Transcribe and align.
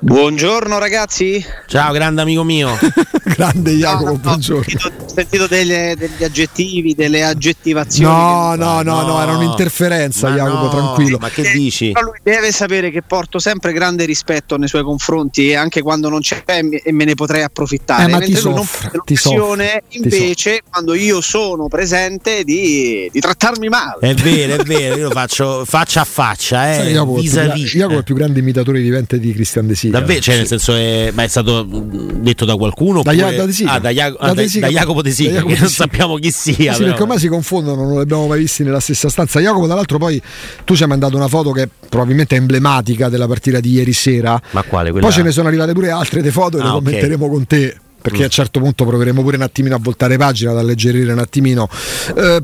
Buongiorno 0.00 0.78
ragazzi. 0.78 1.42
Ciao, 1.66 1.90
grande 1.92 2.20
amico 2.20 2.42
mio. 2.44 2.76
grande 3.24 3.72
Jacopo, 3.72 4.04
No, 4.04 4.10
no, 4.12 4.18
buongiorno. 4.18 4.60
Ho 4.60 4.64
sentito, 4.80 5.04
ho 5.04 5.08
sentito 5.08 5.46
delle- 5.46 5.94
degli 5.96 6.22
aggettivi, 6.24 6.94
delle 6.94 7.24
aggettivazioni. 7.24 8.12
No, 8.12 8.54
no, 8.54 8.82
no, 8.82 9.00
no, 9.02 9.22
era 9.22 9.32
un'interferenza, 9.36 10.28
Ma 10.28 10.34
Jacopo, 10.36 10.62
no, 10.64 10.68
tranquillo. 10.68 11.16
Ma 11.18 11.30
che 11.30 11.50
dici? 11.52 11.92
Però 11.92 12.04
lui 12.04 12.18
deve 12.22 12.52
sapere 12.52 12.90
che 12.90 13.00
porto 13.02 13.38
sempre 13.38 13.72
grande 13.72 14.04
rispetto 14.04 14.58
nei 14.58 14.68
suoi 14.68 14.82
confronti 14.82 15.48
e 15.48 15.54
anche 15.54 15.80
quando 15.80 16.10
non 16.10 16.20
c'è 16.20 16.42
e 16.44 16.62
me- 16.62 16.82
me 16.84 17.04
ne 17.04 17.14
potrei 17.14 17.42
approfittare. 17.42 18.02
Eh, 18.04 18.08
ma 18.08 18.18
ti 18.20 18.32
Mentre 18.32 18.50
non 18.50 18.58
soffre, 18.58 18.90
ti 19.06 19.16
soffre, 19.16 19.84
ti 19.88 19.96
invece, 19.98 20.60
quando 20.68 20.92
io 20.94 21.20
sono 21.22 21.68
presente, 21.68 22.44
di, 22.44 23.08
di 23.10 23.20
trattarmi 23.20 23.68
male. 23.68 24.00
È 24.00 24.14
vero, 24.14 24.60
è 24.60 24.64
vero, 24.64 24.96
io 24.96 25.04
lo 25.08 25.10
faccio 25.14 25.64
faccia 25.64 26.02
a 26.02 26.04
faccia, 26.04 26.72
eh. 26.72 26.74
Sai, 26.74 26.92
Jacopo, 26.92 27.16
è 27.16 27.20
il 27.20 27.22
più 27.22 27.32
gra- 27.32 27.42
vis-à-vis. 27.44 27.70
Jacopo 27.74 27.94
è 27.94 27.98
il 27.98 28.04
più 28.04 28.14
grande 28.16 28.38
imitatore 28.40 28.80
vivente 28.80 29.18
di 29.18 29.32
Cristian 29.32 29.66
De 29.66 29.74
Sica. 29.86 29.98
Davvero, 29.98 30.20
cioè, 30.20 30.36
nel 30.36 30.46
senso, 30.46 30.74
è, 30.74 31.10
ma 31.14 31.22
è 31.22 31.28
stato 31.28 31.64
detto 31.68 32.44
da 32.44 32.56
qualcuno? 32.56 33.02
Da 33.02 33.10
oppure- 33.12 33.36
da 33.36 33.44
De 33.46 33.52
Sica. 33.52 33.72
Ah, 33.72 33.78
da, 33.78 33.90
Ja- 33.90 34.10
Da 34.10 34.34
De 34.34 34.46
da- 34.60 34.68
Jacopo 34.68 35.02
De 35.02 35.10
Sica, 35.10 35.42
che 35.42 35.56
non 35.58 35.68
sappiamo 35.68 36.16
chi 36.16 36.30
sia. 36.30 36.72
Sì, 36.74 36.84
perché 36.84 37.02
ormai 37.02 37.18
si 37.18 37.28
confondono, 37.28 37.82
non 37.84 37.94
li 37.94 38.00
abbiamo 38.00 38.26
mai 38.26 38.38
visti 38.40 38.62
nella 38.64 38.80
stessa 38.80 39.08
stanza. 39.08 39.40
Jacopo, 39.40 39.66
dall'altro, 39.66 39.98
poi 39.98 40.20
tu 40.64 40.74
ci 40.76 40.82
hai 40.82 40.88
mandato 40.88 41.16
una 41.16 41.28
foto 41.28 41.50
che 41.52 41.68
probabilmente 41.88 42.34
è 42.36 42.38
emblematica 42.38 43.08
della 43.08 43.26
partita 43.26 43.60
di 43.60 43.72
ieri 43.72 43.92
sera. 43.92 44.40
Ma 44.52 44.62
quale? 44.62 44.90
Quella... 44.90 45.06
Poi 45.06 45.14
ce 45.14 45.22
ne 45.22 45.30
sono 45.30 45.48
arrivate 45.48 45.72
pure 45.72 45.90
altre 45.90 46.22
di 46.22 46.30
foto 46.30 46.56
e 46.58 46.60
le 46.62 46.66
Ah, 46.68 46.76
ok. 46.76 46.82
commenteremo 46.84 47.28
con 47.28 47.46
te. 47.46 47.76
Perché 48.04 48.20
a 48.22 48.24
un 48.26 48.30
certo 48.30 48.60
punto 48.60 48.84
proveremo 48.84 49.22
pure 49.22 49.36
un 49.36 49.42
attimino 49.42 49.74
a 49.76 49.78
voltare 49.80 50.18
pagina, 50.18 50.50
ad 50.50 50.58
alleggerire 50.58 51.10
un 51.10 51.18
attimino. 51.20 51.68
Eh, 52.14 52.42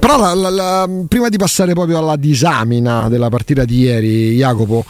però 0.00 0.18
la- 0.18 0.34
la- 0.34 0.50
la- 0.50 0.88
prima 1.06 1.28
di 1.28 1.36
passare 1.36 1.74
proprio 1.74 1.98
alla 1.98 2.16
disamina 2.16 3.08
della 3.08 3.28
partita 3.28 3.64
di 3.64 3.78
ieri, 3.82 4.34
Jacopo, 4.34 4.84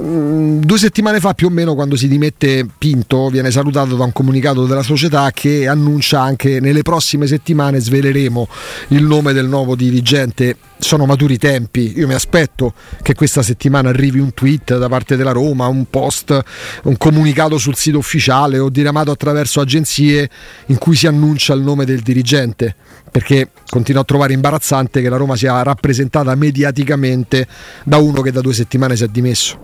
mm, 0.00 0.58
due 0.62 0.76
settimane 0.78 1.20
fa 1.20 1.34
più 1.34 1.46
o 1.46 1.50
meno 1.50 1.76
quando 1.76 1.94
si 1.94 2.08
dimette 2.08 2.66
Pinto 2.78 3.28
viene 3.28 3.52
salutato 3.52 3.94
da 3.94 4.02
un 4.02 4.12
comunicato 4.12 4.66
della 4.66 4.82
società 4.82 5.30
che 5.32 5.68
annuncia 5.68 6.20
anche 6.20 6.58
nelle 6.58 6.82
prossime 6.82 7.28
settimane 7.28 7.78
sveleremo 7.78 8.48
il 8.88 9.04
nome 9.04 9.32
del 9.32 9.46
nuovo 9.46 9.76
dirigente 9.76 10.56
sono 10.80 11.06
maturi 11.06 11.34
i 11.34 11.38
tempi. 11.38 11.92
Io 11.96 12.06
mi 12.06 12.14
aspetto 12.14 12.74
che 13.02 13.14
questa 13.14 13.42
settimana 13.42 13.88
arrivi 13.90 14.18
un 14.18 14.34
tweet 14.34 14.76
da 14.76 14.88
parte 14.88 15.16
della 15.16 15.32
Roma, 15.32 15.66
un 15.66 15.86
post, 15.88 16.38
un 16.84 16.96
comunicato 16.96 17.58
sul 17.58 17.76
sito 17.76 17.98
ufficiale 17.98 18.58
o 18.58 18.68
diramato 18.68 19.10
attraverso 19.10 19.60
agenzie 19.60 20.28
in 20.66 20.78
cui 20.78 20.96
si 20.96 21.06
annuncia 21.06 21.54
il 21.54 21.62
nome 21.62 21.84
del 21.84 22.00
dirigente. 22.00 22.74
Perché 23.10 23.50
continuo 23.68 24.02
a 24.02 24.04
trovare 24.04 24.32
imbarazzante 24.32 25.02
che 25.02 25.08
la 25.08 25.16
Roma 25.16 25.36
sia 25.36 25.62
rappresentata 25.62 26.34
mediaticamente 26.34 27.46
da 27.84 27.96
uno 27.98 28.22
che 28.22 28.30
da 28.30 28.40
due 28.40 28.54
settimane 28.54 28.96
si 28.96 29.04
è 29.04 29.08
dimesso. 29.08 29.58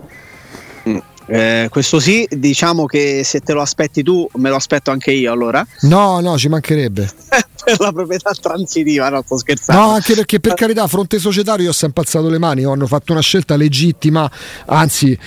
Eh, 1.27 1.67
questo 1.69 1.99
sì, 1.99 2.27
diciamo 2.29 2.85
che 2.85 3.23
se 3.23 3.41
te 3.41 3.53
lo 3.53 3.61
aspetti 3.61 4.01
tu, 4.01 4.27
me 4.35 4.49
lo 4.49 4.55
aspetto 4.55 4.91
anche 4.91 5.11
io 5.11 5.31
allora. 5.31 5.65
No, 5.81 6.19
no, 6.19 6.37
ci 6.37 6.47
mancherebbe. 6.47 7.09
per 7.63 7.79
la 7.79 7.91
proprietà 7.91 8.31
transitiva, 8.31 9.09
no, 9.09 9.21
sto 9.25 9.37
scherzando. 9.37 9.81
No, 9.81 9.89
anche 9.91 10.15
perché 10.15 10.39
per 10.39 10.53
carità, 10.53 10.87
fronte 10.87 11.19
societario 11.19 11.65
io 11.65 11.69
ho 11.71 11.73
sempre 11.73 12.03
alzato 12.03 12.29
le 12.29 12.37
mani, 12.37 12.63
hanno 12.63 12.87
fatto 12.87 13.11
una 13.11 13.21
scelta 13.21 13.55
legittima, 13.55 14.29
anzi 14.65 15.17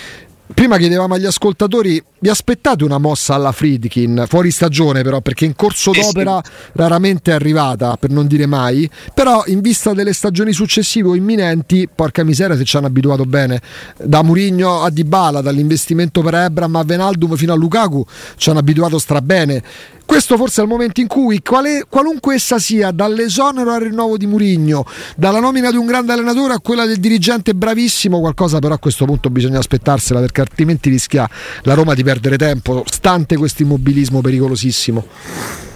Prima 0.53 0.79
chiedevamo 0.79 1.15
agli 1.15 1.27
ascoltatori, 1.27 2.03
vi 2.21 2.29
aspettate 2.29 2.85
una 2.85 2.99
mossa 2.99 3.35
alla 3.35 3.51
Friedkin, 3.51 4.25
fuori 4.29 4.51
stagione 4.51 5.03
però, 5.03 5.21
perché 5.21 5.47
in 5.47 5.57
corso 5.57 5.93
sì. 5.93 6.01
d'opera 6.01 6.41
raramente 6.75 7.31
è 7.31 7.35
arrivata, 7.35 7.97
per 7.97 8.11
non 8.11 8.27
dire 8.27 8.45
mai, 8.47 8.89
però 9.15 9.43
in 9.47 9.61
vista 9.61 9.95
delle 9.95 10.13
stagioni 10.13 10.53
successive 10.53 11.09
o 11.09 11.15
imminenti, 11.15 11.89
porca 11.93 12.23
miseria 12.23 12.57
se 12.57 12.65
ci 12.65 12.77
hanno 12.77 12.87
abituato 12.87 13.25
bene, 13.25 13.61
da 13.97 14.23
Murigno 14.23 14.83
a 14.83 14.91
Dybala, 14.91 15.41
dall'investimento 15.41 16.21
per 16.21 16.35
Ebram 16.35 16.77
a 16.77 16.85
Venaldum 16.85 17.37
fino 17.37 17.55
a 17.55 17.57
Lukaku, 17.57 18.05
ci 18.37 18.51
hanno 18.51 18.59
abituato 18.59 18.99
strabene. 18.99 19.63
Questo 20.05 20.37
forse 20.37 20.61
è 20.61 20.65
il 20.65 20.71
momento 20.71 21.01
in 21.01 21.07
cui, 21.07 21.41
quale- 21.41 21.85
qualunque 21.89 22.35
essa 22.35 22.59
sia, 22.59 22.91
dall'esonero 22.91 23.71
al 23.71 23.81
rinnovo 23.81 24.17
di 24.17 24.27
Murigno, 24.27 24.85
dalla 25.15 25.39
nomina 25.39 25.71
di 25.71 25.77
un 25.77 25.87
grande 25.87 26.13
allenatore 26.13 26.55
a 26.55 26.59
quella 26.59 26.85
del 26.85 26.99
dirigente 26.99 27.55
bravissimo, 27.55 28.19
qualcosa 28.19 28.59
però 28.59 28.75
a 28.75 28.79
questo 28.79 29.05
punto 29.05 29.31
bisogna 29.31 29.61
aspettarsela 29.61 30.19
perché 30.19 30.41
altrimenti 30.41 30.91
rischia 30.91 31.31
la 31.63 31.75
Roma 31.75 31.95
di 31.95 32.03
perdere 32.03 32.10
tempo, 32.37 32.83
stante 32.87 33.37
questo 33.37 33.63
immobilismo 33.63 34.21
pericolosissimo. 34.21 35.07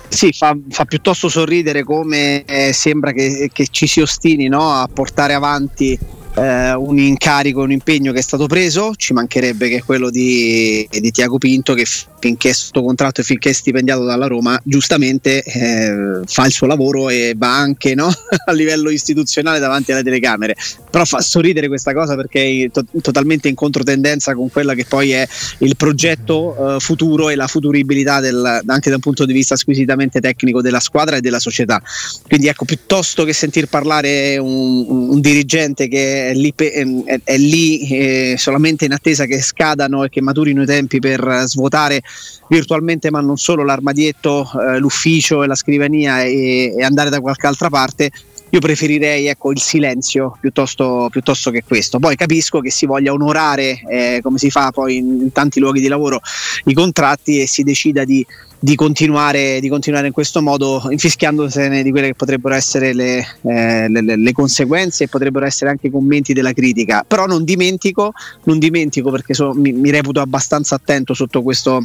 Sì, 0.08 0.32
fa, 0.32 0.56
fa 0.68 0.84
piuttosto 0.84 1.28
sorridere 1.28 1.82
come 1.82 2.44
eh, 2.44 2.72
sembra 2.72 3.12
che, 3.12 3.50
che 3.52 3.66
ci 3.70 3.86
si 3.86 4.00
ostini 4.00 4.48
no, 4.48 4.72
a 4.72 4.88
portare 4.92 5.34
avanti 5.34 5.98
eh, 6.36 6.72
un 6.74 6.98
incarico, 6.98 7.62
un 7.62 7.72
impegno 7.72 8.12
che 8.12 8.18
è 8.18 8.22
stato 8.22 8.46
preso, 8.46 8.94
ci 8.96 9.12
mancherebbe 9.12 9.68
che 9.68 9.76
è 9.76 9.82
quello 9.84 10.10
di, 10.10 10.86
di 10.90 11.10
Tiago 11.10 11.38
Pinto 11.38 11.74
che 11.74 11.86
finché 12.18 12.50
è 12.50 12.52
sotto 12.54 12.82
contratto 12.82 13.20
e 13.20 13.24
finché 13.24 13.50
è 13.50 13.52
stipendiato 13.52 14.04
dalla 14.04 14.26
Roma, 14.26 14.58
giustamente 14.64 15.42
eh, 15.42 16.20
fa 16.24 16.46
il 16.46 16.52
suo 16.52 16.66
lavoro 16.66 17.10
e 17.10 17.34
va 17.36 17.58
anche 17.58 17.94
no, 17.94 18.10
a 18.46 18.52
livello 18.52 18.88
istituzionale 18.88 19.58
davanti 19.58 19.92
alle 19.92 20.02
telecamere. 20.02 20.56
Però 20.90 21.04
fa 21.04 21.20
sorridere 21.20 21.68
questa 21.68 21.92
cosa 21.92 22.16
perché 22.16 22.64
è 22.64 22.70
to- 22.70 22.86
totalmente 23.02 23.48
in 23.48 23.54
controtendenza 23.54 24.34
con 24.34 24.50
quella 24.50 24.74
che 24.74 24.86
poi 24.86 25.12
è 25.12 25.26
il 25.58 25.76
progetto 25.76 26.76
eh, 26.76 26.80
futuro 26.80 27.28
e 27.28 27.34
la 27.34 27.46
futuribilità 27.46 28.20
del- 28.20 28.62
anche 28.66 28.88
da 28.88 28.96
un 28.96 29.02
punto 29.02 29.26
di 29.26 29.32
vista 29.34 29.56
squisitamente 29.56 30.20
tecnico 30.20 30.62
della 30.62 30.80
squadra 30.80 31.16
e 31.16 31.20
della 31.20 31.40
società. 31.40 31.82
Quindi 32.26 32.48
ecco, 32.48 32.64
piuttosto 32.64 33.24
che 33.24 33.34
sentir 33.34 33.66
parlare 33.66 34.38
un, 34.38 34.86
un 34.88 35.20
dirigente 35.20 35.88
che 35.88 36.23
è 36.28 36.34
lì, 36.34 36.52
è- 36.56 37.20
è 37.24 37.36
lì, 37.36 37.88
eh, 37.88 38.34
solamente 38.38 38.84
in 38.84 38.92
attesa 38.92 39.26
che 39.26 39.40
scadano 39.42 40.04
e 40.04 40.08
che 40.08 40.20
maturino 40.20 40.62
i 40.62 40.66
tempi 40.66 40.98
per 40.98 41.44
svuotare 41.46 42.02
virtualmente, 42.48 43.10
ma 43.10 43.20
non 43.20 43.36
solo, 43.36 43.64
l'armadietto, 43.64 44.48
eh, 44.60 44.78
l'ufficio 44.78 45.42
e 45.42 45.46
la 45.46 45.54
scrivania 45.54 46.22
e, 46.22 46.74
e 46.76 46.82
andare 46.82 47.10
da 47.10 47.20
qualche 47.20 47.46
altra 47.46 47.68
parte. 47.68 48.10
Io 48.54 48.60
preferirei 48.60 49.26
ecco, 49.26 49.50
il 49.50 49.58
silenzio 49.58 50.36
piuttosto, 50.40 51.08
piuttosto 51.10 51.50
che 51.50 51.64
questo. 51.66 51.98
Poi 51.98 52.14
capisco 52.14 52.60
che 52.60 52.70
si 52.70 52.86
voglia 52.86 53.12
onorare, 53.12 53.80
eh, 53.90 54.20
come 54.22 54.38
si 54.38 54.48
fa 54.48 54.70
poi 54.70 54.98
in, 54.98 55.32
tanti 55.32 55.58
luoghi 55.58 55.80
di 55.80 55.88
lavoro, 55.88 56.20
i 56.66 56.72
contratti 56.72 57.40
e 57.40 57.48
si 57.48 57.64
decida 57.64 58.04
di, 58.04 58.24
di 58.56 58.76
continuare, 58.76 59.58
di 59.58 59.68
continuare 59.68 60.06
in 60.06 60.12
questo 60.12 60.40
modo, 60.40 60.86
infischiandosene 60.88 61.82
di 61.82 61.90
quelle 61.90 62.06
che 62.06 62.14
potrebbero 62.14 62.54
essere 62.54 62.92
le, 62.92 63.26
eh, 63.42 63.88
le- 63.88 64.16
le 64.16 64.32
conseguenze 64.32 65.02
e 65.02 65.08
potrebbero 65.08 65.46
essere 65.46 65.70
anche 65.70 65.88
i 65.88 65.90
commenti 65.90 66.32
della 66.32 66.52
critica. 66.52 67.04
Però 67.04 67.26
non 67.26 67.42
dimentico, 67.42 68.12
non 68.44 68.60
dimentico 68.60 69.10
perché 69.10 69.34
so- 69.34 69.52
mi, 69.52 69.72
mi 69.72 69.90
reputo 69.90 70.20
abbastanza 70.20 70.76
attento 70.76 71.12
sotto 71.12 71.42
questo 71.42 71.84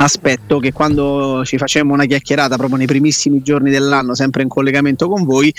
aspetto 0.00 0.58
che 0.58 0.72
quando 0.72 1.42
ci 1.44 1.58
facemmo 1.58 1.92
una 1.92 2.06
chiacchierata 2.06 2.56
proprio 2.56 2.78
nei 2.78 2.86
primissimi 2.86 3.42
giorni 3.42 3.70
dell'anno, 3.70 4.14
sempre 4.14 4.42
in 4.42 4.48
collegamento 4.48 5.06
con 5.06 5.24
voi, 5.24 5.52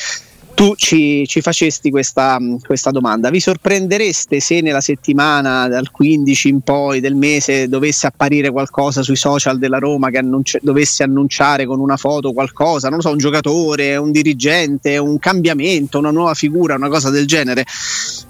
tu 0.59 0.75
ci, 0.75 1.25
ci 1.25 1.39
facesti 1.39 1.89
questa, 1.89 2.37
questa, 2.65 2.91
domanda. 2.91 3.29
Vi 3.29 3.39
sorprendereste 3.39 4.41
se 4.41 4.59
nella 4.59 4.81
settimana 4.81 5.69
dal 5.69 5.89
15 5.89 6.49
in 6.49 6.59
poi 6.59 6.99
del 6.99 7.15
mese 7.15 7.69
dovesse 7.69 8.07
apparire 8.07 8.51
qualcosa 8.51 9.01
sui 9.01 9.15
social 9.15 9.57
della 9.57 9.77
Roma 9.77 10.09
che 10.09 10.17
annunci- 10.17 10.59
dovesse 10.61 11.03
annunciare 11.03 11.65
con 11.65 11.79
una 11.79 11.95
foto 11.95 12.33
qualcosa, 12.33 12.89
non 12.89 12.99
so, 12.99 13.09
un 13.09 13.19
giocatore, 13.19 13.95
un 13.95 14.11
dirigente, 14.11 14.97
un 14.97 15.17
cambiamento, 15.17 15.97
una 15.97 16.11
nuova 16.11 16.33
figura, 16.33 16.75
una 16.75 16.89
cosa 16.89 17.09
del 17.09 17.25
genere? 17.25 17.63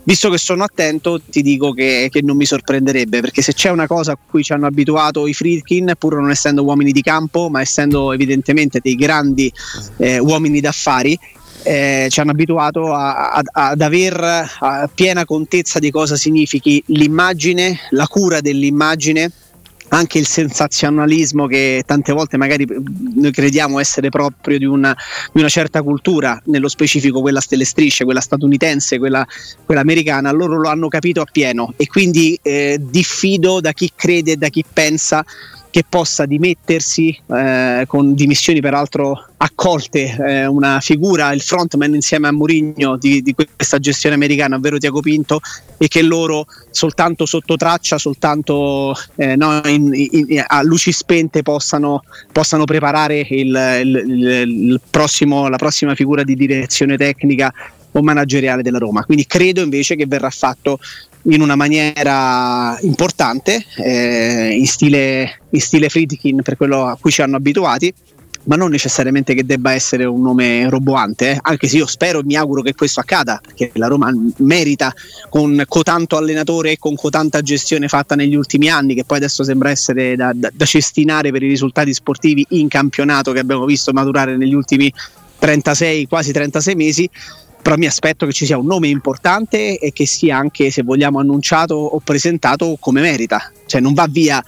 Visto 0.03 0.29
che 0.29 0.37
sono 0.37 0.63
attento, 0.63 1.19
ti 1.19 1.41
dico 1.41 1.71
che, 1.71 2.09
che 2.11 2.21
non 2.21 2.37
mi 2.37 2.45
sorprenderebbe, 2.45 3.21
perché 3.21 3.41
se 3.41 3.53
c'è 3.53 3.71
una 3.71 3.87
cosa 3.87 4.11
a 4.11 4.17
cui 4.23 4.43
ci 4.43 4.53
hanno 4.53 4.67
abituato 4.67 5.25
i 5.25 5.33
Friedkin, 5.33 5.93
pur 5.97 6.17
non 6.17 6.29
essendo 6.29 6.63
uomini 6.63 6.91
di 6.91 7.01
campo, 7.01 7.49
ma 7.49 7.61
essendo 7.61 8.13
evidentemente 8.13 8.79
dei 8.83 8.93
grandi 8.93 9.51
eh, 9.97 10.19
uomini 10.19 10.59
d'affari, 10.59 11.17
eh, 11.63 12.07
ci 12.09 12.19
hanno 12.19 12.31
abituato 12.31 12.93
a, 12.93 13.29
a, 13.29 13.41
ad 13.51 13.81
aver 13.81 14.89
piena 14.93 15.25
contezza 15.25 15.79
di 15.79 15.91
cosa 15.91 16.15
significhi 16.15 16.81
l'immagine, 16.87 17.79
la 17.91 18.07
cura 18.07 18.41
dell'immagine 18.41 19.31
anche 19.89 20.19
il 20.19 20.27
sensazionalismo 20.27 21.47
che 21.47 21.83
tante 21.85 22.13
volte 22.13 22.37
magari 22.37 22.65
noi 22.67 23.31
crediamo 23.31 23.79
essere 23.79 24.09
proprio 24.09 24.57
di 24.57 24.65
una, 24.65 24.95
di 25.33 25.39
una, 25.39 25.49
certa 25.49 25.81
cultura, 25.81 26.39
nello 26.45 26.67
specifico 26.67 27.21
quella 27.21 27.41
stelle 27.41 27.65
strisce, 27.65 28.05
quella 28.05 28.21
statunitense, 28.21 28.99
quella, 28.99 29.25
quella 29.65 29.81
americana, 29.81 30.31
loro 30.31 30.59
lo 30.59 30.69
hanno 30.69 30.87
capito 30.87 31.21
appieno. 31.21 31.73
E 31.75 31.87
quindi 31.87 32.37
eh, 32.41 32.79
diffido 32.79 33.59
da 33.61 33.71
chi 33.71 33.91
crede 33.95 34.33
e 34.33 34.37
da 34.37 34.49
chi 34.49 34.63
pensa 34.71 35.25
che 35.71 35.83
possa 35.87 36.25
dimettersi 36.25 37.15
eh, 37.27 37.83
con 37.87 38.15
dimissioni 38.15 38.59
peraltro 38.59 39.25
accolte 39.37 40.15
eh, 40.19 40.45
una 40.45 40.79
figura, 40.79 41.31
il 41.31 41.41
frontman 41.41 41.93
insieme 41.93 42.27
a 42.27 42.31
Mourinho 42.31 42.97
di, 42.97 43.21
di, 43.21 43.33
questa 43.33 43.79
gestione 43.79 44.15
americana, 44.15 44.55
ovvero 44.55 44.77
Tiago 44.77 45.01
Pinto, 45.01 45.39
e 45.77 45.87
che 45.87 46.01
loro 46.01 46.45
soltanto 46.71 47.25
sotto 47.25 47.55
traccia, 47.55 47.97
soltanto 47.97 48.95
eh, 49.15 49.35
no, 49.35 49.61
in, 49.65 49.91
in, 49.93 50.43
a 50.45 50.61
luci 50.63 50.91
spente 50.91 51.43
possano, 51.43 52.03
possano 52.31 52.65
preparare 52.65 53.19
il, 53.29 53.81
il, 53.83 53.95
il 54.07 54.81
prossimo, 54.89 55.47
la 55.47 55.57
prossima 55.57 55.93
figura 55.95 56.23
di 56.23 56.35
direzione 56.35 56.97
tecnica 56.97 57.53
o 57.91 58.01
manageriale 58.01 58.61
della 58.61 58.77
Roma. 58.77 59.03
Quindi 59.03 59.25
credo 59.25 59.61
invece 59.61 59.95
che 59.95 60.05
verrà 60.05 60.29
fatto 60.29 60.79
in 61.23 61.41
una 61.41 61.55
maniera 61.55 62.77
importante, 62.81 63.65
eh, 63.77 64.55
in, 64.57 64.67
stile, 64.67 65.39
in 65.49 65.61
stile 65.61 65.89
Friedkin 65.89 66.41
per 66.41 66.57
quello 66.57 66.85
a 66.85 66.97
cui 66.99 67.11
ci 67.11 67.21
hanno 67.21 67.35
abituati, 67.35 67.93
ma 68.43 68.55
non 68.55 68.71
necessariamente 68.71 69.33
che 69.33 69.45
debba 69.45 69.73
essere 69.73 70.05
un 70.05 70.21
nome 70.21 70.69
roboante, 70.69 71.31
eh? 71.31 71.37
anche 71.41 71.67
se 71.67 71.77
io 71.77 71.85
spero 71.85 72.19
e 72.19 72.23
mi 72.23 72.35
auguro 72.35 72.61
che 72.61 72.73
questo 72.73 72.99
accada, 72.99 73.39
perché 73.43 73.71
la 73.73 73.87
Roma 73.87 74.11
merita 74.37 74.93
con 75.29 75.63
cotanto 75.67 76.17
allenatore 76.17 76.71
e 76.71 76.77
con 76.77 76.95
cotanta 76.95 77.41
gestione 77.41 77.87
fatta 77.87 78.15
negli 78.15 78.35
ultimi 78.35 78.69
anni, 78.69 78.95
che 78.95 79.03
poi 79.03 79.17
adesso 79.17 79.43
sembra 79.43 79.69
essere 79.69 80.15
da, 80.15 80.31
da, 80.33 80.49
da 80.51 80.65
cestinare 80.65 81.31
per 81.31 81.43
i 81.43 81.47
risultati 81.47 81.93
sportivi 81.93 82.45
in 82.49 82.67
campionato 82.69 83.31
che 83.33 83.39
abbiamo 83.39 83.65
visto 83.65 83.91
maturare 83.93 84.37
negli 84.37 84.53
ultimi 84.53 84.91
36, 85.37 86.07
quasi 86.07 86.31
36 86.31 86.75
mesi 86.75 87.09
però 87.61 87.75
mi 87.75 87.85
aspetto 87.85 88.25
che 88.25 88.31
ci 88.31 88.45
sia 88.45 88.57
un 88.57 88.65
nome 88.65 88.87
importante 88.87 89.77
e 89.77 89.91
che 89.91 90.05
sia 90.05 90.37
anche, 90.37 90.71
se 90.71 90.81
vogliamo, 90.83 91.19
annunciato 91.19 91.75
o 91.75 91.99
presentato 91.99 92.77
come 92.79 93.01
merita. 93.01 93.51
Cioè 93.65 93.81
non 93.81 93.93
va 93.93 94.07
via 94.09 94.43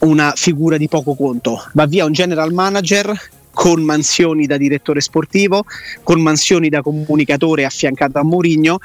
una 0.00 0.32
figura 0.34 0.76
di 0.76 0.88
poco 0.88 1.14
conto, 1.14 1.62
va 1.74 1.86
via 1.86 2.04
un 2.04 2.12
general 2.12 2.52
manager 2.52 3.12
con 3.52 3.82
mansioni 3.82 4.46
da 4.46 4.56
direttore 4.56 5.00
sportivo, 5.00 5.64
con 6.02 6.20
mansioni 6.20 6.68
da 6.68 6.82
comunicatore 6.82 7.64
affiancato 7.64 8.18
a 8.18 8.22
Mourinho 8.22 8.78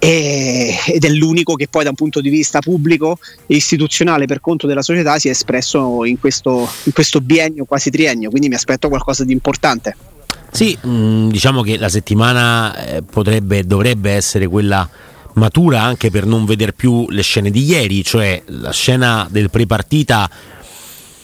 ed 0.00 1.04
è 1.04 1.08
l'unico 1.08 1.54
che 1.54 1.66
poi 1.68 1.82
da 1.82 1.90
un 1.90 1.96
punto 1.96 2.20
di 2.20 2.28
vista 2.28 2.60
pubblico 2.60 3.18
e 3.46 3.56
istituzionale 3.56 4.26
per 4.26 4.40
conto 4.40 4.66
della 4.66 4.82
società 4.82 5.18
si 5.18 5.26
è 5.26 5.32
espresso 5.32 6.04
in 6.04 6.20
questo, 6.20 6.68
in 6.84 6.92
questo 6.92 7.20
biennio, 7.20 7.64
quasi 7.64 7.90
triennio, 7.90 8.30
quindi 8.30 8.48
mi 8.48 8.54
aspetto 8.54 8.88
qualcosa 8.88 9.24
di 9.24 9.32
importante. 9.32 9.96
Sì, 10.50 10.76
mm, 10.86 11.28
diciamo 11.28 11.62
che 11.62 11.78
la 11.78 11.88
settimana 11.88 12.74
eh, 12.74 13.02
potrebbe, 13.02 13.64
dovrebbe 13.64 14.12
essere 14.12 14.46
quella 14.46 14.88
matura 15.34 15.82
anche 15.82 16.10
per 16.10 16.26
non 16.26 16.44
vedere 16.44 16.72
più 16.72 17.06
le 17.10 17.22
scene 17.22 17.50
di 17.50 17.64
ieri, 17.64 18.02
cioè 18.02 18.42
la 18.46 18.72
scena 18.72 19.26
del 19.30 19.50
pre-partita 19.50 20.28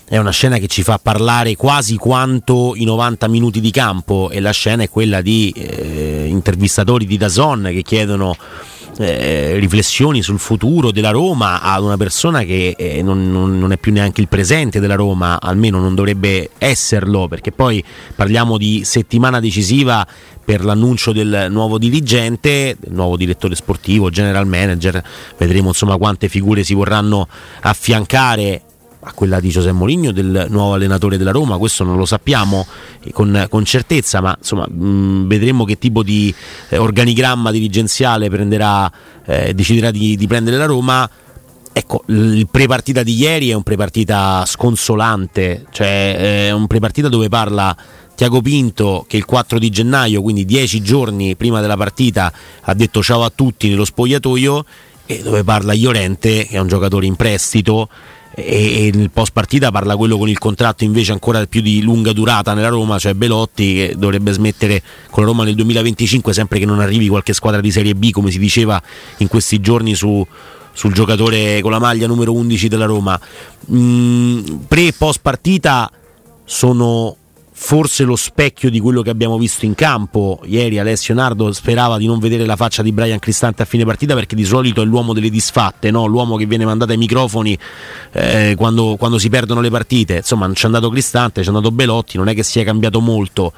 è 0.07 0.19
una 0.19 0.31
scena 0.31 0.59
che 0.59 0.67
ci 0.67 0.83
fa 0.83 0.99
parlare 1.03 1.57
quasi 1.57 1.97
quanto 1.97 2.75
i 2.77 2.85
90 2.85 3.27
minuti 3.29 3.61
di 3.61 3.71
campo 3.71 4.31
e 4.31 4.41
la 4.41 4.53
scena 4.53 4.83
è 4.83 4.91
quella 4.91 5.21
di 5.23 5.51
eh, 5.57 6.27
intervistatori 6.29 7.07
di 7.07 7.17
Dazon 7.17 7.71
che 7.73 7.83
chiedono 7.83 8.37
eh, 8.99 9.57
riflessioni 9.59 10.23
sul 10.23 10.39
futuro 10.39 10.91
della 10.91 11.11
Roma 11.11 11.61
ad 11.61 11.83
una 11.83 11.97
persona 11.97 12.43
che 12.43 12.75
eh, 12.77 13.03
non, 13.03 13.31
non, 13.31 13.73
è 13.73 13.79
più 13.79 13.93
neanche 13.93 14.21
il 14.21 14.29
presente 14.29 14.81
della 14.81 14.95
Roma, 14.95 15.41
almeno 15.41 15.81
non 15.81 15.95
dovrebbe 15.95 16.51
esserlo, 16.59 17.29
perché 17.29 17.53
poi 17.53 17.83
parliamo 18.15 18.57
di 18.57 18.83
settimana 18.85 19.41
decisiva 19.41 20.07
per 20.45 20.65
l'annuncio 20.65 21.13
del 21.13 21.47
nuovo 21.51 21.79
dirigente, 21.79 22.77
del 22.79 22.93
nuovo 22.93 23.17
direttore 23.17 23.55
sportivo, 23.55 24.11
general 24.11 24.47
manager, 24.47 25.03
vedremo 25.39 25.69
insomma 25.69 25.97
quante 25.97 26.29
figure 26.29 26.63
si 26.63 26.75
vorranno 26.75 27.27
affiancare 27.63 28.63
a 29.05 29.13
quella 29.13 29.39
di 29.39 29.51
Giuseppe 29.51 29.73
Mourinho 29.73 30.13
del 30.13 30.47
nuovo 30.49 30.75
allenatore 30.75 31.19
della 31.19 31.31
Roma, 31.31 31.59
questo 31.59 31.85
non 31.85 31.97
lo 31.97 32.07
sappiamo 32.07 32.67
con, 33.13 33.47
con 33.51 33.65
certezza, 33.65 34.21
ma 34.21 34.35
insomma 34.37 34.67
mh, 34.67 35.27
vedremo 35.27 35.65
che 35.65 35.79
tipo 35.79 36.03
di 36.03 36.35
eh, 36.71 36.79
organigramma 36.79 37.51
dirigenziale 37.51 38.31
prenderà, 38.31 38.91
eh, 39.27 39.53
deciderà 39.55 39.91
di, 39.91 40.17
di 40.17 40.27
prendere 40.27 40.57
la 40.57 40.67
Roma. 40.67 41.09
Ecco, 41.77 42.05
il 42.07 42.47
prepartita 42.49 43.03
di 43.03 43.15
ieri 43.15 43.51
è 43.51 43.55
un 43.55 43.63
prepartita 43.65 44.45
sconsolante, 44.47 45.67
cioè 45.71 46.47
è 46.47 46.53
un 46.53 46.67
prepartita 46.67 47.09
dove 47.09 47.29
parla 47.29 47.77
Tiago 48.15 48.41
Pinto 48.41 49.05
che 49.09 49.17
il 49.17 49.25
4 49.25 49.59
di 49.59 49.71
gennaio, 49.71 50.23
quindi 50.23 50.45
dieci 50.45 50.81
giorni 50.83 51.35
prima 51.35 51.61
della 51.61 51.77
partita, 51.77 52.33
ha 52.63 52.75
detto 52.75 53.03
ciao 53.03 53.25
a 53.25 53.33
tutti 53.35 53.69
nello 53.69 53.85
spogliatoio 53.85 54.65
e 55.07 55.21
dove 55.23 55.45
parla 55.45 55.73
Iorente 55.73 56.47
che 56.47 56.57
è 56.57 56.59
un 56.59 56.69
giocatore 56.69 57.07
in 57.07 57.17
prestito 57.17 57.89
e, 58.37 58.91
nel 58.93 59.11
post 59.11 59.33
partita 59.33 59.71
parla 59.71 59.97
quello 59.97 60.19
con 60.19 60.29
il 60.29 60.39
contratto 60.39 60.85
invece 60.85 61.13
ancora 61.13 61.45
più 61.47 61.61
di 61.61 61.81
lunga 61.83 62.13
durata 62.13 62.53
nella 62.55 62.69
Roma, 62.69 62.99
cioè 62.99 63.15
Belotti 63.15 63.75
che 63.75 63.95
dovrebbe 63.97 64.33
smettere 64.33 64.83
con 65.11 65.23
la 65.23 65.31
Roma 65.31 65.45
nel 65.45 65.55
2025 65.55 66.33
sempre 66.33 66.59
che 66.59 66.67
non 66.67 66.81
arrivi 66.81 67.09
qualche 67.09 67.33
squadra 67.33 67.61
di 67.61 67.71
Serie 67.71 67.95
B 67.95 68.11
come 68.11 68.31
si 68.31 68.39
diceva 68.39 68.83
in 69.19 69.29
questi 69.29 69.61
giorni 69.61 69.95
su, 69.95 70.27
sul 70.73 70.93
giocatore 70.93 71.61
con 71.61 71.71
la 71.71 71.79
maglia 71.79 72.07
numero 72.07 72.33
11 72.33 72.69
della 72.69 72.87
Roma. 72.87 73.19
Mm, 73.73 74.41
pre 74.67 74.89
e 74.89 74.95
post 74.97 75.21
partita 75.23 75.91
sono 76.45 77.17
forse 77.65 78.05
lo 78.05 78.15
specchio 78.15 78.69
di 78.69 78.79
quello 78.79 79.01
che 79.01 79.09
abbiamo 79.09 79.39
visto 79.39 79.65
in 79.65 79.75
campo. 79.75 80.39
Ieri 80.45 80.79
Alessio 80.79 81.15
Nardo 81.15 81.51
sperava 81.51 81.97
di 81.97 82.05
non 82.05 82.19
vedere 82.19 82.45
la 82.45 82.57
faccia 82.57 82.83
di 82.83 82.93
Brian 82.93 83.19
Cristante 83.19 83.63
a 83.63 83.65
fine 83.65 83.87
partita 83.87 84.13
perché 84.13 84.37
di 84.37 84.45
solito 84.45 84.83
è 84.83 84.85
l'uomo 84.85 85.15
delle 85.15 85.31
disfatte, 85.31 85.91
no? 85.91 86.05
l'uomo 86.05 86.37
che 86.37 86.45
viene 86.45 86.67
mandato 86.67 86.93
ai 86.93 86.99
microfoni 86.99 87.59
eh, 88.13 88.55
quando, 88.59 88.97
quando, 88.99 89.17
si 89.17 89.31
perdono 89.31 89.63
le 89.63 89.71
partite. 89.71 90.17
Insomma, 90.17 90.45
non 90.45 90.55
c'è 90.55 90.67
andato 90.67 90.91
Cristante, 90.91 91.41
c'è 91.41 91.49
andato 91.49 91.71
Belotti, 91.71 92.19
non 92.19 92.29
è 92.29 92.35
che 92.35 92.43
sia 92.43 92.65
cambiato 92.65 93.01
molto. 93.01 93.55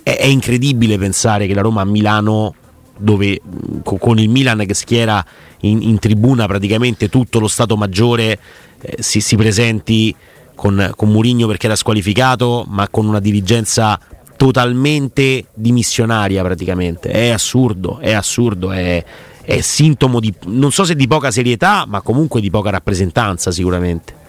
È, 0.00 0.16
è 0.16 0.26
incredibile 0.26 0.96
pensare 0.96 1.48
che 1.48 1.54
la 1.54 1.62
Roma 1.62 1.80
a 1.80 1.84
Milano 1.84 2.54
dove 2.96 3.40
con 3.82 4.20
il 4.20 4.28
Milan 4.28 4.64
che 4.64 4.74
schiera 4.74 5.24
in, 5.62 5.82
in 5.82 5.98
tribuna 5.98 6.46
praticamente 6.46 7.08
tutto 7.08 7.40
lo 7.40 7.48
Stato 7.48 7.76
Maggiore 7.76 8.38
eh, 8.80 9.02
si, 9.02 9.20
si 9.20 9.34
presenti 9.34 10.14
con, 10.60 10.92
con 10.94 11.08
Murigno 11.08 11.46
perché 11.46 11.64
era 11.64 11.74
squalificato, 11.74 12.66
ma 12.68 12.86
con 12.90 13.06
una 13.06 13.18
dirigenza 13.18 13.98
totalmente 14.36 15.46
dimissionaria 15.54 16.42
praticamente. 16.42 17.08
È 17.08 17.30
assurdo, 17.30 17.98
è 17.98 18.12
assurdo, 18.12 18.70
è, 18.70 19.02
è 19.40 19.60
sintomo 19.62 20.20
di, 20.20 20.30
non 20.48 20.70
so 20.70 20.84
se 20.84 20.94
di 20.94 21.06
poca 21.06 21.30
serietà, 21.30 21.86
ma 21.88 22.02
comunque 22.02 22.42
di 22.42 22.50
poca 22.50 22.68
rappresentanza 22.68 23.50
sicuramente. 23.50 24.19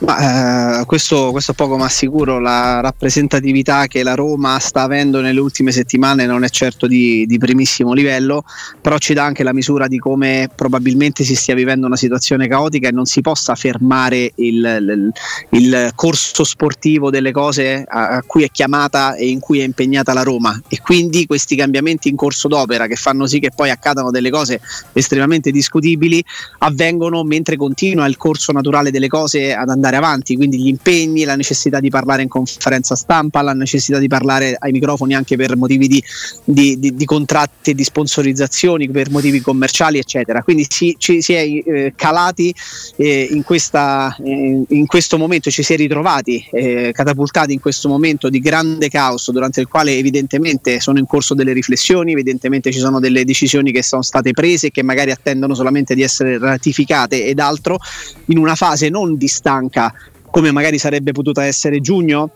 Ma, 0.00 0.80
eh, 0.80 0.84
questo, 0.84 1.32
questo 1.32 1.54
poco 1.54 1.76
ma 1.76 1.88
sicuro, 1.88 2.38
la 2.38 2.80
rappresentatività 2.80 3.88
che 3.88 4.04
la 4.04 4.14
Roma 4.14 4.56
sta 4.60 4.82
avendo 4.82 5.20
nelle 5.20 5.40
ultime 5.40 5.72
settimane 5.72 6.24
non 6.24 6.44
è 6.44 6.48
certo 6.50 6.86
di, 6.86 7.26
di, 7.26 7.36
primissimo 7.38 7.92
livello, 7.92 8.44
però 8.80 8.96
ci 8.98 9.12
dà 9.12 9.24
anche 9.24 9.42
la 9.42 9.52
misura 9.52 9.88
di 9.88 9.98
come 9.98 10.48
probabilmente 10.54 11.24
si 11.24 11.34
stia 11.34 11.56
vivendo 11.56 11.86
una 11.86 11.96
situazione 11.96 12.46
caotica 12.46 12.88
e 12.88 12.92
non 12.92 13.06
si 13.06 13.22
possa 13.22 13.56
fermare 13.56 14.32
il, 14.36 15.12
il, 15.50 15.58
il 15.58 15.90
corso 15.96 16.44
sportivo 16.44 17.10
delle 17.10 17.32
cose 17.32 17.84
a, 17.84 18.08
a, 18.10 18.22
cui 18.22 18.44
è 18.44 18.50
chiamata 18.52 19.16
e 19.16 19.28
in 19.28 19.40
cui 19.40 19.58
è 19.58 19.64
impegnata 19.64 20.12
la 20.12 20.22
Roma. 20.22 20.56
E 20.68 20.78
quindi 20.80 21.26
questi 21.26 21.56
cambiamenti 21.56 22.08
in 22.08 22.14
corso 22.14 22.46
d'opera 22.46 22.86
che 22.86 22.94
fanno 22.94 23.26
sì 23.26 23.40
che 23.40 23.50
poi 23.54 23.70
accadano 23.70 24.12
delle 24.12 24.30
cose 24.30 24.60
estremamente 24.92 25.50
discutibili 25.50 26.22
avvengono 26.58 27.24
mentre 27.24 27.56
continua 27.56 28.06
il 28.06 28.16
corso 28.16 28.52
naturale 28.52 28.92
delle 28.92 29.08
cose 29.08 29.52
ad 29.52 29.68
andare 29.68 29.87
andare 29.88 29.96
avanti, 29.96 30.36
quindi 30.36 30.58
gli 30.58 30.68
impegni, 30.68 31.24
la 31.24 31.34
necessità 31.34 31.80
di 31.80 31.88
parlare 31.88 32.22
in 32.22 32.28
conferenza 32.28 32.94
stampa, 32.94 33.42
la 33.42 33.54
necessità 33.54 33.98
di 33.98 34.06
parlare 34.06 34.56
ai 34.58 34.72
microfoni 34.72 35.14
anche 35.14 35.36
per 35.36 35.56
motivi 35.56 35.88
di, 35.88 36.02
di, 36.44 36.78
di, 36.78 36.94
di 36.94 37.04
contratti 37.04 37.70
e 37.70 37.74
di 37.74 37.82
sponsorizzazioni, 37.82 38.88
per 38.90 39.10
motivi 39.10 39.40
commerciali, 39.40 39.98
eccetera. 39.98 40.42
Quindi 40.42 40.66
si, 40.68 40.94
ci 40.98 41.22
si 41.22 41.32
è 41.32 41.40
eh, 41.40 41.92
calati 41.96 42.54
eh, 42.96 43.28
in, 43.30 43.42
questa, 43.42 44.14
eh, 44.22 44.62
in, 44.68 44.86
questo 44.86 45.18
momento, 45.18 45.50
ci 45.50 45.62
si 45.62 45.72
è 45.72 45.76
ritrovati 45.76 46.46
eh, 46.52 46.92
catapultati 46.92 47.52
in 47.52 47.60
questo 47.60 47.88
momento 47.88 48.28
di 48.28 48.40
grande 48.40 48.88
caos 48.88 49.30
durante 49.30 49.60
il 49.60 49.68
quale 49.68 49.96
evidentemente 49.96 50.80
sono 50.80 50.98
in 50.98 51.06
corso 51.06 51.34
delle 51.34 51.52
riflessioni, 51.52 52.12
evidentemente 52.12 52.70
ci 52.70 52.78
sono 52.78 53.00
delle 53.00 53.24
decisioni 53.24 53.72
che 53.72 53.82
sono 53.82 54.02
state 54.02 54.32
prese 54.32 54.66
e 54.66 54.70
che 54.70 54.82
magari 54.82 55.10
attendono 55.10 55.54
solamente 55.54 55.94
di 55.94 56.02
essere 56.02 56.38
ratificate 56.38 57.24
ed 57.24 57.38
altro 57.38 57.78
in 58.26 58.38
una 58.38 58.54
fase 58.54 58.88
non 58.88 59.16
di 59.16 59.28
stanca 59.28 59.77
come 60.30 60.50
magari 60.52 60.78
sarebbe 60.78 61.12
potuta 61.12 61.44
essere 61.44 61.80
giugno 61.80 62.30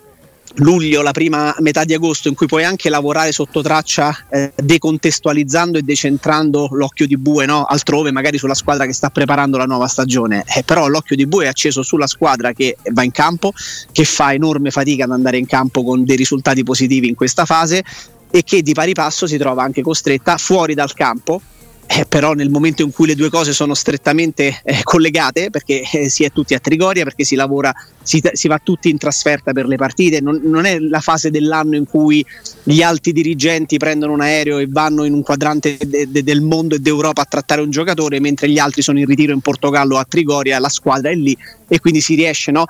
luglio, 0.57 1.03
la 1.03 1.13
prima 1.13 1.55
metà 1.61 1.85
di 1.85 1.95
agosto, 1.95 2.29
in 2.29 2.35
cui 2.35 2.47
puoi 2.47 2.65
anche 2.65 2.91
lavorare 2.91 3.33
sotto 3.33 3.63
traccia 3.63 4.27
eh, 4.29 4.53
decontestualizzando 4.55 5.79
e 5.79 5.83
decentrando 5.83 6.69
l'occhio 6.73 7.07
di 7.07 7.17
bue 7.17 7.47
no? 7.47 7.65
altrove, 7.65 8.11
magari 8.11 8.39
sulla 8.39 8.55
squadra 8.55 8.85
che 8.85 8.93
sta 8.93 9.11
preparando 9.11 9.57
la 9.57 9.65
nuova 9.65 9.87
stagione. 9.87 10.45
Eh, 10.47 10.63
però 10.63 10.89
l'occhio 10.89 11.17
di 11.17 11.27
bue 11.27 11.45
è 11.45 11.49
acceso 11.49 11.83
sulla 11.83 12.07
squadra 12.07 12.53
che 12.53 12.77
va 12.93 13.03
in 13.03 13.13
campo, 13.13 13.53
che 13.93 14.05
fa 14.05 14.33
enorme 14.33 14.71
fatica 14.71 15.05
ad 15.05 15.13
andare 15.13 15.39
in 15.39 15.47
campo 15.47 15.83
con 15.83 16.05
dei 16.05 16.17
risultati 16.17 16.63
positivi 16.63 17.09
in 17.09 17.15
questa 17.15 17.45
fase 17.45 17.83
e 18.31 18.43
che 18.45 18.63
di 18.63 18.73
pari 18.73 18.95
passo 18.95 19.27
si 19.27 19.37
trova 19.37 19.63
anche 19.63 19.83
costretta 19.83 20.39
fuori 20.39 20.75
dal 20.75 20.93
campo 20.95 21.41
eh, 21.87 22.07
però 22.07 22.33
nel 22.33 22.49
momento 22.49 22.83
in 22.83 22.91
cui 22.91 23.07
le 23.07 23.15
due 23.15 23.29
cose 23.29 23.53
sono 23.53 23.75
strettamente 23.75 24.61
eh, 24.65 24.81
collegate, 24.83 25.51
perché 25.51 25.83
eh, 25.93 26.09
si 26.09 26.25
è 26.25 26.33
tutti 26.33 26.55
a 26.55 26.59
Trigoria, 26.59 27.05
perché 27.05 27.25
si 27.25 27.35
lavora, 27.35 27.73
si, 28.03 28.23
si 28.33 28.49
va 28.49 28.59
tutti 28.63 28.89
in 28.89 28.97
trasferta 28.97 29.53
per 29.53 29.67
le 29.67 29.77
partite, 29.77 30.21
non, 30.21 30.41
non, 30.45 30.65
è 30.65 30.79
la 30.79 31.01
fase 31.01 31.31
dell'anno 31.31 31.77
in 31.77 31.85
cui 31.85 32.25
gli 32.63 32.83
alti 32.83 33.13
dirigenti 33.13 33.77
prendono 33.77 34.13
un 34.13 34.23
aereo 34.23 34.59
e 34.59 34.67
vanno 34.69 35.05
in 35.05 35.13
un 35.13 35.23
quadrante 35.23 35.77
de, 35.85 36.11
de, 36.11 36.23
del 36.23 36.41
mondo 36.41 36.77
e 36.77 36.79
d'Europa 36.79 37.23
a 37.23 37.27
trattare 37.29 37.61
un 37.61 37.71
giocatore, 37.71 38.21
mentre 38.21 38.49
gli 38.49 38.59
altri 38.59 38.81
sono 38.81 38.99
in 38.99 39.07
ritiro 39.07 39.33
in 39.33 39.41
Portogallo 39.41 39.99
a 39.99 40.07
Trigoria, 40.09 40.59
la 40.59 40.71
squadra 40.71 41.11
è 41.11 41.15
lì 41.15 41.37
e 41.69 41.79
quindi 41.81 42.01
si 42.01 42.15
riesce 42.15 42.51
no, 42.51 42.65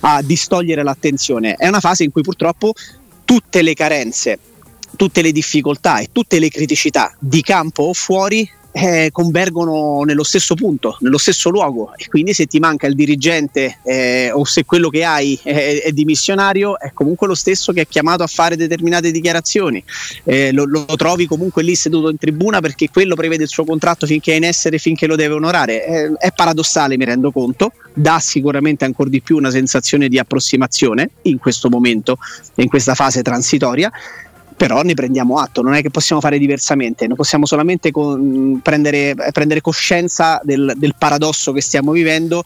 a 0.00 0.22
distogliere 0.22 0.82
l'attenzione. 0.82 1.56
È 1.56 1.68
una 1.68 1.80
fase 1.80 2.04
in 2.04 2.10
cui 2.10 2.22
purtroppo 2.22 2.72
tutte 3.24 3.62
le 3.62 3.74
carenze 3.74 4.38
tutte 4.96 5.22
le 5.22 5.32
difficoltà 5.32 5.98
e 5.98 6.08
tutte 6.12 6.38
le 6.38 6.48
criticità 6.48 7.14
di 7.18 7.42
campo 7.42 7.84
o 7.84 7.92
fuori 7.92 8.48
eh, 8.72 9.10
convergono 9.12 10.02
nello 10.02 10.24
stesso 10.24 10.54
punto, 10.54 10.96
nello 11.00 11.18
stesso 11.18 11.50
luogo. 11.50 11.92
E 11.96 12.08
quindi 12.08 12.32
se 12.32 12.46
ti 12.46 12.58
manca 12.58 12.86
il 12.86 12.94
dirigente 12.94 13.78
eh, 13.84 14.30
o 14.32 14.44
se 14.44 14.64
quello 14.64 14.88
che 14.88 15.04
hai 15.04 15.38
è, 15.42 15.82
è, 15.84 15.92
dimissionario 15.92 16.78
è 16.78 16.90
comunque 16.92 17.26
lo 17.26 17.34
stesso 17.34 17.72
che 17.72 17.82
è 17.82 17.86
chiamato 17.86 18.22
a 18.22 18.26
fare 18.26 18.56
determinate 18.56 19.10
dichiarazioni, 19.10 19.82
eh, 20.24 20.52
lo, 20.52 20.64
lo, 20.64 20.86
trovi 20.96 21.26
comunque 21.26 21.62
lì 21.62 21.74
seduto 21.74 22.08
in 22.08 22.16
tribuna 22.16 22.60
perché 22.60 22.88
quello 22.90 23.14
prevede 23.14 23.44
il 23.44 23.48
suo 23.48 23.64
contratto 23.64 24.06
finché 24.06 24.32
è 24.32 24.36
in 24.36 24.44
essere, 24.44 24.78
finché 24.78 25.06
lo 25.06 25.16
deve 25.16 25.34
onorare, 25.34 25.86
eh, 25.86 26.12
è 26.18 26.32
paradossale 26.32 26.96
mi 26.96 27.04
rendo 27.04 27.30
conto, 27.30 27.72
dà 27.92 28.18
sicuramente 28.18 28.84
ancora 28.84 29.10
di 29.10 29.20
più 29.20 29.36
una 29.36 29.50
sensazione 29.50 30.08
di 30.08 30.18
approssimazione 30.18 31.10
in 31.22 31.38
questo 31.38 31.68
momento, 31.68 32.16
in 32.54 32.68
questa 32.68 32.94
fase 32.94 33.22
transitoria 33.22 33.90
però 34.56 34.82
ne 34.82 34.94
prendiamo 34.94 35.38
atto, 35.38 35.62
non 35.62 35.74
è 35.74 35.82
che 35.82 35.90
possiamo 35.90 36.20
fare 36.20 36.38
diversamente, 36.38 37.06
non 37.06 37.16
possiamo 37.16 37.46
solamente 37.46 37.90
con, 37.90 38.60
prendere, 38.62 39.14
prendere, 39.32 39.60
coscienza 39.60 40.40
del, 40.42 40.74
del 40.76 40.94
paradosso 40.96 41.52
che 41.52 41.60
stiamo 41.60 41.92
vivendo 41.92 42.42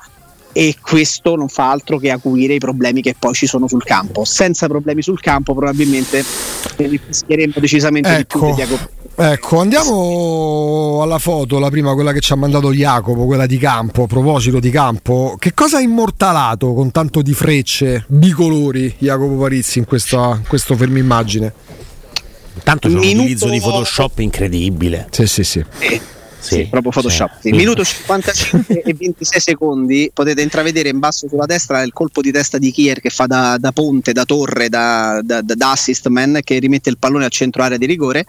e 0.52 0.75
questo 0.80 1.36
non 1.36 1.48
fa 1.48 1.70
altro 1.70 1.98
che 1.98 2.10
acuire 2.10 2.54
i 2.54 2.58
problemi 2.58 3.02
che 3.02 3.14
poi 3.18 3.34
ci 3.34 3.46
sono 3.46 3.68
sul 3.68 3.84
campo. 3.84 4.25
Senza 4.25 4.66
problemi 4.68 5.02
sul 5.02 5.20
campo 5.20 5.54
probabilmente 5.54 6.25
rischieremmo 6.76 7.54
decisamente 7.56 8.16
ecco, 8.16 8.46
di 8.46 8.54
più 8.54 8.64
di 8.64 8.78
Ecco, 9.18 9.60
andiamo 9.60 11.00
alla 11.00 11.18
foto, 11.18 11.58
la 11.58 11.70
prima, 11.70 11.94
quella 11.94 12.12
che 12.12 12.20
ci 12.20 12.34
ha 12.34 12.36
mandato 12.36 12.70
Jacopo, 12.70 13.25
quella 13.25 13.46
di 13.46 13.56
campo, 13.56 14.02
a 14.02 14.06
proposito 14.06 14.58
di 14.58 14.68
campo. 14.68 15.36
Che 15.38 15.54
cosa 15.54 15.78
ha 15.78 15.80
immortalato 15.80 16.75
con 16.75 16.90
tanto 16.90 17.22
di 17.22 17.32
frecce 17.32 18.04
bicolori 18.08 18.94
Jacopo 18.98 19.36
Parizzi 19.36 19.78
in 19.78 19.86
questa, 19.86 20.40
questo 20.46 20.76
fermo 20.76 20.98
immagine? 20.98 21.52
Tanto 22.62 22.88
c'è 22.88 22.94
un 22.94 23.00
utilizzo 23.00 23.48
di 23.48 23.60
Photoshop 23.60 24.18
incredibile. 24.20 25.08
Sì, 25.10 25.26
sì, 25.26 25.44
sì. 25.44 25.64
Eh. 25.78 26.00
Sì, 26.38 26.54
sì, 26.54 26.66
proprio 26.66 26.92
Photoshop. 26.92 27.40
Sì. 27.40 27.50
Minuto 27.50 27.84
55 27.84 28.82
e 28.82 28.94
26 28.94 29.40
secondi 29.40 30.10
potete 30.12 30.42
intravedere 30.42 30.88
in 30.90 31.00
basso 31.00 31.26
sulla 31.28 31.46
destra 31.46 31.82
il 31.82 31.92
colpo 31.92 32.20
di 32.20 32.30
testa 32.30 32.58
di 32.58 32.70
Kier 32.70 33.00
che 33.00 33.10
fa 33.10 33.26
da, 33.26 33.56
da 33.58 33.72
ponte, 33.72 34.12
da 34.12 34.25
torre, 34.25 34.68
da, 34.68 35.20
da, 35.25 35.42
da, 35.42 35.70
assist 35.72 36.06
man 36.06 36.40
che 36.44 36.58
rimette 36.58 36.88
il 36.88 36.98
pallone 36.98 37.25
al 37.25 37.30
centro 37.30 37.62
area 37.62 37.78
di 37.78 37.86
rigore 37.86 38.25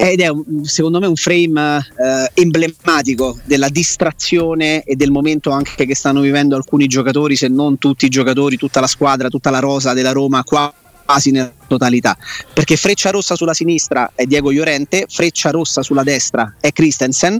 ed 0.00 0.20
è 0.20 0.28
un, 0.28 0.64
secondo 0.64 1.00
me 1.00 1.06
un 1.06 1.16
frame 1.16 1.78
eh, 1.78 2.30
emblematico 2.34 3.36
della 3.44 3.68
distrazione 3.68 4.82
e 4.84 4.94
del 4.94 5.10
momento 5.10 5.50
anche 5.50 5.84
che 5.84 5.96
stanno 5.96 6.20
vivendo 6.20 6.54
alcuni 6.54 6.86
giocatori, 6.86 7.34
se 7.34 7.48
non 7.48 7.78
tutti 7.78 8.06
i 8.06 8.08
giocatori, 8.08 8.56
tutta 8.56 8.78
la 8.80 8.86
squadra, 8.86 9.28
tutta 9.28 9.50
la 9.50 9.58
rosa 9.58 9.94
della 9.94 10.12
Roma 10.12 10.44
qua 10.44 10.72
quasi 11.08 11.30
nella 11.30 11.50
totalità. 11.66 12.18
Perché 12.52 12.76
freccia 12.76 13.08
rossa 13.10 13.34
sulla 13.34 13.54
sinistra 13.54 14.12
è 14.14 14.24
Diego 14.24 14.52
Llorente 14.52 15.06
freccia 15.08 15.50
rossa 15.50 15.82
sulla 15.82 16.02
destra 16.02 16.56
è 16.60 16.70
Christensen 16.70 17.38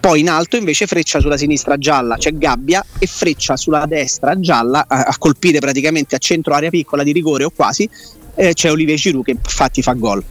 poi 0.00 0.20
in 0.20 0.30
alto 0.30 0.56
invece 0.56 0.86
freccia 0.86 1.20
sulla 1.20 1.36
sinistra 1.36 1.76
gialla 1.76 2.16
c'è 2.16 2.32
Gabbia 2.32 2.84
e 2.98 3.06
freccia 3.06 3.56
sulla 3.56 3.84
destra 3.86 4.40
gialla 4.40 4.86
a, 4.88 5.02
a 5.02 5.18
colpire 5.18 5.58
praticamente 5.58 6.14
a 6.14 6.18
centro 6.18 6.54
area 6.54 6.70
piccola 6.70 7.02
di 7.02 7.12
rigore 7.12 7.44
o 7.44 7.50
quasi 7.50 7.88
eh, 8.34 8.54
c'è 8.54 8.70
Olivier 8.70 8.96
Giroud 8.96 9.24
che 9.24 9.32
infatti 9.32 9.82
fa 9.82 9.92
gol. 9.92 10.24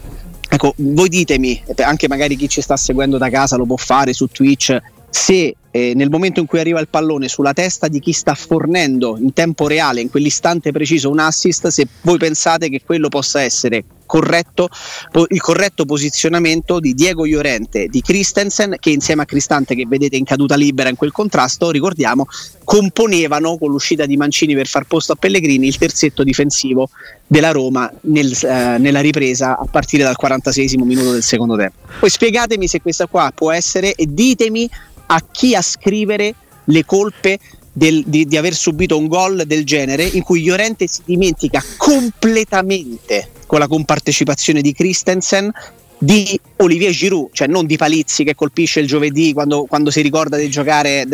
Ecco 0.49 0.73
voi 0.77 1.07
ditemi 1.07 1.63
anche 1.77 2.07
magari 2.07 2.35
chi 2.35 2.49
ci 2.49 2.61
sta 2.61 2.75
seguendo 2.75 3.19
da 3.19 3.29
casa 3.29 3.57
lo 3.57 3.65
può 3.65 3.77
fare 3.77 4.11
su 4.11 4.25
Twitch 4.25 4.75
se 5.09 5.55
eh, 5.71 5.93
nel 5.95 6.09
momento 6.09 6.39
in 6.39 6.45
cui 6.45 6.59
arriva 6.59 6.79
il 6.79 6.89
pallone 6.89 7.27
sulla 7.27 7.53
testa 7.53 7.87
di 7.87 7.99
chi 7.99 8.11
sta 8.11 8.35
fornendo 8.35 9.17
in 9.17 9.33
tempo 9.33 9.67
reale, 9.67 10.01
in 10.01 10.09
quell'istante 10.09 10.71
preciso, 10.71 11.09
un 11.09 11.19
assist, 11.19 11.67
se 11.67 11.87
voi 12.01 12.17
pensate 12.17 12.69
che 12.69 12.81
quello 12.85 13.07
possa 13.07 13.41
essere 13.41 13.83
corretto, 14.11 14.67
po- 15.09 15.25
il 15.29 15.39
corretto 15.39 15.85
posizionamento 15.85 16.81
di 16.81 16.93
Diego 16.93 17.25
Llorente, 17.25 17.87
di 17.87 18.01
Christensen, 18.01 18.75
che 18.77 18.89
insieme 18.89 19.21
a 19.21 19.25
Cristante, 19.25 19.73
che 19.73 19.85
vedete 19.87 20.17
in 20.17 20.25
caduta 20.25 20.55
libera 20.55 20.89
in 20.89 20.97
quel 20.97 21.13
contrasto, 21.13 21.71
ricordiamo, 21.71 22.27
componevano 22.65 23.57
con 23.57 23.69
l'uscita 23.69 24.05
di 24.05 24.17
Mancini 24.17 24.53
per 24.53 24.67
far 24.67 24.83
posto 24.83 25.13
a 25.13 25.15
Pellegrini 25.15 25.65
il 25.65 25.77
terzetto 25.77 26.25
difensivo 26.25 26.89
della 27.25 27.51
Roma 27.51 27.89
nel, 28.01 28.33
eh, 28.43 28.77
nella 28.77 28.99
ripresa 28.99 29.57
a 29.57 29.65
partire 29.71 30.03
dal 30.03 30.17
46 30.17 30.75
minuto 30.83 31.13
del 31.13 31.23
secondo 31.23 31.55
tempo. 31.55 31.77
Poi 31.97 32.09
spiegatemi 32.09 32.67
se 32.67 32.81
questa 32.81 33.07
qua 33.07 33.31
può 33.33 33.53
essere 33.53 33.93
e 33.93 34.07
ditemi 34.09 34.69
a 35.13 35.21
chi 35.29 35.55
ascrivere 35.55 36.33
le 36.65 36.85
colpe 36.85 37.37
del, 37.73 38.03
di, 38.05 38.25
di, 38.25 38.37
aver 38.37 38.53
subito 38.53 38.97
un 38.97 39.07
gol 39.07 39.43
del 39.45 39.65
genere 39.65 40.03
in 40.03 40.23
cui 40.23 40.43
Llorente 40.43 40.87
si 40.87 41.01
dimentica 41.05 41.61
completamente 41.77 43.29
con 43.45 43.59
la 43.59 43.67
compartecipazione 43.67 44.61
di 44.61 44.73
Christensen 44.73 45.51
di 45.97 46.39
Olivier 46.57 46.91
Giroud, 46.91 47.29
cioè 47.31 47.47
non 47.47 47.67
di 47.67 47.77
Palizzi 47.77 48.23
che 48.23 48.33
colpisce 48.33 48.79
il 48.79 48.87
giovedì 48.87 49.33
quando, 49.33 49.65
quando 49.65 49.91
si 49.91 50.01
ricorda 50.01 50.35
di 50.35 50.49
giocare 50.49 51.05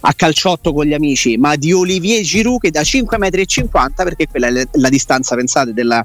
a 0.00 0.14
calciotto 0.14 0.72
con 0.72 0.86
gli 0.86 0.94
amici, 0.94 1.36
ma 1.36 1.56
di 1.56 1.72
Olivier 1.72 2.22
Giroud 2.22 2.60
che 2.60 2.70
da 2.70 2.80
5,50 2.80 3.66
m, 3.68 3.92
perché 3.94 4.26
quella 4.26 4.48
è 4.48 4.66
la 4.72 4.88
distanza, 4.88 5.36
pensate, 5.36 5.74
della, 5.74 6.04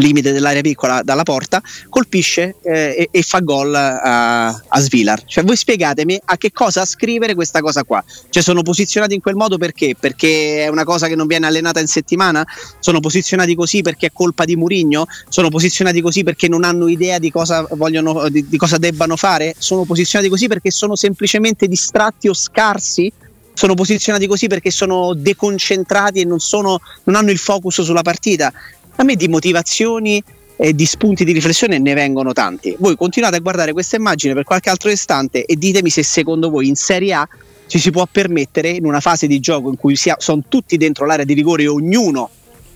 limite 0.00 0.32
dell'area 0.32 0.60
piccola 0.60 1.02
dalla 1.02 1.22
porta, 1.22 1.62
colpisce 1.88 2.56
eh, 2.62 2.94
e, 2.98 3.08
e, 3.10 3.22
fa 3.22 3.40
gol 3.40 3.74
a, 3.74 4.48
a 4.48 4.80
Svilar. 4.80 5.24
Cioè, 5.24 5.44
voi 5.44 5.56
spiegatemi 5.56 6.20
a 6.24 6.36
che 6.36 6.52
cosa 6.52 6.84
scrivere 6.84 7.34
questa 7.34 7.60
cosa 7.60 7.84
qua. 7.84 8.02
Cioè, 8.30 8.42
sono 8.42 8.62
posizionati 8.62 9.14
in 9.14 9.20
quel 9.20 9.34
modo 9.34 9.58
perché? 9.58 9.94
Perché 9.98 10.64
è 10.64 10.68
una 10.68 10.84
cosa 10.84 11.06
che 11.08 11.14
non 11.14 11.26
viene 11.26 11.46
allenata 11.46 11.80
in 11.80 11.86
settimana? 11.86 12.46
Sono 12.78 13.00
posizionati 13.00 13.54
così 13.54 13.82
perché 13.82 14.06
è 14.06 14.10
colpa 14.12 14.44
di 14.44 14.56
Murigno? 14.56 15.06
Sono 15.28 15.48
posizionati 15.48 16.00
così 16.00 16.22
perché 16.22 16.48
non 16.48 16.64
hanno 16.64 16.88
idea 16.88 17.18
di 17.18 17.30
cosa, 17.30 17.66
vogliono, 17.72 18.28
di, 18.28 18.46
di 18.48 18.56
cosa 18.56 18.78
debbano 18.78 19.16
fare? 19.16 19.54
Sono 19.58 19.84
posizionati 19.84 20.30
così 20.30 20.46
perché 20.48 20.70
sono 20.70 20.96
semplicemente 20.96 21.66
distratti 21.66 22.28
o 22.28 22.34
scarsi? 22.34 23.12
sono 23.58 23.74
posizionati 23.74 24.28
così 24.28 24.46
perché 24.46 24.70
sono 24.70 25.14
deconcentrati 25.14 26.20
e 26.20 26.24
non, 26.24 26.38
sono, 26.38 26.78
non 27.02 27.16
hanno 27.16 27.32
il 27.32 27.38
focus 27.38 27.82
sulla 27.82 28.02
partita 28.02 28.52
a 29.00 29.04
me 29.04 29.14
di 29.14 29.28
motivazioni 29.28 30.22
e 30.56 30.74
di 30.74 30.84
spunti 30.84 31.24
di 31.24 31.32
riflessione 31.32 31.78
ne 31.78 31.94
vengono 31.94 32.32
tanti. 32.32 32.74
Voi 32.78 32.96
continuate 32.96 33.36
a 33.36 33.40
guardare 33.40 33.72
questa 33.72 33.96
immagine 33.96 34.34
per 34.34 34.42
qualche 34.42 34.70
altro 34.70 34.90
istante 34.90 35.44
e 35.44 35.54
ditemi 35.54 35.88
se 35.88 36.02
secondo 36.02 36.50
voi 36.50 36.66
in 36.66 36.74
Serie 36.74 37.12
A 37.14 37.28
ci 37.68 37.78
si 37.78 37.92
può 37.92 38.08
permettere 38.10 38.70
in 38.70 38.84
una 38.84 38.98
fase 38.98 39.28
di 39.28 39.38
gioco 39.38 39.68
in 39.68 39.76
cui 39.76 39.94
sono 39.94 40.42
tutti 40.48 40.76
dentro 40.76 41.06
l'area 41.06 41.24
di 41.24 41.34
rigore 41.34 41.62
e 41.62 41.68
ognuno 41.68 42.30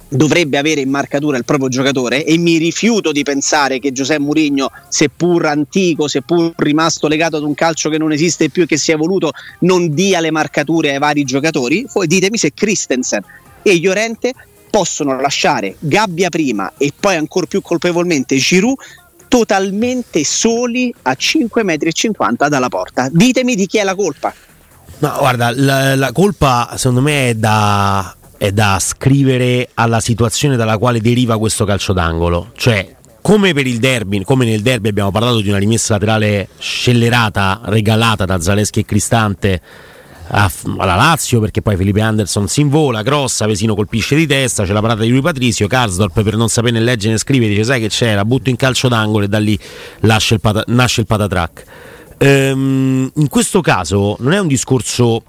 dovrebbe 0.09 0.59
avere 0.59 0.83
in 0.83 0.91
marcatura 0.91 1.39
il 1.39 1.45
proprio 1.45 1.69
giocatore 1.69 2.25
e 2.25 2.37
mi 2.37 2.59
rifiuto 2.59 3.11
di 3.11 3.23
pensare 3.25 3.81
che 3.81 3.91
Giuseppe 3.91 4.21
Mourinho, 4.21 4.71
seppur 4.89 5.47
antico, 5.47 6.07
seppur 6.07 6.53
rimasto 6.57 7.09
legato 7.09 7.37
ad 7.37 7.43
un 7.43 7.55
calcio 7.55 7.89
che 7.89 7.99
non 7.99 8.13
esiste 8.13 8.49
più 8.51 8.63
e 8.63 8.67
che 8.67 8.77
si 8.77 8.93
è 8.93 8.95
evoluto, 8.95 9.33
non 9.61 9.93
dia 9.93 10.21
le 10.21 10.31
marcature 10.31 10.93
ai 10.93 10.99
vari 10.99 11.25
giocatori. 11.25 11.87
Poi 11.91 12.07
ditemi 12.07 12.37
se 12.37 12.53
Christensen 12.53 13.23
e 13.63 13.81
Llorente 13.81 14.35
possono 14.73 15.21
lasciare 15.21 15.77
Gabbia 15.79 16.31
prima 16.31 16.73
e 16.79 16.95
poi 16.99 17.17
ancora 17.17 17.45
più 17.45 17.61
colpevolmente 17.61 18.37
Giroud 18.37 18.79
totalmente 19.29 20.25
soli 20.25 20.93
a 21.03 21.13
5,50 21.13 21.65
metri 21.65 21.93
dalla 22.49 22.69
porta. 22.69 23.09
Ditemi 23.13 23.55
di 23.55 23.67
chi 23.67 23.77
è 23.77 23.85
la 23.85 23.95
colpa. 23.95 24.33
No, 24.99 25.17
guarda, 25.19 25.53
la, 25.55 25.95
la 25.95 26.13
colpa 26.13 26.75
secondo 26.77 27.03
me 27.03 27.29
è 27.31 27.35
da, 27.35 28.17
è 28.39 28.51
da 28.51 28.79
scrivere 28.81 29.69
alla 29.75 30.01
situazione 30.01 30.57
dalla 30.57 30.79
quale 30.79 31.01
deriva 31.01 31.39
questo 31.39 31.67
calcio 31.67 31.93
d'angolo. 31.93 32.53
Cioè, 32.57 32.97
come 33.21 33.53
per 33.53 33.67
il 33.67 33.79
derby, 33.79 34.23
come 34.25 34.47
nel 34.47 34.63
derby 34.63 34.89
abbiamo 34.89 35.11
parlato 35.11 35.41
di 35.41 35.49
una 35.51 35.59
rimessa 35.59 35.95
laterale 35.95 36.49
scellerata, 36.59 37.61
regalata 37.65 38.25
da 38.25 38.41
Zaleschi 38.41 38.81
e 38.81 38.85
Cristante 38.87 39.61
alla 40.29 40.95
Lazio 40.95 41.41
perché 41.41 41.63
poi 41.63 41.77
Felipe 41.77 42.01
Anderson 42.01 42.49
si 42.49 42.61
invola, 42.61 43.03
grossa, 43.03 43.47
Vesino 43.47 43.75
colpisce 43.75 44.17
di 44.17 44.27
testa, 44.27 44.65
c'è 44.65 44.73
la 44.73 44.81
parata 44.81 45.03
di 45.03 45.11
lui 45.11 45.21
Patrizio, 45.21 45.67
Karsdorp 45.67 46.23
per 46.23 46.37
non 46.37 46.49
sapere 46.49 46.79
né 46.79 46.81
leggere 46.81 47.13
né 47.13 47.19
scrivere 47.19 47.51
dice 47.51 47.65
sai 47.65 47.81
che 47.81 47.89
c'è, 47.89 48.15
la 48.15 48.25
butto 48.25 48.51
in 48.51 48.57
calcio 48.57 48.89
d'angolo 48.89 49.25
e 49.25 49.29
da 49.29 49.39
lì 49.39 49.59
il 50.01 50.39
pata, 50.41 50.65
nasce 50.69 51.03
il 51.03 51.07
patatrack. 51.07 51.65
Ehm, 52.19 53.11
in 53.15 53.29
questo 53.29 53.61
caso 53.61 54.17
non 54.21 54.33
è 54.33 54.39
un 54.39 54.47
discorso 54.47 55.25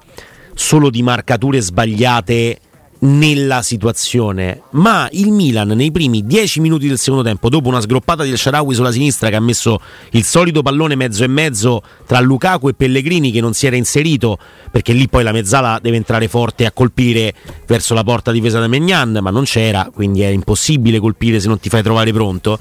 solo 0.54 0.90
di 0.90 1.02
marcature 1.02 1.60
sbagliate 1.60 2.60
nella 3.04 3.62
situazione, 3.62 4.64
ma 4.72 5.10
il 5.12 5.32
Milan 5.32 5.70
nei 5.70 5.92
primi 5.92 6.26
10 6.26 6.62
minuti 6.62 6.88
del 6.88 6.98
secondo 6.98 7.24
tempo, 7.24 7.50
dopo 7.50 7.68
una 7.68 7.82
sgroppata 7.82 8.24
del 8.24 8.38
Sharawi 8.38 8.74
sulla 8.74 8.92
sinistra 8.92 9.30
che 9.30 9.36
ha 9.36 9.42
messo 9.42 9.80
il 10.12 10.24
solito 10.24 10.62
pallone 10.62 10.96
mezzo 10.96 11.24
e 11.24 11.28
mezzo 11.28 11.82
tra 12.06 12.20
Lukaku 12.20 12.70
e 12.70 12.74
Pellegrini 12.74 13.32
che 13.32 13.42
non 13.42 13.54
si 13.54 13.66
era 13.66 13.76
inserito, 13.76 14.38
perché 14.72 14.94
lì 14.94 15.10
poi 15.10 15.24
la 15.24 15.34
mezzala 15.34 15.80
deve 15.82 15.98
entrare 15.98 16.28
forte 16.30 16.66
a 16.66 16.72
colpire 16.72 17.34
verso 17.68 17.94
la 17.94 18.04
porta 18.04 18.32
difesa 18.32 18.60
da 18.60 18.68
Megnan, 18.68 19.20
ma 19.22 19.32
non 19.32 19.44
c'era, 19.44 19.90
quindi 19.94 20.22
è 20.22 20.28
impossibile 20.28 21.00
colpire 21.00 21.42
se 21.42 21.48
non 21.48 21.60
ti 21.60 21.68
fai 21.70 21.84
trovare 21.84 22.14
pronto. 22.14 22.58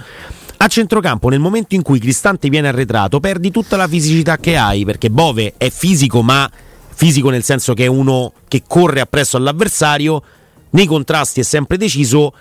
A 0.57 0.67
centrocampo, 0.67 1.29
nel 1.29 1.41
momento 1.41 1.75
in 1.75 1.83
cui 1.83 1.99
Cristante 1.99 2.49
viene 2.49 2.69
arretrato, 2.69 3.21
perdi 3.21 3.51
tutta 3.51 3.77
la 3.77 3.87
fisicità 3.87 4.39
che 4.39 4.57
hai, 4.57 4.85
perché 4.85 5.11
Bove 5.11 5.55
è 5.57 5.71
fisico, 5.71 6.23
ma 6.23 6.49
fisico 6.93 7.31
nel 7.31 7.43
senso 7.43 7.75
che 7.75 7.85
è 7.85 7.89
uno 7.89 8.33
che 8.49 8.63
corre 8.67 9.01
appresso 9.01 9.37
all'avversario, 9.37 10.23
nei 10.71 10.87
contrasti 10.87 11.41
è 11.41 11.45
sempre 11.45 11.77
deciso, 11.77 12.33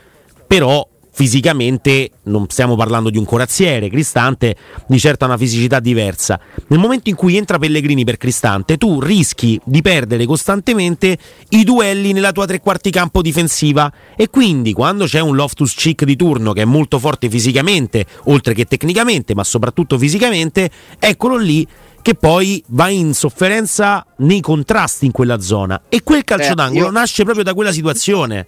però 0.48 0.88
fisicamente 1.14 2.10
non 2.24 2.46
stiamo 2.48 2.76
parlando 2.76 3.10
di 3.10 3.18
un 3.18 3.26
corazziere, 3.26 3.90
Cristante 3.90 4.56
di 4.88 4.98
certo 4.98 5.26
una 5.26 5.38
fisicità 5.38 5.80
diversa. 5.80 6.40
Nel 6.68 6.80
momento 6.80 7.10
in 7.10 7.16
cui 7.16 7.36
entra 7.36 7.60
Pellegrini 7.60 8.04
per 8.04 8.18
Cristante, 8.18 8.78
tu 8.78 9.00
rischi 9.02 9.60
di 9.64 9.82
perdere 9.82 10.26
costantemente 10.26 11.18
i 11.50 11.64
duelli 11.64 12.14
nella 12.14 12.32
tua 12.32 12.46
tre 12.46 12.60
quarti 12.60 12.90
campo 12.90 13.22
difensiva 13.22 13.92
e 14.16 14.30
quindi 14.30 14.74
quando 14.74 15.06
c'è 15.06 15.20
un 15.20 15.36
Loftus 15.36 15.74
Cheek 15.74 16.06
di 16.06 16.16
turno 16.16 16.54
che 16.54 16.62
è 16.62 16.66
molto 16.66 16.98
forte 16.98 17.30
fisicamente, 17.30 18.06
oltre 18.26 18.54
che 18.54 18.66
tecnicamente, 18.66 19.36
ma 19.36 19.44
soprattutto 19.44 19.98
fisicamente, 19.98 20.70
eccolo 20.98 21.36
lì 21.38 21.68
che 22.02 22.16
poi 22.16 22.64
va 22.68 22.90
in 22.90 23.14
sofferenza 23.14 24.06
nei 24.18 24.42
contrasti 24.42 25.06
in 25.06 25.12
quella 25.12 25.40
zona 25.40 25.82
e 25.90 26.04
quel 26.04 26.24
calcio 26.24 26.52
eh, 26.52 26.56
d'angolo 26.56 26.86
io... 26.86 26.92
nasce 26.92 27.24
proprio 27.24 27.44
da 27.44 27.54
quella 27.54 27.72
situazione. 27.72 28.48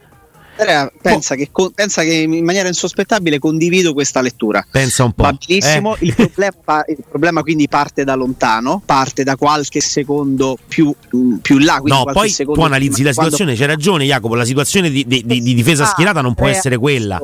Andrea, 0.56 0.92
pensa, 1.02 1.34
che, 1.34 1.50
pensa, 1.74 2.04
che, 2.04 2.14
in 2.14 2.46
maniera 2.46 2.68
insospettabile 2.68 3.40
condivido 3.40 3.92
questa 3.94 4.22
lettura. 4.22 4.64
Pensa 4.70 5.04
un 5.04 5.14
po'. 5.14 5.24
Va 5.24 5.34
benissimo. 5.34 5.96
Eh. 5.96 6.06
Il, 6.06 6.14
problema, 6.14 6.84
il, 6.88 7.04
problema, 7.10 7.42
quindi 7.42 7.68
parte 7.68 8.04
da 8.04 8.14
lontano, 8.14 8.80
parte 8.86 9.24
da 9.24 9.36
qualche 9.36 9.82
secondo 9.82 10.56
più, 10.68 10.94
più 11.42 11.58
là. 11.58 11.82
No, 11.84 12.04
poi 12.04 12.32
tu 12.32 12.62
analizzi 12.62 13.02
la 13.02 13.14
situazione, 13.14 13.56
quando... 13.56 13.62
c'è 13.62 13.66
ragione 13.66 14.06
Jacopo, 14.06 14.36
la 14.36 14.46
situazione 14.46 14.92
di, 14.92 15.06
di, 15.08 15.24
di, 15.26 15.42
di 15.42 15.54
difesa 15.56 15.86
schierata 15.86 16.22
non 16.22 16.36
può 16.36 16.48
essere 16.48 16.78
quella 16.78 17.20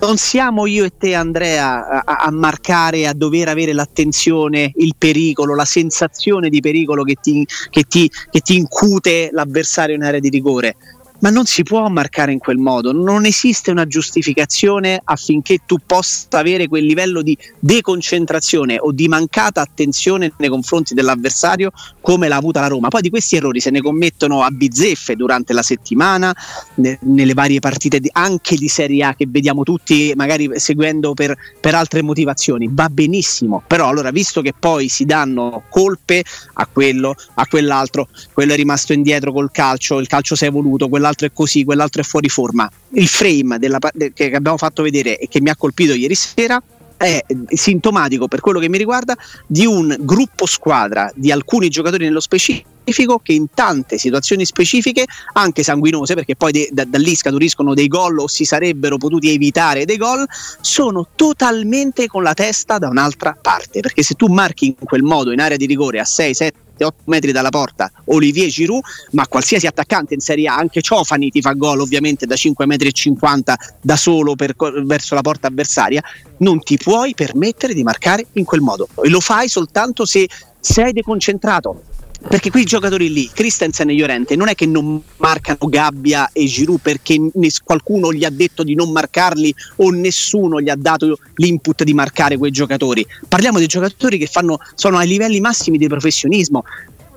non 0.00 0.16
siamo 0.16 0.66
io 0.66 0.84
e 0.84 0.92
te 0.96 1.14
Andrea 1.14 2.04
a, 2.04 2.16
a, 2.24 2.30
marcare, 2.30 3.06
a 3.06 3.12
dover 3.12 3.48
avere 3.48 3.72
l'attenzione, 3.72 4.72
il 4.76 4.94
pericolo, 4.96 5.54
la 5.54 5.64
sensazione 5.64 6.48
di 6.48 6.60
pericolo 6.60 7.02
che 7.02 7.16
ti, 7.20 7.46
che 7.70 7.82
ti, 7.82 8.10
che 8.30 8.40
ti 8.40 8.56
incute 8.56 9.30
l'avversario 9.32 9.94
in 9.94 10.02
area 10.02 10.20
di 10.20 10.28
rigore 10.28 10.76
ma 11.20 11.30
non 11.30 11.46
si 11.46 11.62
può 11.62 11.88
marcare 11.88 12.32
in 12.32 12.38
quel 12.38 12.58
modo, 12.58 12.92
non 12.92 13.24
esiste 13.24 13.70
una 13.70 13.86
giustificazione 13.86 15.00
affinché 15.02 15.60
tu 15.66 15.78
possa 15.84 16.26
avere 16.30 16.68
quel 16.68 16.84
livello 16.84 17.22
di 17.22 17.36
deconcentrazione 17.58 18.78
o 18.78 18.92
di 18.92 19.08
mancata 19.08 19.60
attenzione 19.60 20.32
nei 20.38 20.48
confronti 20.48 20.94
dell'avversario 20.94 21.70
come 22.00 22.28
l'ha 22.28 22.36
avuta 22.36 22.60
la 22.60 22.68
Roma. 22.68 22.88
Poi 22.88 23.02
di 23.02 23.10
questi 23.10 23.36
errori 23.36 23.60
se 23.60 23.70
ne 23.70 23.80
commettono 23.80 24.42
a 24.42 24.50
bizzeffe 24.50 25.16
durante 25.16 25.52
la 25.52 25.62
settimana, 25.62 26.34
ne, 26.76 26.98
nelle 27.02 27.34
varie 27.34 27.58
partite 27.58 28.00
di, 28.00 28.08
anche 28.12 28.56
di 28.56 28.68
Serie 28.68 29.04
A 29.04 29.14
che 29.14 29.26
vediamo 29.28 29.62
tutti 29.62 30.12
magari 30.14 30.50
seguendo 30.54 31.14
per, 31.14 31.36
per 31.60 31.74
altre 31.74 32.02
motivazioni, 32.02 32.68
va 32.70 32.88
benissimo, 32.88 33.62
però 33.66 33.88
allora 33.88 34.10
visto 34.10 34.40
che 34.40 34.54
poi 34.58 34.88
si 34.88 35.04
danno 35.04 35.64
colpe 35.68 36.22
a 36.54 36.66
quello, 36.66 37.14
a 37.34 37.46
quell'altro, 37.46 38.08
quello 38.32 38.52
è 38.52 38.56
rimasto 38.56 38.92
indietro 38.92 39.32
col 39.32 39.50
calcio, 39.50 39.98
il 39.98 40.06
calcio 40.06 40.34
si 40.34 40.44
è 40.44 40.48
evoluto, 40.48 40.88
quella 40.88 41.07
quell'altro 41.08 41.26
è 41.26 41.30
così, 41.32 41.64
quell'altro 41.64 42.02
è 42.02 42.04
fuori 42.04 42.28
forma. 42.28 42.70
Il 42.90 43.08
frame 43.08 43.58
della, 43.58 43.78
che 44.12 44.34
abbiamo 44.34 44.56
fatto 44.56 44.82
vedere 44.82 45.18
e 45.18 45.28
che 45.28 45.40
mi 45.40 45.50
ha 45.50 45.56
colpito 45.56 45.94
ieri 45.94 46.14
sera 46.14 46.62
è 46.96 47.24
sintomatico 47.52 48.26
per 48.26 48.40
quello 48.40 48.58
che 48.58 48.68
mi 48.68 48.76
riguarda 48.76 49.16
di 49.46 49.64
un 49.64 49.94
gruppo 50.00 50.46
squadra 50.46 51.08
di 51.14 51.30
alcuni 51.30 51.68
giocatori 51.68 52.04
nello 52.04 52.18
specifico 52.18 53.20
che 53.22 53.34
in 53.34 53.46
tante 53.54 53.98
situazioni 53.98 54.44
specifiche, 54.44 55.04
anche 55.34 55.62
sanguinose, 55.62 56.14
perché 56.14 56.34
poi 56.34 56.52
de, 56.52 56.68
da, 56.72 56.84
da, 56.84 56.98
lì 56.98 57.14
scaturiscono 57.14 57.74
dei 57.74 57.86
gol 57.86 58.18
o 58.18 58.26
si 58.26 58.44
sarebbero 58.44 58.96
potuti 58.96 59.30
evitare 59.30 59.84
dei 59.84 59.96
gol, 59.96 60.26
sono 60.60 61.06
totalmente 61.14 62.08
con 62.08 62.22
la 62.22 62.34
testa 62.34 62.78
da 62.78 62.88
un'altra 62.88 63.38
parte. 63.40 63.80
Perché 63.80 64.02
se 64.02 64.14
tu 64.14 64.26
marchi 64.26 64.66
in 64.66 64.74
quel 64.86 65.02
modo 65.02 65.30
in 65.30 65.40
area 65.40 65.56
di 65.56 65.66
rigore 65.66 66.00
a 66.00 66.04
6, 66.04 66.34
7, 66.34 66.58
7-8 66.78 66.90
metri 67.04 67.32
dalla 67.32 67.50
porta 67.50 67.90
Olivier 68.06 68.48
Giroud, 68.48 68.82
ma 69.12 69.26
qualsiasi 69.26 69.66
attaccante 69.66 70.14
in 70.14 70.20
Serie 70.20 70.48
A, 70.48 70.56
anche 70.56 70.82
Ciofani 70.82 71.30
ti 71.30 71.40
fa 71.40 71.52
gol 71.52 71.80
ovviamente 71.80 72.26
da 72.26 72.36
5 72.36 72.66
metri 72.66 72.92
50 72.92 73.58
da 73.80 73.96
solo 73.96 74.34
per, 74.34 74.54
verso 74.84 75.14
la 75.14 75.22
porta 75.22 75.48
avversaria, 75.48 76.02
non 76.38 76.60
ti 76.60 76.76
puoi 76.76 77.14
permettere 77.14 77.74
di 77.74 77.82
marcare 77.82 78.26
in 78.32 78.44
quel 78.44 78.60
modo. 78.60 78.88
E 79.02 79.08
lo 79.08 79.20
fai 79.20 79.48
soltanto 79.48 80.04
se 80.04 80.28
sei 80.60 80.92
deconcentrato 80.92 81.82
perché 82.20 82.50
qui 82.50 82.62
i 82.62 82.64
giocatori 82.64 83.12
lì, 83.12 83.30
Christensen 83.32 83.90
e 83.90 83.94
Llorente, 83.94 84.34
non 84.34 84.48
è 84.48 84.54
che 84.54 84.66
non 84.66 85.00
marcano 85.18 85.68
Gabbia 85.68 86.30
e 86.32 86.46
Giroud 86.46 86.80
perché 86.80 87.16
qualcuno 87.62 88.12
gli 88.12 88.24
ha 88.24 88.30
detto 88.30 88.64
di 88.64 88.74
non 88.74 88.90
marcarli 88.90 89.54
o 89.76 89.90
nessuno 89.90 90.60
gli 90.60 90.68
ha 90.68 90.76
dato 90.76 91.18
l'input 91.34 91.84
di 91.84 91.94
marcare 91.94 92.36
quei 92.36 92.50
giocatori. 92.50 93.06
Parliamo 93.28 93.58
di 93.58 93.66
giocatori 93.66 94.18
che 94.18 94.26
fanno, 94.26 94.58
sono 94.74 94.98
ai 94.98 95.06
livelli 95.06 95.40
massimi 95.40 95.78
di 95.78 95.86
professionismo 95.86 96.64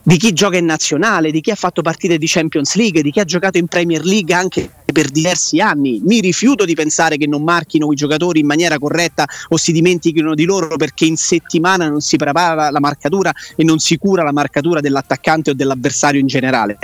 di 0.03 0.17
chi 0.17 0.33
gioca 0.33 0.57
in 0.57 0.65
nazionale, 0.65 1.31
di 1.31 1.41
chi 1.41 1.51
ha 1.51 1.55
fatto 1.55 1.81
partite 1.81 2.17
di 2.17 2.25
Champions 2.27 2.75
League, 2.75 3.01
di 3.01 3.11
chi 3.11 3.19
ha 3.19 3.23
giocato 3.23 3.57
in 3.57 3.67
Premier 3.67 4.03
League 4.03 4.33
anche 4.33 4.69
per 4.91 5.09
diversi 5.09 5.59
anni. 5.59 6.01
Mi 6.03 6.19
rifiuto 6.19 6.65
di 6.65 6.73
pensare 6.73 7.17
che 7.17 7.27
non 7.27 7.43
marchino 7.43 7.91
i 7.91 7.95
giocatori 7.95 8.39
in 8.39 8.47
maniera 8.47 8.79
corretta 8.79 9.27
o 9.49 9.57
si 9.57 9.71
dimentichino 9.71 10.33
di 10.33 10.45
loro 10.45 10.75
perché 10.75 11.05
in 11.05 11.17
settimana 11.17 11.87
non 11.87 12.01
si 12.01 12.17
prepara 12.17 12.71
la 12.71 12.79
marcatura 12.79 13.31
e 13.55 13.63
non 13.63 13.79
si 13.79 13.97
cura 13.97 14.23
la 14.23 14.33
marcatura 14.33 14.79
dell'attaccante 14.79 15.51
o 15.51 15.53
dell'avversario 15.53 16.19
in 16.19 16.27
generale. 16.27 16.77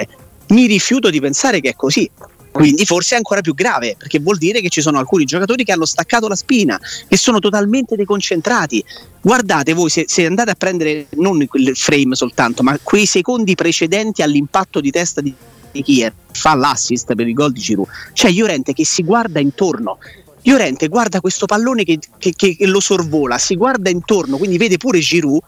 Mi 0.49 0.65
rifiuto 0.67 1.09
di 1.09 1.19
pensare 1.19 1.59
che 1.59 1.69
è 1.69 1.75
così. 1.75 2.09
Quindi 2.57 2.85
forse 2.85 3.13
è 3.13 3.17
ancora 3.17 3.41
più 3.41 3.53
grave, 3.53 3.95
perché 3.97 4.19
vuol 4.19 4.37
dire 4.37 4.61
che 4.61 4.69
ci 4.69 4.81
sono 4.81 4.97
alcuni 4.97 5.25
giocatori 5.25 5.63
che 5.63 5.71
hanno 5.71 5.85
staccato 5.85 6.27
la 6.27 6.35
spina, 6.35 6.79
che 7.07 7.15
sono 7.15 7.39
totalmente 7.39 7.95
deconcentrati. 7.95 8.83
Guardate 9.21 9.73
voi, 9.73 9.89
se, 9.89 10.05
se 10.07 10.25
andate 10.25 10.51
a 10.51 10.55
prendere 10.55 11.07
non 11.17 11.45
il 11.53 11.75
frame 11.75 12.15
soltanto, 12.15 12.63
ma 12.63 12.77
quei 12.81 13.05
secondi 13.05 13.53
precedenti 13.55 14.21
all'impatto 14.21 14.79
di 14.79 14.89
testa 14.89 15.21
di 15.21 15.33
Kier, 15.71 16.11
fa 16.31 16.55
l'assist 16.55 17.13
per 17.13 17.27
il 17.27 17.33
gol 17.33 17.51
di 17.51 17.59
Giroud. 17.59 17.87
C'è 18.13 18.31
Llorente 18.31 18.73
che 18.73 18.85
si 18.85 19.03
guarda 19.03 19.39
intorno, 19.39 19.99
Llorente 20.41 20.87
guarda 20.87 21.19
questo 21.19 21.45
pallone 21.45 21.83
che, 21.83 21.99
che, 22.17 22.33
che, 22.33 22.55
lo 22.61 22.79
sorvola, 22.79 23.37
si 23.37 23.55
guarda 23.55 23.89
intorno, 23.89 24.37
quindi 24.37 24.57
vede 24.57 24.77
pure 24.77 24.99
Giroud, 24.99 25.41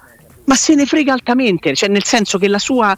ma 0.50 0.56
se 0.56 0.74
ne 0.74 0.88
frega 0.88 1.14
altamente, 1.14 1.76
cioè 1.76 1.90
nel 1.90 2.04
senso 2.04 2.40
che 2.40 2.48
la 2.48 2.58
sua 2.58 2.96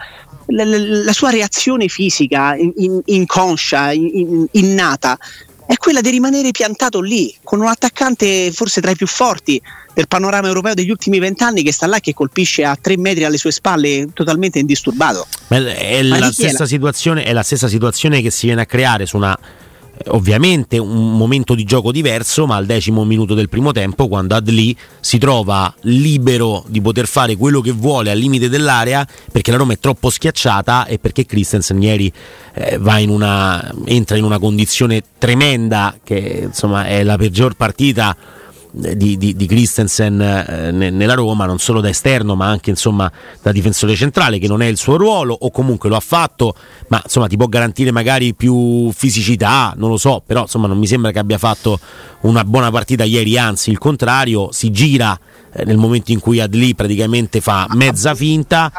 la, 0.48 0.64
la 0.64 1.14
sua 1.14 1.30
reazione 1.30 1.90
fisica 1.90 2.56
in, 2.56 3.02
inconscia, 3.04 3.92
in, 3.92 4.48
innata, 4.52 5.18
è 5.66 5.76
quella 5.76 6.00
di 6.00 6.10
rimanere 6.10 6.52
piantato 6.52 7.02
lì, 7.02 7.36
con 7.44 7.60
un 7.60 7.68
attaccante 7.68 8.52
forse 8.54 8.80
tra 8.80 8.92
i 8.92 8.96
più 8.96 9.06
forti 9.06 9.62
del 9.94 10.08
panorama 10.08 10.48
europeo 10.48 10.74
degli 10.74 10.90
ultimi 10.90 11.20
vent'anni 11.20 11.62
che 11.62 11.74
sta 11.74 11.88
là 11.88 11.98
e 11.98 12.00
che 12.00 12.14
colpisce 12.14 12.64
a 12.64 12.78
tre 12.80 12.98
metri 12.98 13.26
alle 13.26 13.38
sue 13.38 13.52
spalle 13.52 14.08
totalmente 14.14 14.60
indisturbato. 14.60 15.28
È 15.50 16.02
la, 16.02 16.32
stessa 16.32 16.66
situazione, 16.66 17.26
è 17.26 17.34
la 17.34 17.44
stessa 17.44 17.68
situazione 17.68 18.22
che 18.22 18.32
si 18.32 18.46
viene 18.46 18.62
a 18.62 18.66
creare 18.66 19.06
su 19.06 19.18
una 19.18 19.38
ovviamente 20.08 20.78
un 20.78 21.16
momento 21.18 21.56
di 21.56 21.64
gioco 21.64 21.92
diverso, 21.92 22.46
ma 22.46 22.56
al 22.56 22.66
decimo 22.66 23.04
minuto 23.06 23.34
del 23.34 23.50
primo 23.50 23.72
tempo, 23.72 24.08
quando 24.08 24.36
Adli 24.36 24.76
si 25.00 25.18
trova 25.18 25.74
libero 25.82 26.64
di 26.68 26.82
poter 26.82 27.08
fare 27.08 27.36
quello 27.36 27.62
che 27.62 27.72
vuole 27.72 28.12
al 28.12 28.18
limite 28.18 28.50
dell'area, 28.50 29.08
perché 29.32 29.52
la 29.52 29.58
Roma 29.58 29.74
è 29.74 29.80
troppo 29.80 30.10
schiacciata 30.10 30.86
e 30.86 31.00
perché 31.00 31.26
Christensen 31.26 31.82
ieri 31.82 32.12
eh, 32.54 32.80
in 33.00 33.10
una, 33.10 33.74
entra 33.86 34.18
in 34.18 34.24
una 34.24 34.40
condizione 34.40 35.04
tremenda, 35.18 35.96
che 36.04 36.42
insomma 36.44 36.86
è 36.86 37.04
la 37.04 37.18
peggior 37.18 37.56
partita 37.56 38.16
di, 38.72 39.18
di, 39.18 39.36
di 39.36 39.46
Christensen 39.46 40.22
eh, 40.22 40.72
nella 40.72 41.14
Roma, 41.14 41.46
non 41.46 41.60
solo 41.60 41.82
da 41.82 41.90
esterno 41.90 42.36
ma 42.36 42.48
anche 42.48 42.70
insomma, 42.70 43.12
da 43.42 43.52
difensore 43.52 43.96
centrale, 43.96 44.40
che 44.40 44.48
non 44.48 44.62
è 44.62 44.66
il 44.66 44.78
suo 44.78 44.98
ruolo 44.98 45.36
o 45.38 45.52
comunque 45.52 45.90
lo 45.90 45.96
ha 45.96 46.02
fatto, 46.02 46.56
ma 46.88 47.02
insomma 47.04 47.28
ti 47.28 47.38
può 47.38 47.48
garantire 47.48 47.92
magari 47.92 48.34
più 48.34 48.92
fisicità, 48.94 49.74
non 49.76 49.90
lo 49.90 49.98
so, 49.98 50.24
però 50.26 50.42
insomma 50.42 50.68
non 50.68 50.78
mi 50.78 50.88
sembra 50.88 51.12
che 51.12 51.20
abbia 51.20 51.38
fatto 51.38 51.80
una 52.22 52.46
buona 52.46 52.72
partita 52.72 53.04
ieri, 53.04 53.38
anzi 53.38 53.70
il 53.70 53.78
contrario, 53.78 54.50
si 54.52 54.72
gira 54.72 55.20
eh, 55.52 55.66
nel 55.66 55.78
momento 55.78 56.12
in 56.12 56.20
cui 56.20 56.40
Adli 56.40 56.74
praticamente 56.76 57.42
fa 57.42 57.68
mezza 57.72 58.16
finta 58.16 58.72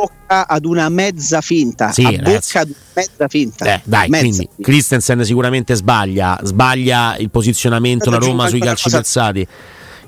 bocca 0.00 0.46
ad 0.46 0.64
una 0.64 0.88
mezza 0.88 1.40
finta. 1.40 1.92
Sì, 1.92 2.04
a 2.04 2.10
bocca 2.12 2.60
ad 2.60 2.68
una 2.68 2.78
mezza 2.94 3.28
finta. 3.28 3.74
Eh, 3.74 3.80
dai, 3.84 4.08
mezza 4.08 4.22
quindi 4.22 4.38
finta. 4.38 4.62
Christensen 4.62 5.24
sicuramente 5.24 5.74
sbaglia, 5.74 6.38
sbaglia 6.42 7.16
il 7.18 7.30
posizionamento 7.30 8.10
la 8.10 8.18
Roma 8.18 8.48
sui 8.48 8.60
calci 8.60 8.84
cosa... 8.84 9.00
piazzati. 9.00 9.46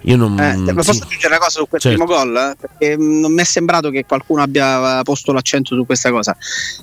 Io 0.04 0.16
non. 0.16 0.38
Eh, 0.38 0.74
posso 0.74 0.92
sì. 0.92 1.00
aggiungere 1.02 1.28
una 1.28 1.38
cosa 1.38 1.60
su 1.60 1.68
quel 1.68 1.80
certo. 1.80 2.04
primo 2.04 2.18
gol? 2.18 2.56
Perché 2.58 2.96
non 2.96 3.32
mi 3.32 3.40
è 3.40 3.44
sembrato 3.44 3.90
che 3.90 4.04
qualcuno 4.04 4.42
abbia 4.42 5.00
posto 5.04 5.32
l'accento 5.32 5.76
su 5.76 5.86
questa 5.86 6.10
cosa. 6.10 6.36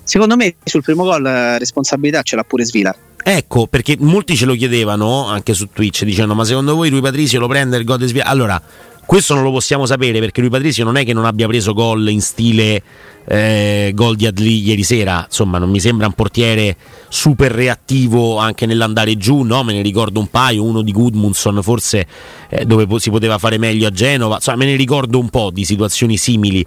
Secondo 0.03 0.37
me, 0.37 0.55
sul 0.63 0.83
primo 0.83 1.03
gol, 1.03 1.25
eh, 1.25 1.57
responsabilità 1.57 2.21
ce 2.21 2.35
l'ha 2.37 2.43
pure 2.43 2.63
Svilar. 2.63 2.95
Ecco, 3.21 3.67
perché 3.67 3.97
molti 3.99 4.37
ce 4.37 4.45
lo 4.45 4.55
chiedevano 4.55 5.27
anche 5.27 5.53
su 5.53 5.67
Twitch 5.73 6.05
dicendo: 6.05 6.33
Ma 6.33 6.45
secondo 6.45 6.75
voi 6.75 6.89
lui 6.89 7.01
Patrizio 7.01 7.39
lo 7.39 7.47
prende 7.47 7.75
il 7.75 7.83
gol 7.83 7.97
di 7.97 8.07
Svilar? 8.07 8.27
Allora, 8.27 8.61
questo 9.09 9.33
non 9.33 9.41
lo 9.41 9.49
possiamo 9.49 9.87
sapere 9.87 10.19
perché 10.19 10.39
lui 10.39 10.51
Patrizio 10.51 10.83
non 10.83 10.95
è 10.95 11.03
che 11.03 11.13
non 11.13 11.25
abbia 11.25 11.47
preso 11.47 11.73
gol 11.73 12.11
in 12.11 12.21
stile 12.21 12.79
eh, 13.27 13.91
gol 13.95 14.15
di 14.15 14.27
Adli 14.27 14.67
ieri 14.67 14.83
sera, 14.83 15.23
insomma 15.25 15.57
non 15.57 15.71
mi 15.71 15.79
sembra 15.79 16.05
un 16.05 16.13
portiere 16.13 16.75
super 17.07 17.51
reattivo 17.51 18.37
anche 18.37 18.67
nell'andare 18.67 19.17
giù, 19.17 19.41
no? 19.41 19.63
me 19.63 19.73
ne 19.73 19.81
ricordo 19.81 20.19
un 20.19 20.27
paio, 20.27 20.63
uno 20.63 20.83
di 20.83 20.91
Goodmunson 20.91 21.63
forse 21.63 22.05
eh, 22.49 22.65
dove 22.65 22.85
si 22.99 23.09
poteva 23.09 23.39
fare 23.39 23.57
meglio 23.57 23.87
a 23.87 23.89
Genova, 23.89 24.35
insomma 24.35 24.57
me 24.57 24.65
ne 24.65 24.75
ricordo 24.75 25.17
un 25.17 25.29
po' 25.29 25.49
di 25.51 25.65
situazioni 25.65 26.15
simili. 26.15 26.63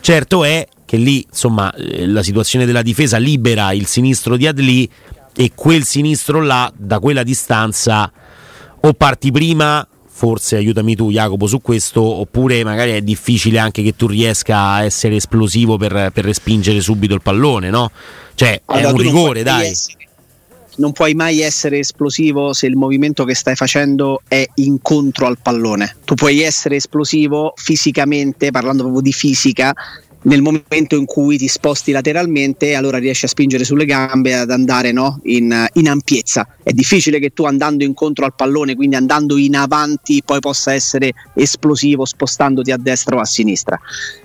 Certo 0.00 0.42
è 0.42 0.66
che 0.84 0.96
lì 0.96 1.24
insomma 1.30 1.72
eh, 1.72 2.04
la 2.08 2.24
situazione 2.24 2.66
della 2.66 2.82
difesa 2.82 3.16
libera 3.18 3.70
il 3.70 3.86
sinistro 3.86 4.36
di 4.36 4.48
Adli 4.48 4.90
e 5.36 5.52
quel 5.54 5.84
sinistro 5.84 6.42
là 6.42 6.68
da 6.76 6.98
quella 6.98 7.22
distanza 7.22 8.10
o 8.80 8.92
parti 8.92 9.30
prima 9.30 9.86
forse 10.16 10.56
aiutami 10.56 10.96
tu 10.96 11.10
Jacopo 11.10 11.46
su 11.46 11.60
questo, 11.60 12.00
oppure 12.00 12.64
magari 12.64 12.92
è 12.92 13.02
difficile 13.02 13.58
anche 13.58 13.82
che 13.82 13.94
tu 13.94 14.06
riesca 14.06 14.70
a 14.70 14.82
essere 14.82 15.16
esplosivo 15.16 15.76
per, 15.76 16.10
per 16.10 16.24
respingere 16.24 16.80
subito 16.80 17.12
il 17.12 17.20
pallone, 17.20 17.68
no? 17.68 17.90
Cioè 18.34 18.62
allora, 18.64 18.88
è 18.88 18.92
un 18.92 18.98
rigore, 18.98 19.42
dai. 19.42 19.68
Essere, 19.68 20.08
non 20.76 20.92
puoi 20.92 21.12
mai 21.12 21.40
essere 21.40 21.80
esplosivo 21.80 22.54
se 22.54 22.66
il 22.66 22.76
movimento 22.76 23.24
che 23.24 23.34
stai 23.34 23.56
facendo 23.56 24.22
è 24.26 24.42
incontro 24.54 25.26
al 25.26 25.36
pallone. 25.38 25.96
Tu 26.06 26.14
puoi 26.14 26.40
essere 26.40 26.76
esplosivo 26.76 27.52
fisicamente, 27.54 28.50
parlando 28.50 28.84
proprio 28.84 29.02
di 29.02 29.12
fisica, 29.12 29.74
nel 30.26 30.42
momento 30.42 30.96
in 30.96 31.04
cui 31.04 31.38
ti 31.38 31.48
sposti 31.48 31.92
lateralmente, 31.92 32.74
allora 32.74 32.98
riesci 32.98 33.24
a 33.24 33.28
spingere 33.28 33.64
sulle 33.64 33.84
gambe 33.84 34.34
ad 34.34 34.50
andare 34.50 34.92
no? 34.92 35.20
in, 35.24 35.66
in, 35.74 35.88
ampiezza. 35.88 36.46
È 36.62 36.72
difficile 36.72 37.18
che 37.18 37.30
tu 37.30 37.44
andando 37.44 37.84
incontro 37.84 38.24
al 38.24 38.34
pallone, 38.34 38.74
quindi 38.74 38.96
andando 38.96 39.36
in 39.36 39.56
avanti, 39.56 40.22
poi 40.24 40.40
possa 40.40 40.72
essere 40.72 41.12
esplosivo 41.34 42.04
spostandoti 42.04 42.72
a 42.72 42.76
destra 42.76 43.16
o 43.16 43.20
a 43.20 43.24
sinistra. 43.24 43.78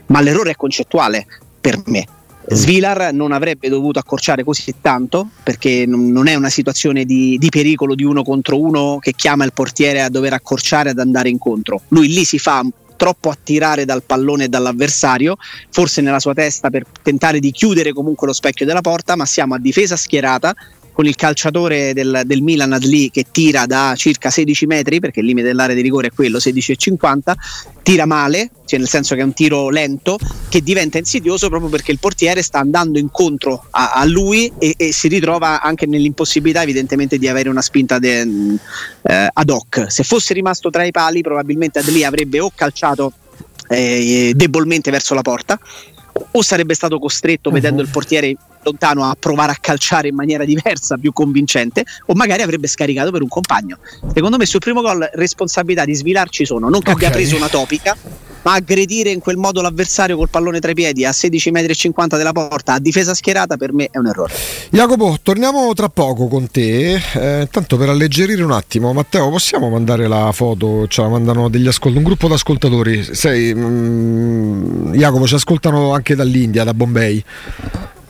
Ma 0.07 0.21
l'errore 0.21 0.51
è 0.51 0.55
concettuale 0.55 1.25
per 1.59 1.81
me. 1.85 2.07
Svilar 2.47 3.13
non 3.13 3.31
avrebbe 3.31 3.69
dovuto 3.69 3.99
accorciare 3.99 4.43
così 4.43 4.73
tanto 4.81 5.29
perché 5.43 5.85
non 5.85 6.27
è 6.27 6.33
una 6.33 6.49
situazione 6.49 7.05
di, 7.05 7.37
di, 7.37 7.49
pericolo 7.49 7.93
di 7.93 8.03
uno 8.03 8.23
contro 8.23 8.59
uno 8.59 8.97
che 8.99 9.13
chiama 9.13 9.45
il 9.45 9.53
portiere 9.53 10.01
a 10.01 10.09
dover 10.09 10.33
accorciare 10.33 10.89
ad 10.89 10.97
andare 10.97 11.29
incontro. 11.29 11.81
Lui 11.89 12.07
lì 12.07 12.25
si 12.25 12.39
fa 12.39 12.65
troppo 13.01 13.31
attirare 13.31 13.83
dal 13.83 14.03
pallone 14.03 14.43
e 14.43 14.47
dall'avversario, 14.47 15.35
forse 15.71 16.01
nella 16.01 16.19
sua 16.19 16.35
testa 16.35 16.69
per 16.69 16.85
tentare 17.01 17.39
di 17.39 17.49
chiudere 17.49 17.93
comunque 17.93 18.27
lo 18.27 18.33
specchio 18.33 18.63
della 18.63 18.81
porta, 18.81 19.15
ma 19.15 19.25
siamo 19.25 19.55
a 19.55 19.57
difesa 19.57 19.95
schierata 19.95 20.53
con 20.91 21.05
il 21.05 21.15
calciatore 21.15 21.93
del, 21.93 22.21
del 22.25 22.41
Milan 22.41 22.73
Adli 22.73 23.09
che 23.11 23.25
tira 23.31 23.65
da 23.65 23.93
circa 23.95 24.29
16 24.29 24.65
metri, 24.65 24.99
perché 24.99 25.21
il 25.21 25.25
limite 25.25 25.47
dell'area 25.47 25.75
di 25.75 25.81
rigore 25.81 26.07
è 26.07 26.11
quello, 26.11 26.37
16,50, 26.37 27.33
tira 27.81 28.05
male, 28.05 28.49
cioè 28.65 28.79
nel 28.79 28.87
senso 28.87 29.15
che 29.15 29.21
è 29.21 29.23
un 29.23 29.33
tiro 29.33 29.69
lento, 29.69 30.17
che 30.49 30.61
diventa 30.61 30.97
insidioso 30.97 31.49
proprio 31.49 31.69
perché 31.69 31.91
il 31.91 31.99
portiere 31.99 32.41
sta 32.41 32.59
andando 32.59 32.99
incontro 32.99 33.65
a, 33.71 33.91
a 33.93 34.05
lui 34.05 34.51
e, 34.57 34.73
e, 34.77 34.91
si 34.91 35.07
ritrova 35.07 35.61
anche 35.61 35.85
nell'impossibilità 35.85 36.61
evidentemente 36.61 37.17
di 37.17 37.27
avere 37.27 37.49
una 37.49 37.61
spinta 37.61 37.99
de, 37.99 38.21
eh, 38.21 39.29
ad 39.31 39.49
hoc. 39.49 39.85
Se 39.89 40.03
fosse 40.03 40.33
rimasto 40.33 40.69
tra 40.69 40.83
i 40.83 40.91
pali 40.91 41.21
probabilmente 41.21 41.79
Adli 41.79 42.03
avrebbe 42.03 42.39
o 42.39 42.51
calciato 42.53 43.13
eh, 43.69 44.33
debolmente 44.35 44.91
verso 44.91 45.13
la 45.13 45.21
porta 45.21 45.59
o 46.31 46.41
sarebbe 46.41 46.73
stato 46.73 46.99
costretto, 46.99 47.49
uh-huh. 47.49 47.55
vedendo 47.55 47.81
il 47.81 47.87
portiere 47.87 48.35
lontano, 48.63 49.03
a 49.03 49.15
provare 49.17 49.51
a 49.51 49.57
calciare 49.59 50.07
in 50.07 50.15
maniera 50.15 50.45
diversa, 50.45 50.97
più 50.97 51.13
convincente, 51.13 51.85
o 52.07 52.13
magari 52.13 52.41
avrebbe 52.41 52.67
scaricato 52.67 53.11
per 53.11 53.21
un 53.21 53.27
compagno. 53.27 53.77
Secondo 54.13 54.37
me 54.37 54.45
sul 54.45 54.59
primo 54.59 54.81
gol 54.81 55.09
responsabilità 55.13 55.85
di 55.85 55.95
svilarci 55.95 56.45
sono, 56.45 56.69
non 56.69 56.81
che 56.81 56.91
okay. 56.91 56.93
abbia 56.93 57.09
preso 57.09 57.35
una 57.35 57.49
topica, 57.49 57.95
ma 58.43 58.53
aggredire 58.53 59.09
in 59.11 59.19
quel 59.19 59.37
modo 59.37 59.61
l'avversario 59.61 60.17
col 60.17 60.29
pallone 60.29 60.59
tra 60.59 60.71
i 60.71 60.73
piedi 60.73 61.05
a 61.05 61.11
16,50 61.11 61.51
metri 61.51 61.89
della 62.17 62.31
porta 62.31 62.73
a 62.73 62.79
difesa 62.79 63.13
schierata 63.13 63.57
per 63.57 63.73
me 63.73 63.89
è 63.91 63.97
un 63.97 64.07
errore. 64.07 64.33
Jacopo, 64.69 65.17
torniamo 65.21 65.73
tra 65.73 65.89
poco 65.89 66.27
con 66.27 66.49
te. 66.49 66.95
Eh, 66.95 67.47
tanto 67.51 67.77
per 67.77 67.89
alleggerire 67.89 68.43
un 68.43 68.51
attimo, 68.51 68.93
Matteo, 68.93 69.29
possiamo 69.29 69.69
mandare 69.69 70.07
la 70.07 70.31
foto? 70.31 70.87
Ce 70.87 71.01
la 71.01 71.09
mandano 71.09 71.49
degli 71.49 71.67
ascolti, 71.67 71.97
un 71.97 72.03
gruppo 72.03 72.27
di 72.27 72.33
ascoltatori. 72.33 73.03
Sei, 73.13 73.53
mm, 73.53 74.93
Jacopo, 74.93 75.27
ci 75.27 75.35
ascoltano 75.35 75.93
anche 75.93 76.15
dall'India, 76.15 76.63
da 76.63 76.73
Bombay. 76.73 77.23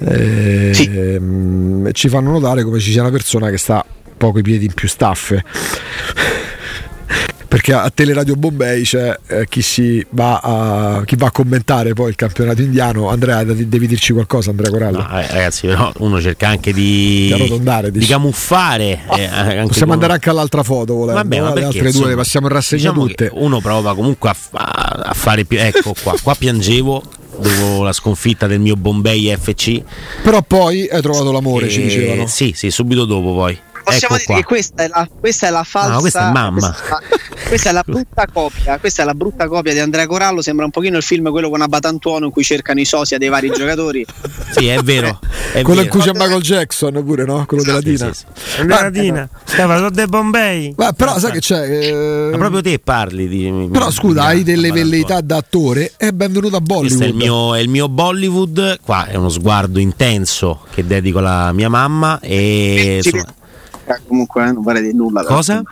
Eh, 0.04 0.72
sì. 0.74 0.90
mm, 0.90 1.90
ci 1.92 2.10
fanno 2.10 2.32
notare 2.32 2.64
come 2.64 2.80
ci 2.80 2.92
sia 2.92 3.02
una 3.02 3.12
persona 3.12 3.50
che 3.50 3.58
sta 3.58 3.86
poco 4.18 4.40
i 4.40 4.42
piedi 4.42 4.66
in 4.66 4.74
più 4.74 4.88
staffe 4.88 5.44
perché 7.52 7.74
a 7.74 7.92
Teleradio 7.94 8.36
Bombay 8.36 8.84
c'è 8.84 9.14
eh, 9.28 9.46
chi, 9.50 10.06
va 10.12 10.38
a, 10.38 11.04
chi, 11.04 11.18
va 11.18 11.28
a, 11.28 11.32
commentare 11.32 11.92
poi 11.92 12.08
il 12.08 12.16
campionato 12.16 12.62
indiano. 12.62 13.10
Andrea, 13.10 13.44
devi 13.44 13.88
dirci 13.88 14.14
qualcosa, 14.14 14.52
Andrea 14.52 14.72
Corallo? 14.72 15.00
No, 15.00 15.20
eh, 15.20 15.28
ragazzi, 15.28 15.68
però 15.68 15.92
uno 15.98 16.22
cerca 16.22 16.48
anche 16.48 16.72
di, 16.72 17.30
di, 17.36 17.92
di 17.92 18.06
camuffare. 18.06 19.02
Oh, 19.06 19.18
eh, 19.18 19.66
Possiamo 19.68 19.92
andare 19.92 20.14
anche 20.14 20.30
all'altra 20.30 20.64
foto, 20.64 20.94
volendo. 20.94 21.22
Vabbè, 21.22 21.40
no? 21.42 21.54
Le 21.54 21.66
altre 21.66 21.92
due 21.92 22.08
le 22.08 22.16
passiamo 22.16 22.48
in 22.48 22.54
rassegna 22.54 22.84
diciamo 22.84 23.06
tutte. 23.06 23.30
Uno 23.34 23.60
prova 23.60 23.96
comunque 23.96 24.30
a, 24.30 24.36
a, 24.52 25.02
a 25.08 25.14
fare 25.14 25.44
più. 25.44 25.60
Ecco 25.60 25.94
qua, 26.02 26.16
qua 26.24 26.34
piangevo 26.36 27.04
dopo 27.38 27.84
la 27.84 27.94
sconfitta 27.94 28.48
del 28.48 28.60
mio 28.60 28.76
Bombay 28.76 29.36
FC. 29.36 29.82
Però 30.22 30.42
poi 30.42 30.88
hai 30.90 31.02
trovato 31.02 31.32
l'amore, 31.32 31.68
e... 31.68 31.70
ci 31.70 31.82
dicevano. 31.82 32.28
Sì, 32.28 32.54
sì, 32.56 32.72
subito 32.72 33.06
dopo 33.06 33.34
poi 33.34 33.58
possiamo 33.84 34.16
ecco 34.16 34.26
dire 34.26 34.26
qua. 34.26 34.36
che 34.36 34.44
questa 34.44 34.84
è, 34.84 34.88
la, 34.88 35.10
questa 35.20 35.48
è 35.48 35.50
la 35.50 35.64
falsa. 35.64 35.94
No, 35.94 36.00
questa 36.00 36.30
è 36.30 36.32
mamma. 36.32 36.72
Questa, 36.72 37.02
questa, 37.48 37.70
è 37.70 37.74
la 37.74 37.84
brutta 37.86 38.28
copia. 38.32 38.80
Questa 38.80 39.02
è 39.02 39.06
la 39.06 39.14
brutta 39.14 39.48
copia 39.48 39.74
di 39.74 39.80
Andrea 39.80 40.08
Corallo. 40.08 40.42
Sembra 40.42 40.66
un 40.66 40.72
pochino 40.72 40.98
il 40.98 41.04
film 41.04 41.30
quello 41.32 41.50
con 41.50 41.62
Abatantuono 41.62 42.26
in 42.26 42.32
cui 42.32 42.44
cercano 42.44 42.80
i 42.80 42.86
sosia 42.86 43.18
dei 43.18 43.30
vari 43.30 43.50
giocatori. 43.50 44.06
Sì, 44.52 44.68
è 44.68 44.82
vero. 44.82 45.18
È 45.54 45.62
quello 45.62 45.82
vero. 45.82 45.82
in 45.84 45.90
cui 45.90 46.02
c'è 46.02 46.12
Michael 46.12 46.42
Jackson 46.42 47.02
pure, 47.06 47.24
no? 47.24 47.46
Quello 47.46 47.64
della 47.64 47.80
Dina. 47.80 48.14
Sì, 48.14 48.26
sì. 48.34 48.66
La 48.68 48.90
Dina. 48.90 49.30
Stava 49.46 49.90
De 49.90 50.06
Bombay. 50.08 50.74
Ma 50.76 50.92
però 50.92 51.18
sai 51.20 51.32
che 51.32 51.40
c'è. 51.40 51.70
Eh... 51.70 52.30
Ma 52.32 52.38
proprio 52.38 52.62
te 52.62 52.80
parli 52.80 53.28
di. 53.30 53.70
Però 53.72 53.90
scusa, 53.92 54.24
hai 54.24 54.44
delle 54.44 54.72
velleità 54.72 55.22
da 55.22 55.38
attore. 55.38 55.94
È 55.96 56.12
benvenuto 56.12 56.58
a 56.58 56.62
Bollywood. 56.62 56.98
Questo 56.98 57.04
è 57.04 57.08
il, 57.08 57.16
mio, 57.16 57.56
è 57.56 57.60
il 57.60 57.70
mio 57.70 57.88
Bollywood. 57.88 58.80
Qua 58.84 59.06
è 59.06 59.16
uno 59.16 59.30
sguardo 59.30 59.80
intenso 59.80 60.66
che 60.70 60.86
dedico 60.86 61.20
alla 61.20 61.52
mia 61.54 61.70
mamma. 61.70 62.20
E 62.20 63.02
insomma, 63.04 63.34
comunque 64.08 64.48
eh, 64.48 64.52
non 64.52 64.64
vale 64.64 64.82
di 64.82 64.94
nulla. 64.94 65.24
Cosa? 65.24 65.56
No? 65.56 65.64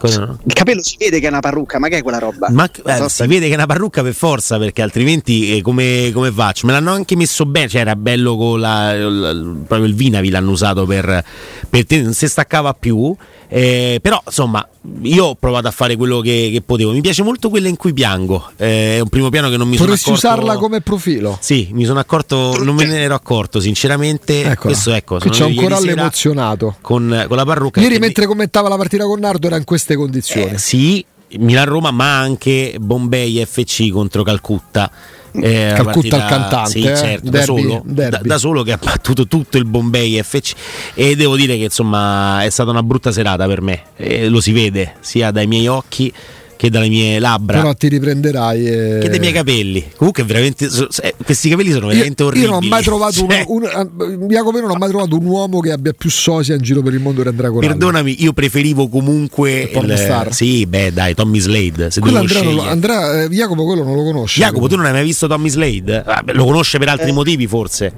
Il 0.00 0.52
capello 0.52 0.80
si 0.80 0.96
vede 0.96 1.18
che 1.18 1.26
è 1.26 1.28
una 1.28 1.40
parrucca, 1.40 1.80
ma 1.80 1.88
che 1.88 1.98
è 1.98 2.02
quella 2.02 2.18
roba? 2.18 2.48
Ma 2.50 2.70
eh, 2.84 3.08
si 3.08 3.26
vede 3.26 3.46
che 3.46 3.52
è 3.52 3.56
una 3.56 3.66
parrucca 3.66 4.00
per 4.02 4.14
forza, 4.14 4.56
perché 4.56 4.80
altrimenti 4.80 5.56
eh, 5.56 5.62
come, 5.62 6.12
come, 6.14 6.30
faccio? 6.30 6.66
Me 6.66 6.72
l'hanno 6.72 6.92
anche 6.92 7.16
messo 7.16 7.44
bene, 7.46 7.68
cioè 7.68 7.80
era 7.80 7.96
bello 7.96 8.36
con 8.36 8.60
la, 8.60 8.94
la, 8.94 9.32
proprio 9.66 9.84
il 9.84 9.94
Vinavi 9.94 10.30
l'hanno 10.30 10.52
usato 10.52 10.86
per, 10.86 11.24
per 11.68 11.84
te, 11.84 12.00
non 12.00 12.12
si 12.12 12.28
staccava 12.28 12.74
più. 12.74 13.16
Eh, 13.50 13.98
però 14.02 14.22
insomma 14.26 14.66
io 15.02 15.24
ho 15.26 15.34
provato 15.34 15.68
a 15.68 15.70
fare 15.70 15.96
quello 15.96 16.20
che, 16.20 16.50
che 16.52 16.60
potevo. 16.64 16.92
Mi 16.92 17.00
piace 17.00 17.22
molto 17.22 17.48
quella 17.48 17.68
in 17.68 17.76
cui 17.76 17.92
piango. 17.92 18.50
Eh, 18.56 18.96
è 18.96 19.00
un 19.00 19.08
primo 19.08 19.30
piano 19.30 19.48
che 19.48 19.56
non 19.56 19.68
mi 19.68 19.76
Vorresti 19.76 20.04
sono 20.04 20.16
accorto. 20.16 20.36
usarla 20.42 20.58
come 20.60 20.80
profilo? 20.80 21.38
Sì, 21.40 21.68
mi 21.72 21.84
sono 21.84 21.98
accorto, 21.98 22.62
non 22.62 22.74
me 22.74 22.84
ne 22.84 23.00
ero 23.00 23.14
accorto, 23.14 23.60
sinceramente. 23.60 24.40
Eccola. 24.40 24.56
Questo 24.56 24.92
ecco, 24.92 25.18
Qui 25.18 25.30
c'è 25.30 25.34
sono 25.36 25.48
un 25.48 25.54
ieri 25.54 25.64
corallo 25.66 25.86
sera 25.88 26.00
emozionato. 26.02 26.76
Con, 26.80 27.24
con 27.26 27.36
la 27.36 27.44
parrucca. 27.44 27.80
Ieri 27.80 27.94
che 27.94 28.00
mi- 28.00 28.06
mentre 28.06 28.26
commentava 28.26 28.68
la 28.68 28.76
partita 28.76 29.04
con 29.04 29.18
Nardo 29.20 29.46
era 29.46 29.56
in 29.56 29.64
queste 29.64 29.96
condizioni. 29.96 30.52
eh, 30.52 30.58
sì, 30.58 31.04
Milan-Roma, 31.36 31.90
ma 31.90 32.18
anche 32.18 32.76
Bombay 32.80 33.44
FC 33.44 33.90
contro 33.90 34.22
Calcutta. 34.22 34.90
Eh, 35.30 35.72
Calcutta 35.76 35.98
il 36.06 36.08
partita- 36.10 36.24
cantante, 36.26 36.70
sì, 36.70 36.82
eh? 36.86 36.96
certo, 36.96 37.30
da, 37.30 37.38
Derby, 37.38 37.44
solo, 37.44 37.82
da, 37.84 38.20
da 38.22 38.38
solo 38.38 38.62
che 38.62 38.72
ha 38.72 38.78
battuto 38.82 39.26
tutto 39.28 39.58
il 39.58 39.66
Bombay 39.66 40.20
FC 40.22 40.52
e 40.94 41.14
devo 41.16 41.36
dire 41.36 41.56
che 41.58 41.64
insomma 41.64 42.42
è 42.42 42.50
stata 42.50 42.70
una 42.70 42.82
brutta 42.82 43.12
serata 43.12 43.46
per 43.46 43.60
me, 43.60 43.82
Eh, 43.96 44.28
lo 44.28 44.40
si 44.40 44.52
vede 44.52 44.94
sia 45.00 45.30
dai 45.30 45.46
miei 45.46 45.68
occhi 45.68 46.12
che 46.58 46.70
dalle 46.70 46.88
mie 46.88 47.20
labbra. 47.20 47.58
Però 47.58 47.72
ti 47.72 47.86
riprenderai. 47.88 48.66
E... 48.66 48.98
che 49.00 49.08
dei 49.08 49.20
miei 49.20 49.32
capelli. 49.32 49.92
Comunque, 49.96 50.24
veramente. 50.24 50.68
eh, 51.02 51.14
questi 51.24 51.48
capelli 51.48 51.70
sono 51.70 51.86
Io, 51.86 51.92
veramente 51.92 52.22
io 52.22 52.28
orribili. 52.28 52.50
non 52.50 52.62
ho 52.64 52.66
mai 52.66 52.82
trovato 52.82 53.12
Cioè, 53.12 53.44
uno, 53.46 53.66
un, 53.66 54.22
eh, 54.24 54.26
Jacopo, 54.26 54.56
io 54.56 54.62
non 54.66 54.72
ho 54.72 54.78
mai 54.78 54.88
trovato 54.88 55.16
un 55.16 55.24
uomo 55.24 55.60
che 55.60 55.70
abbia 55.70 55.94
più 55.96 56.10
sosia 56.10 56.56
in 56.56 56.60
giro 56.60 56.82
per 56.82 56.92
il 56.92 57.00
mondo 57.00 57.22
di 57.22 57.28
Andrea 57.28 57.48
Corallo. 57.50 57.68
Perdonami, 57.68 58.22
io 58.22 58.32
preferivo 58.32 58.88
comunque. 58.88 59.60
Il 59.60 59.68
pornostar. 59.68 60.34
sì, 60.34 60.66
beh, 60.66 60.92
dai, 60.92 61.14
Tommy 61.14 61.38
Slade. 61.38 61.90
Se 61.92 62.00
Quello 62.00 62.18
Andrea, 62.18 62.42
non 62.42 62.54
lo-. 62.56 62.62
Andrea 62.62 63.22
eh, 63.22 63.28
Jacopo 63.28 63.64
quello 63.64 63.84
non 63.84 63.94
lo 63.94 64.02
conosce. 64.02 64.40
Jacopo, 64.40 64.66
tu 64.66 64.74
non 64.74 64.86
hai 64.86 64.92
mai 64.92 65.04
visto 65.04 65.28
Tommy 65.28 65.48
Slade? 65.48 66.02
Ah, 66.04 66.22
beh, 66.24 66.32
lo 66.32 66.44
conosce 66.44 66.78
per 66.78 66.88
altri 66.88 67.12
motivi, 67.12 67.46
forse. 67.46 67.92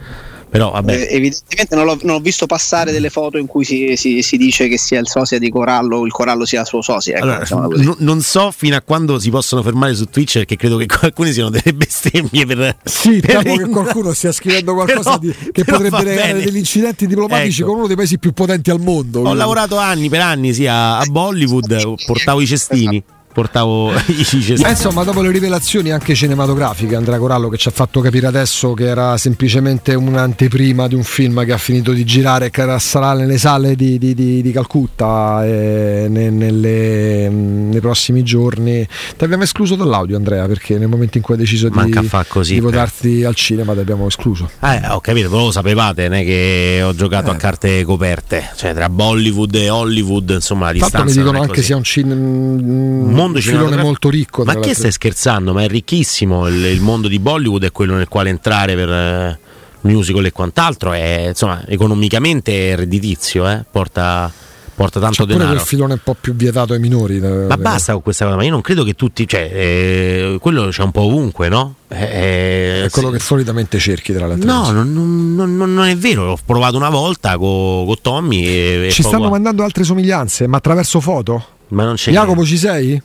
Però, 0.50 0.70
vabbè. 0.72 0.92
Eh, 0.92 1.08
evidentemente 1.14 1.76
non, 1.76 1.84
l'ho, 1.84 1.98
non 2.02 2.16
ho 2.16 2.20
visto 2.20 2.46
passare 2.46 2.90
delle 2.90 3.08
foto 3.08 3.38
in 3.38 3.46
cui 3.46 3.64
si, 3.64 3.94
si- 3.96 4.20
si 4.22 4.36
dice 4.36 4.66
che 4.68 4.78
sia 4.78 4.98
il 4.98 5.08
sosia 5.08 5.38
di 5.38 5.48
Corallo 5.48 5.98
o 5.98 6.04
il 6.06 6.10
Corallo 6.12 6.44
sia 6.44 6.60
il 6.62 6.66
suo 6.66 6.82
sosia. 6.82 7.16
ecco, 7.18 7.24
Allora, 7.56 7.76
n- 7.82 7.94
non 7.98 8.20
so 8.20 8.50
fino 8.50 8.74
a 8.76 8.80
quando 8.82 9.18
si 9.20 9.30
possono 9.30 9.62
fermare 9.62 9.94
su 9.94 10.06
Twitch 10.06 10.34
perché 10.38 10.56
credo 10.56 10.76
che 10.76 10.86
alcuni 11.02 11.32
siano 11.32 11.50
delle 11.50 11.72
bestemmie 11.72 12.44
per 12.46 12.76
Sì, 12.82 13.20
per 13.20 13.42
temo 13.42 13.56
che 13.56 13.62
in- 13.62 13.70
qualcuno 13.70 14.12
stia 14.12 14.32
scrivendo 14.32 14.74
qualcosa 14.74 15.18
Però- 15.18 15.18
di- 15.18 15.50
che 15.52 15.64
potrebbe 15.64 16.02
bene. 16.02 16.42
degli 16.42 16.56
incidenti 16.56 17.06
diplomatici 17.06 17.60
Ecco. 17.60 17.70
con 17.70 17.78
uno 17.78 17.86
dei 17.86 17.96
paesi 17.96 18.18
più 18.18 18.32
potenti 18.32 18.70
al 18.70 18.80
mondo. 18.80 19.18
Ho 19.18 19.22
Quindi- 19.22 19.38
lavorato 19.38 19.76
anni 19.78 20.08
per 20.08 20.20
anni 20.20 20.52
sia 20.52 20.98
a 20.98 21.04
Bollywood, 21.04 22.04
portavo 22.06 22.40
i 22.40 22.46
cestini, 22.46 23.00
portavo 23.40 23.90
i 24.08 24.24
cestini. 24.24 24.62
Eh, 24.64 24.70
insomma, 24.70 25.02
dopo 25.04 25.22
le 25.22 25.30
rivelazioni 25.30 25.90
anche 25.90 26.14
cinematografiche, 26.14 26.94
Andrea 26.94 27.18
Corallo 27.18 27.48
che 27.48 27.56
ci 27.56 27.68
ha 27.68 27.70
fatto 27.70 28.00
capire 28.00 28.26
adesso 28.26 28.74
che 28.74 28.84
era 28.86 29.16
semplicemente 29.16 29.94
un'anteprima 29.94 30.86
di 30.88 30.94
un 30.94 31.02
film 31.02 31.42
che 31.44 31.52
ha 31.52 31.58
finito 31.58 31.92
di 31.92 32.04
girare 32.04 32.46
e 32.46 32.50
che 32.50 32.64
sarà 32.78 33.14
nelle 33.14 33.38
sale 33.38 33.74
di, 33.76 33.98
di- 33.98 34.14
di- 34.14 34.42
di 34.42 34.52
Calcutta 34.52 35.46
eh, 35.46 36.06
ne- 36.10 36.30
nelle- 36.30 37.28
mm, 37.30 37.70
nei 37.70 37.80
prossimi 37.80 38.22
giorni. 38.22 38.86
Ti 39.16 39.24
abbiamo 39.24 39.42
escluso 39.44 39.74
dall'audio, 39.74 40.16
Andrea, 40.16 40.46
perché 40.46 40.76
nel 40.78 40.88
momento 40.88 41.16
in 41.16 41.22
cui 41.22 41.34
hai 41.34 41.40
deciso 41.40 41.68
di, 41.68 41.74
Manca 41.76 42.02
fa 42.02 42.24
così, 42.28 42.54
di 42.54 42.60
però. 42.60 42.70
votarti 42.70 43.24
al 43.24 43.34
cinema, 43.34 43.72
ti 43.72 43.78
abbiamo 43.80 44.06
escluso. 44.06 44.50
Eh, 44.62 44.82
ho 44.88 45.00
capito, 45.00 45.30
però 45.30 45.44
lo 45.46 45.50
sapevate, 45.50 46.08
non 46.08 46.18
è 46.18 46.24
che 46.24 46.80
ho 46.84 46.94
giocato 46.94 47.30
a 47.30 47.36
carte 47.36 47.82
coperte, 47.84 48.50
cioè 48.56 48.74
tra 48.74 48.88
Bollywood 48.90 49.54
e 49.54 49.70
Hollywood, 49.70 50.30
insomma, 50.30 50.66
la 50.66 50.72
Tanto 50.72 50.84
distanza 50.84 51.06
mi 51.06 51.12
dicono 51.12 51.30
non 51.32 51.36
è 51.36 51.40
anche 51.44 51.54
così. 51.54 51.66
sia 51.66 51.76
un, 51.76 51.84
cin- 51.84 52.10
un 52.10 52.58
un 52.60 53.12
mondo 53.32 53.40
filone 53.40 53.64
cinematografico- 53.64 53.86
molto 53.86 54.10
ricco. 54.10 54.44
Ma 54.44 54.54
che 54.58 54.74
stai 54.74 54.92
scherzando? 54.92 55.52
Ma 55.52 55.62
è 55.62 55.68
ricchissimo 55.68 56.46
il, 56.48 56.64
il 56.64 56.80
mondo 56.80 57.08
di 57.08 57.18
Bollywood 57.18 57.64
è 57.64 57.72
quello 57.72 57.94
nel 57.94 58.08
quale 58.08 58.30
entrare 58.30 58.74
per 58.74 58.88
eh, 58.90 59.38
musical 59.82 60.24
e 60.26 60.32
quant'altro 60.32 60.92
è 60.92 61.26
insomma 61.28 61.62
economicamente 61.66 62.72
è 62.72 62.76
redditizio, 62.76 63.48
eh? 63.48 63.64
porta, 63.70 64.30
porta 64.74 65.00
tanto 65.00 65.14
C'è 65.16 65.22
pure 65.24 65.34
denaro. 65.38 65.54
quel 65.54 65.66
filone 65.66 65.92
un 65.94 66.00
po' 66.04 66.16
più 66.20 66.34
vietato 66.34 66.72
ai 66.74 66.78
minori. 66.80 67.16
eh, 67.16 67.46
Ma 67.48 67.56
basta 67.56 67.92
con 67.92 68.02
questa 68.02 68.24
cosa, 68.26 68.36
ma 68.36 68.44
io 68.44 68.50
non 68.50 68.60
credo 68.60 68.84
che 68.84 68.94
tutti, 68.94 69.26
cioè, 69.26 69.50
eh, 69.52 70.38
quello 70.40 70.68
c'è 70.68 70.82
un 70.82 70.90
po' 70.90 71.02
ovunque, 71.02 71.48
no? 71.48 71.74
Eh, 71.88 72.84
È 72.84 72.90
quello 72.90 73.08
sì. 73.10 73.14
che 73.16 73.20
solitamente 73.22 73.78
cerchi 73.78 74.12
tra 74.12 74.26
l'altro. 74.26 74.50
No, 74.50 74.70
non, 74.70 75.34
non- 75.34 75.56
non- 75.56 75.86
è 75.88 75.96
vero, 75.96 76.24
l'ho 76.26 76.38
provato 76.44 76.76
una 76.76 76.90
volta 76.90 77.36
con 77.38 77.92
Tommy 78.02 78.44
e, 78.44 78.86
e 78.86 78.90
Ci 78.90 79.02
poco- 79.02 79.14
stanno 79.16 79.30
mandando 79.30 79.62
altre 79.64 79.84
somiglianze, 79.84 80.46
ma 80.46 80.58
attraverso 80.58 81.00
foto? 81.00 81.44
ma 81.68 81.84
non 81.84 81.94
c'è 81.94 82.10
Jacopo, 82.10 82.44
ci 82.44 82.56
sei? 82.58 83.00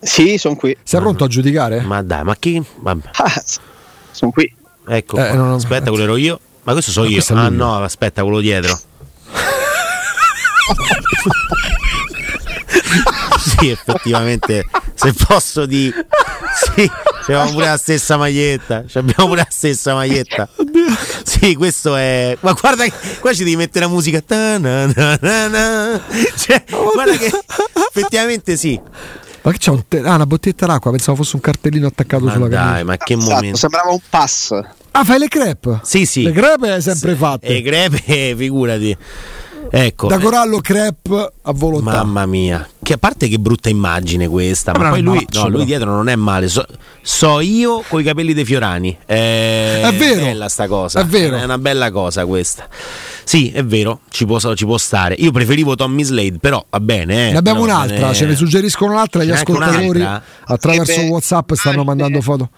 Sì, 0.00 0.38
sono 0.38 0.56
qui. 0.56 0.76
Sei 0.82 1.00
pronto 1.00 1.24
a 1.24 1.28
giudicare? 1.28 1.80
Ma 1.82 2.02
dai, 2.02 2.24
ma 2.24 2.34
che... 2.38 2.62
Vabbè, 2.76 3.10
Ah, 3.14 3.42
sono 4.10 4.30
qui. 4.30 4.52
ecco, 4.88 5.16
Eh, 5.18 5.28
qua. 5.28 5.34
non 5.34 5.50
ho- 5.50 5.54
aspetta, 5.56 5.90
quello 5.90 6.04
ero 6.04 6.16
io. 6.16 6.40
Ma 6.62 6.72
questo 6.72 6.90
so 6.90 7.02
Ma 7.02 7.08
io. 7.08 7.22
Ah 7.34 7.48
no, 7.48 7.82
aspetta, 7.82 8.22
quello 8.22 8.40
dietro. 8.40 8.78
sì, 13.38 13.70
effettivamente, 13.70 14.66
se 14.94 15.12
posso 15.26 15.66
di 15.66 15.92
sì, 16.74 16.90
abbiamo 17.22 17.50
pure 17.52 17.66
la 17.66 17.76
stessa 17.76 18.16
maglietta. 18.16 18.84
Abbiamo 18.94 19.28
pure 19.28 19.42
la 19.42 19.46
stessa 19.50 19.94
maglietta. 19.94 20.48
Sì, 21.24 21.54
questo 21.54 21.94
è. 21.96 22.36
Ma 22.40 22.52
guarda, 22.52 22.84
che- 22.84 22.92
qua 23.20 23.32
ci 23.32 23.44
devi 23.44 23.56
mettere 23.56 23.84
la 23.86 23.90
musica. 23.90 24.22
Cioè, 24.26 24.58
guarda 26.94 27.16
che 27.16 27.30
effettivamente 27.88 28.56
sì. 28.56 28.80
Ma 29.42 29.52
che 29.52 29.58
c'è 29.58 29.70
un 29.70 29.82
te- 29.88 30.00
ah, 30.00 30.14
una 30.16 30.26
bottiglietta 30.26 30.66
d'acqua? 30.66 30.90
Pensavo 30.90 31.16
fosse 31.18 31.36
un 31.36 31.42
cartellino 31.42 31.86
attaccato 31.86 32.24
Ma 32.24 32.32
sulla 32.32 32.48
dai, 32.48 32.58
camicia. 32.64 32.84
ma 32.84 32.96
che 32.96 33.12
Esatto, 33.14 33.34
momento. 33.34 33.56
sembrava 33.56 33.90
un 33.90 33.98
pass. 34.10 34.50
Ah, 34.92 35.04
fai 35.04 35.18
le 35.18 35.28
crepe? 35.28 35.80
Sì, 35.82 36.04
sì. 36.04 36.22
Le 36.24 36.32
crepe 36.32 36.72
hai 36.72 36.82
sempre 36.82 37.14
fatte. 37.14 37.46
E 37.46 37.62
crepe, 37.62 38.34
figurati. 38.36 38.96
Ecco. 39.70 40.06
Da 40.08 40.18
Corallo 40.18 40.58
crepe 40.60 41.32
a 41.42 41.52
volontà. 41.52 42.02
Mamma 42.02 42.26
mia, 42.26 42.66
che 42.82 42.94
a 42.94 42.98
parte 42.98 43.28
che 43.28 43.38
brutta 43.38 43.68
immagine 43.68 44.26
questa, 44.28 44.72
ma 44.72 44.78
Però 44.78 44.90
poi 44.90 44.98
è 44.98 45.02
lui, 45.02 45.26
no, 45.32 45.48
lui 45.48 45.64
dietro 45.64 45.90
non 45.90 46.08
è 46.08 46.16
male. 46.16 46.48
So, 46.48 46.64
so 47.02 47.40
io 47.40 47.82
con 47.88 48.00
i 48.00 48.02
capelli 48.04 48.32
dei 48.34 48.44
Fiorani. 48.44 48.96
Eh, 49.06 49.80
È 49.82 49.92
vero, 49.96 50.22
bella 50.24 50.48
sta 50.48 50.66
cosa. 50.66 51.00
è 51.00 51.04
vero. 51.04 51.36
È 51.36 51.44
una 51.44 51.58
bella 51.58 51.90
cosa 51.90 52.24
questa. 52.26 52.66
Sì, 53.22 53.50
è 53.52 53.64
vero, 53.64 54.00
ci 54.10 54.26
può, 54.26 54.38
ci 54.54 54.64
può 54.64 54.76
stare. 54.78 55.14
Io 55.18 55.30
preferivo 55.30 55.76
Tommy 55.76 56.02
Slade, 56.02 56.38
però 56.40 56.64
va 56.68 56.80
bene. 56.80 57.28
eh, 57.28 57.32
Ne 57.32 57.38
abbiamo 57.38 57.62
un'altra, 57.62 57.96
bene. 57.96 58.14
ce 58.14 58.26
ne 58.26 58.34
suggeriscono 58.34 58.92
un'altra. 58.92 59.22
Gli 59.22 59.30
ascoltatori 59.30 60.00
un'altra? 60.00 60.22
attraverso 60.46 60.84
Potrebbe 60.92 61.10
WhatsApp 61.10 61.52
stanno 61.52 61.74
anche- 61.80 61.86
mandando 61.86 62.20
foto. 62.22 62.48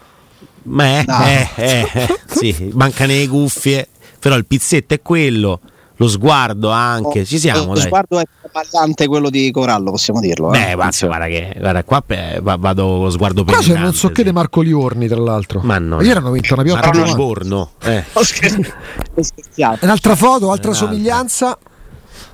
Ma 0.65 0.85
eh, 1.01 1.05
No. 1.07 1.25
eh, 1.27 1.49
eh, 1.57 1.91
eh, 1.93 2.21
sì, 2.27 2.71
mancano 2.73 3.12
le 3.12 3.27
cuffie, 3.29 3.88
però 4.19 4.37
il 4.37 4.47
pizzetto 4.47 4.95
è 4.95 5.03
quello, 5.03 5.61
lo 5.97 6.09
sguardo 6.09 6.71
anche, 6.71 7.25
ci 7.25 7.39
siamo. 7.39 7.67
Lo 7.67 7.75
dai. 7.75 7.83
sguardo 7.85 8.19
è 8.19 8.25
variante 8.53 9.07
quello 9.07 9.31
di 9.31 9.51
Corallo, 9.51 9.91
possiamo 9.91 10.21
dirlo. 10.21 10.53
eh. 10.53 10.59
Beh, 10.59 10.75
guarda, 10.75 11.07
guarda 11.07 11.27
che 11.27 11.57
guarda 11.59 11.85
qua 11.85 12.03
eh, 12.09 12.41
va- 12.43 12.57
vado 12.57 13.03
lo 13.03 13.11
sguardo 13.11 13.45
Qua 13.45 13.59
c'è 13.59 13.77
non 13.79 13.95
so 13.95 14.09
che 14.09 14.17
sì. 14.17 14.23
di 14.25 14.33
Marco 14.33 14.61
Liorni, 14.61 15.07
tra 15.09 15.21
l'altro. 15.21 15.61
Ma 15.63 15.79
no. 15.79 16.01
Ieri 16.03 16.19
hanno 16.19 16.31
vinto 16.31 16.55
una 16.55 16.63
piotta 16.63 16.87
Marco. 16.89 17.05
Livorno. 17.05 17.71
Eh. 17.83 18.05
Ho 18.15 18.23
scherzato. 18.23 19.85
Un'altra 19.85 20.17
foto, 20.17 20.51
altra 20.51 20.73
somiglianza. 20.73 21.57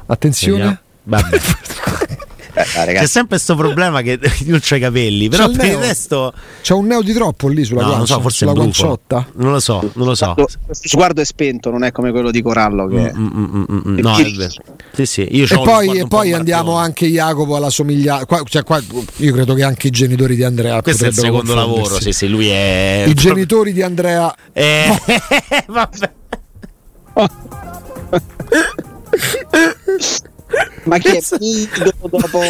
Attenzione. 0.07 0.81
Vabbè. 1.03 1.38
Dai, 2.75 2.94
C'è 2.94 3.07
sempre 3.07 3.37
questo 3.37 3.55
problema 3.55 4.03
che 4.03 4.18
non 4.47 4.59
c'hai 4.61 4.79
i 4.79 4.81
capelli, 4.81 5.29
però 5.29 5.44
C'è 5.44 5.51
il 5.51 5.57
per 5.57 5.66
il 5.66 5.71
neo. 5.73 5.81
resto 5.81 6.33
C'è 6.62 6.75
un 6.75 6.87
neo 6.87 7.03
di 7.03 7.12
troppo 7.12 7.49
lì 7.49 7.64
sulla 7.64 7.81
no, 7.81 7.87
non 7.87 7.97
guancia, 7.97 8.14
so, 8.14 8.21
forse 8.21 8.37
sulla 8.38 8.53
guanciotta. 8.53 9.27
Non 9.35 9.53
lo 9.53 9.61
so, 9.61 9.90
non 9.94 10.07
lo 10.07 10.14
so. 10.14 10.35
questo 10.35 10.59
sguardo 10.88 11.21
è 11.21 11.25
spento, 11.25 11.71
non 11.71 11.85
è 11.85 11.92
come 11.92 12.11
quello 12.11 12.31
di 12.31 12.42
Corallo. 12.42 12.87
Che... 12.88 13.12
Mm, 13.16 13.27
mm, 13.27 13.64
mm, 13.71 13.99
No, 13.99 14.16
è 14.16 14.31
vero. 14.33 14.53
Sì, 14.92 15.07
sì, 15.07 15.29
io 15.31 15.44
E 15.44 15.47
c'ho 15.47 15.62
poi, 15.62 15.99
e 15.99 16.07
poi 16.07 16.33
andiamo 16.33 16.75
anche 16.77 17.07
Jacopo 17.07 17.57
alla 17.57 17.71
somiglianza. 17.71 18.27
Qua, 18.27 18.42
cioè, 18.44 18.64
qua, 18.64 18.83
io 19.16 19.33
credo 19.33 19.55
che 19.55 19.62
anche 19.62 19.87
i 19.88 19.90
genitori 19.90 20.35
di 20.35 20.44
Andrea 20.44 20.83
Questo 20.83 21.05
è 21.05 21.09
il 21.09 21.14
secondo 21.14 21.55
lavoro, 21.55 22.01
sì, 22.01 22.12
sì, 22.12 22.29
lui 22.29 22.49
è 22.49 23.05
I 23.07 23.14
genitori 23.14 23.73
di 23.73 23.83
Andrea 23.83 24.35
Eh, 24.53 24.87
vabbè. 25.68 26.11
Ma 30.84 30.98
chi 30.98 31.08
è 31.08 31.20
Nido 31.38 31.92
dopo, 32.00 32.40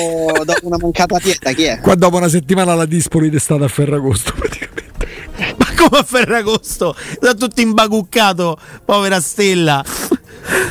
dopo 0.44 0.66
una 0.66 0.76
mancata 0.80 1.18
pietra? 1.18 1.52
Chi 1.52 1.64
è? 1.64 1.80
Qua 1.80 1.94
dopo 1.94 2.16
una 2.16 2.28
settimana 2.28 2.74
la 2.74 2.87
Dispoli 2.87 3.30
è 3.30 3.38
stata 3.38 3.64
a 3.64 3.68
Ferragosto 3.68 4.32
praticamente. 4.38 4.87
Ma 5.56 5.66
come 5.76 5.98
a 5.98 6.02
Ferragosto? 6.04 6.94
Sta 6.96 7.34
tutto 7.34 7.61
imbacuccato, 7.61 8.58
povera 8.84 9.20
stella. 9.20 9.84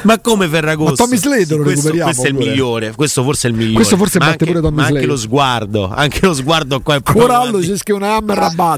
Ma 0.04 0.20
come 0.20 0.48
Ferragosto? 0.48 1.04
Ma 1.04 1.10
Tommy 1.10 1.18
Slade 1.18 1.56
lo 1.56 1.64
questo, 1.64 1.90
recuperiamo 1.90 2.06
questo 2.06 2.26
è 2.26 2.30
il 2.30 2.36
pure. 2.36 2.50
migliore. 2.50 2.92
Questo 2.96 3.24
forse 3.24 3.48
è 3.48 3.52
il 3.52 3.58
migliore. 3.58 3.76
Questo 3.76 3.98
forse 3.98 4.20
batte 4.20 4.32
anche, 4.32 4.46
pure 4.46 4.62
Tommy 4.62 4.76
ma 4.76 4.82
anche 4.82 4.94
Slade. 4.94 5.08
lo 5.08 5.18
sguardo. 5.18 5.90
Anche 5.90 6.20
lo 6.22 6.34
sguardo 6.34 6.80
qua 6.82 6.96
è 6.96 7.02
proprio 7.02 7.26
Corallo 7.26 7.60
c'è 7.60 7.78
che 7.78 7.94
una 7.94 8.16
hammer. 8.16 8.36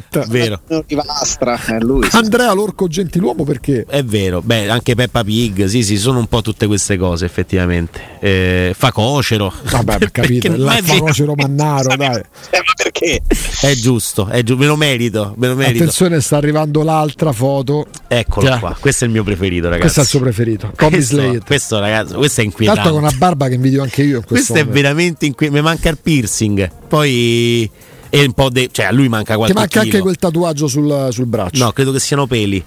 Vero. 0.28 0.62
Rivastra, 0.88 1.60
è 1.66 1.80
lui. 1.80 2.08
sì. 2.10 2.16
Andrea 2.16 2.52
l'orco 2.54 2.88
gentiluomo 2.88 3.44
perché? 3.44 3.86
È 3.88 4.04
vero, 4.04 4.42
beh, 4.42 4.70
anche 4.70 4.96
Peppa 4.96 5.24
Pig, 5.24 5.66
sì, 5.66 5.84
sì, 5.84 5.98
sono 5.98 6.20
un 6.20 6.28
po' 6.28 6.42
tutte 6.42 6.68
queste 6.68 6.98
cose, 6.98 7.26
effettivamente. 7.26 8.18
Eh, 8.20 8.74
fa 8.76 8.92
cocero. 8.92 9.54
Vabbè, 9.64 9.98
per 10.00 10.12
capito, 10.12 10.54
la 10.56 10.80
vero. 10.82 11.06
Rocero 11.06 11.34
Mannaro, 11.36 11.96
dai. 11.98 12.18
Eh, 12.18 12.62
ma 12.66 12.89
perché? 13.00 13.22
È 13.62 13.74
giusto, 13.76 14.28
è 14.28 14.44
giusto, 14.44 14.62
me 14.62 14.68
lo 14.68 14.76
merito, 14.76 15.34
me 15.38 15.48
lo 15.48 15.56
merito. 15.56 15.84
Attenzione, 15.84 16.20
sta 16.22 16.38
arrivando 16.38 16.84
l'altra 16.84 17.32
foto. 17.32 17.88
Eccolo 18.08 18.46
Già. 18.46 18.60
qua, 18.60 18.76
questo 18.80 19.06
è 19.06 19.08
il 19.08 19.14
mio 19.14 19.24
preferito, 19.24 19.70
ragazzi. 19.70 19.82
Questo 19.82 20.00
è 20.00 20.04
il 20.04 20.10
suo 20.10 20.20
preferito. 20.20 20.72
Cosa 20.76 20.90
questo, 20.90 21.38
questo, 21.46 21.80
ragazzi, 21.80 22.14
questo 22.14 22.42
è 22.42 22.44
inquietante. 22.44 22.82
Tanto 22.82 22.96
con 22.96 23.08
una 23.08 23.18
barba 23.18 23.48
che 23.48 23.56
invidio 23.56 23.82
anche 23.82 24.04
io. 24.04 24.22
questo 24.26 24.54
momento. 24.54 24.72
è 24.72 24.82
veramente 24.82 25.26
inquietante. 25.26 25.62
Mi 25.62 25.68
manca 25.68 25.90
il 25.90 25.98
piercing. 26.02 26.70
Poi. 26.88 27.70
E 28.12 28.26
un 28.26 28.34
po' 28.34 28.50
de- 28.50 28.70
cioè 28.72 28.86
a 28.86 28.92
lui 28.92 29.08
manca 29.08 29.36
qualche 29.36 29.54
Ti 29.54 29.60
manca 29.60 29.80
chilo. 29.82 29.92
anche 29.92 30.00
quel 30.00 30.16
tatuaggio 30.16 30.68
sul, 30.68 31.10
sul 31.12 31.28
braccio. 31.28 31.64
No, 31.64 31.72
credo 31.72 31.92
che 31.92 32.00
siano 32.00 32.26
peli. 32.26 32.64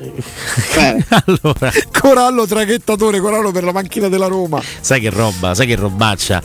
Eh, 0.00 1.04
allora, 1.24 1.72
Corallo 1.98 2.46
traghettatore, 2.46 3.20
Corallo 3.20 3.50
per 3.50 3.64
la 3.64 3.72
macchina 3.72 4.08
della 4.08 4.26
Roma. 4.26 4.62
sai 4.80 5.00
che 5.00 5.10
roba, 5.10 5.54
sai 5.54 5.66
che 5.66 5.74
robaccia. 5.76 6.40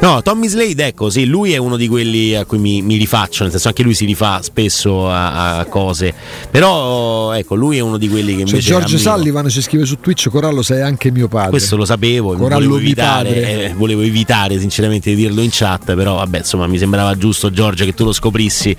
No, 0.00 0.22
Tommy 0.22 0.48
Slade, 0.48 0.86
ecco, 0.86 1.10
sì, 1.10 1.26
lui 1.26 1.52
è 1.52 1.56
uno 1.58 1.76
di 1.76 1.86
quelli 1.88 2.34
a 2.34 2.44
cui 2.44 2.58
mi, 2.58 2.82
mi 2.82 2.96
rifaccio, 2.96 3.42
nel 3.42 3.52
senso 3.52 3.68
anche 3.68 3.82
lui 3.82 3.94
si 3.94 4.04
rifà 4.06 4.40
spesso 4.42 5.10
a, 5.10 5.58
a 5.58 5.64
cose. 5.66 6.14
Però, 6.50 7.32
ecco, 7.32 7.54
lui 7.54 7.76
è 7.76 7.80
uno 7.80 7.98
di 7.98 8.08
quelli 8.08 8.32
che 8.36 8.44
Cioè, 8.44 8.48
invece 8.48 8.68
Giorgio 8.70 8.96
ammiro. 8.96 9.16
Sullivan 9.16 9.48
ci 9.48 9.62
scrive 9.62 9.84
su 9.84 9.98
Twitch: 10.00 10.28
Corallo, 10.30 10.62
sei 10.62 10.80
anche 10.80 11.10
mio 11.10 11.28
padre. 11.28 11.50
Questo 11.50 11.76
lo 11.76 11.84
sapevo, 11.84 12.30
Corallo 12.34 12.54
volevo 12.54 12.76
mi 12.76 12.80
evitare, 12.80 13.28
padre. 13.28 13.64
eh, 13.64 13.74
volevo 13.74 14.00
evitare 14.00 14.58
sinceramente 14.58 15.10
di 15.10 15.16
dirlo 15.16 15.42
in 15.42 15.50
chat, 15.52 15.94
però 15.94 16.16
vabbè, 16.16 16.38
insomma, 16.38 16.66
mi 16.66 16.78
sembrava 16.78 17.16
giusto 17.16 17.50
Giorgio 17.50 17.84
che 17.84 17.92
tu 17.94 18.04
lo 18.04 18.12
scoprissi 18.12 18.74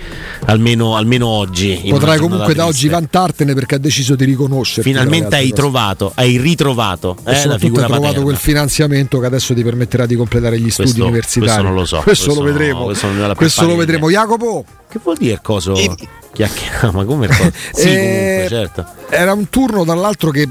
almeno, 0.46 0.96
almeno 0.96 1.28
oggi. 1.28 1.86
Potrai 1.90 2.18
comunque 2.20 2.54
da 2.54 2.66
oggi 2.66 2.88
vantartene 2.88 3.54
perché 3.54 3.76
ha 3.76 3.80
deciso 3.80 4.15
di 4.16 4.26
riconoscerti. 4.26 4.90
Finalmente 4.90 5.36
hai 5.36 5.50
cose. 5.50 5.54
trovato, 5.62 6.12
hai 6.16 6.38
ritrovato 6.38 7.18
E 7.26 7.32
eh, 7.32 7.36
soprattutto 7.36 7.66
hai 7.80 7.86
trovato 7.86 8.02
paterna. 8.02 8.24
quel 8.24 8.36
finanziamento 8.38 9.20
che 9.20 9.26
adesso 9.26 9.54
ti 9.54 9.64
permetterà 9.64 10.06
di 10.06 10.16
completare 10.16 10.60
gli 10.60 10.70
studi 10.70 10.90
Questo- 10.90 11.04
universitari. 11.06 11.46
questo 11.52 11.64
non 11.64 11.74
lo 11.76 11.86
so, 11.86 12.02
Questo, 12.02 12.24
questo 12.26 12.42
lo 12.44 12.48
no, 12.48 12.54
vedremo. 12.58 12.84
questo 12.86 13.08
Questo 13.36 13.66
lo 13.68 13.76
vedremo. 13.76 14.10
Jacopo, 14.10 14.66
Che 14.90 15.00
vuol 15.04 15.18
dire 15.18 15.40
coso? 15.42 15.76
E- 15.76 15.96
Chiacchiera, 16.36 16.92
ma 16.92 17.06
come? 17.06 17.30
Sì, 17.72 17.88
Eh, 17.88 17.96
comunque, 17.96 18.46
certo. 18.50 18.86
Era 19.10 19.32
un 19.32 19.48
turno 19.50 19.86
dall'altro 19.86 20.32
che 20.32 20.46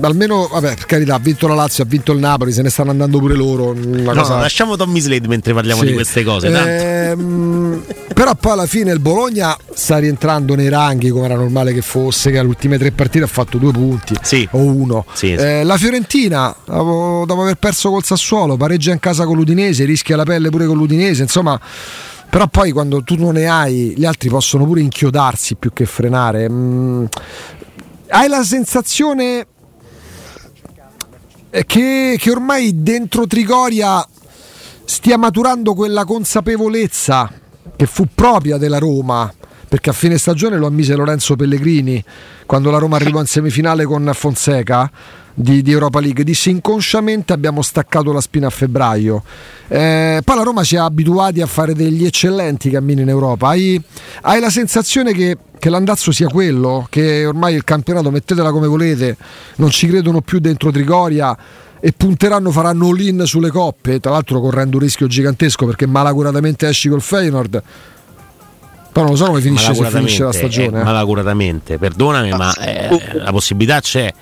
almeno, 0.00 0.48
vabbè, 0.50 0.74
per 0.74 0.86
carità, 0.86 1.14
ha 1.14 1.18
vinto 1.20 1.46
la 1.46 1.54
Lazio, 1.54 1.84
ha 1.84 1.86
vinto 1.86 2.10
il 2.12 2.18
Napoli, 2.18 2.50
se 2.52 2.62
ne 2.62 2.70
stanno 2.70 2.90
andando 2.90 3.18
pure 3.20 3.34
loro. 3.34 3.72
No, 3.72 4.12
cosa... 4.12 4.34
no, 4.34 4.40
lasciamo 4.40 4.74
Tommy 4.76 4.98
Slade 5.00 5.28
mentre 5.28 5.54
parliamo 5.54 5.82
Sì. 5.82 5.86
di 5.88 5.92
queste 5.94 6.24
cose. 6.24 6.50
tanto. 6.50 6.68
Ehm, 6.68 7.82
però 8.12 8.34
poi 8.34 8.52
alla 8.52 8.66
fine 8.66 8.90
il 8.92 8.98
Bologna 8.98 9.56
sta 9.72 9.98
rientrando 9.98 10.56
nei 10.56 10.68
ranghi 10.68 11.10
come 11.10 11.26
era 11.26 11.36
normale 11.36 11.72
che 11.72 11.82
fosse, 11.82 12.32
che 12.32 12.38
alle 12.38 12.48
ultime 12.48 12.76
tre 12.78 12.90
partite 12.90 13.24
ha 13.24 13.28
fatto 13.28 13.58
due 13.58 13.70
punti 13.70 14.14
Sì. 14.22 14.48
o 14.52 14.58
uno. 14.58 15.04
Sì, 15.12 15.28
sì. 15.38 15.44
Eh, 15.44 15.62
la 15.62 15.76
Fiorentina, 15.76 16.52
dopo, 16.64 17.22
dopo 17.26 17.42
aver 17.42 17.54
perso 17.54 17.90
col 17.90 18.02
Sassuolo, 18.02 18.56
pareggia 18.56 18.90
in 18.92 18.98
casa 18.98 19.24
con 19.24 19.36
l'Udinese, 19.36 19.84
rischia 19.84 20.16
la 20.16 20.24
pelle 20.24 20.50
pure 20.50 20.66
con 20.66 20.76
l'Udinese, 20.76 21.22
insomma. 21.22 21.60
Però 22.30 22.46
poi 22.46 22.72
quando 22.72 23.02
tu 23.02 23.16
non 23.16 23.34
ne 23.34 23.46
hai, 23.46 23.94
gli 23.96 24.04
altri 24.04 24.28
possono 24.28 24.64
pure 24.64 24.80
inchiodarsi 24.80 25.54
più 25.54 25.72
che 25.72 25.86
frenare. 25.86 26.48
Mm, 26.48 27.04
hai 28.08 28.28
la 28.28 28.42
sensazione 28.42 29.46
che, 31.50 32.16
che 32.18 32.30
ormai 32.30 32.82
dentro 32.82 33.26
Trigoria 33.26 34.06
stia 34.84 35.16
maturando 35.16 35.74
quella 35.74 36.04
consapevolezza 36.04 37.30
che 37.76 37.86
fu 37.86 38.06
propria 38.14 38.58
della 38.58 38.78
Roma, 38.78 39.32
perché 39.68 39.90
a 39.90 39.92
fine 39.92 40.18
stagione 40.18 40.56
lo 40.56 40.66
ammise 40.66 40.94
Lorenzo 40.94 41.36
Pellegrini 41.36 42.02
quando 42.46 42.70
la 42.70 42.78
Roma 42.78 42.96
arrivò 42.96 43.20
in 43.20 43.26
semifinale 43.26 43.84
con 43.84 44.10
Fonseca 44.14 44.90
di, 45.40 45.62
di 45.62 45.70
Europa 45.70 46.00
League, 46.00 46.24
disse 46.24 46.50
inconsciamente 46.50 47.32
abbiamo 47.32 47.62
staccato 47.62 48.12
la 48.12 48.20
spina 48.20 48.48
a 48.48 48.50
febbraio. 48.50 49.22
Eh, 49.68 50.20
poi 50.24 50.36
la 50.36 50.42
Roma 50.42 50.64
ci 50.64 50.76
ha 50.76 50.84
abituati 50.84 51.40
a 51.40 51.46
fare 51.46 51.74
degli 51.74 52.04
eccellenti 52.04 52.70
cammini 52.70 53.02
in 53.02 53.08
Europa. 53.08 53.48
Hai, 53.48 53.80
hai 54.22 54.40
la 54.40 54.50
sensazione 54.50 55.12
che, 55.12 55.36
che 55.58 55.70
l'andazzo 55.70 56.10
sia 56.10 56.26
quello, 56.26 56.86
che 56.90 57.24
ormai 57.24 57.54
il 57.54 57.62
campionato 57.62 58.10
mettetela 58.10 58.50
come 58.50 58.66
volete, 58.66 59.16
non 59.56 59.70
ci 59.70 59.86
credono 59.86 60.22
più 60.22 60.40
dentro 60.40 60.72
Trigoria 60.72 61.36
e 61.80 61.92
punteranno, 61.96 62.50
faranno 62.50 62.88
all-in 62.88 63.22
sulle 63.24 63.50
coppe, 63.50 64.00
tra 64.00 64.10
l'altro 64.10 64.40
correndo 64.40 64.78
un 64.78 64.82
rischio 64.82 65.06
gigantesco 65.06 65.66
perché 65.66 65.86
malacuratamente 65.86 66.66
esci 66.66 66.88
col 66.88 67.00
Feyenoord. 67.00 67.62
Però 68.90 69.04
non 69.04 69.16
lo 69.16 69.16
so 69.16 69.26
come 69.26 69.40
finisce, 69.40 69.72
se 69.72 69.84
finisce 69.84 70.24
la 70.24 70.32
stagione. 70.32 70.78
eh, 70.78 70.80
eh. 70.80 70.84
malacuratamente, 70.84 71.78
perdonami, 71.78 72.30
ma 72.30 72.52
eh, 72.54 73.00
la 73.12 73.30
possibilità 73.30 73.80
c'è. 73.80 74.12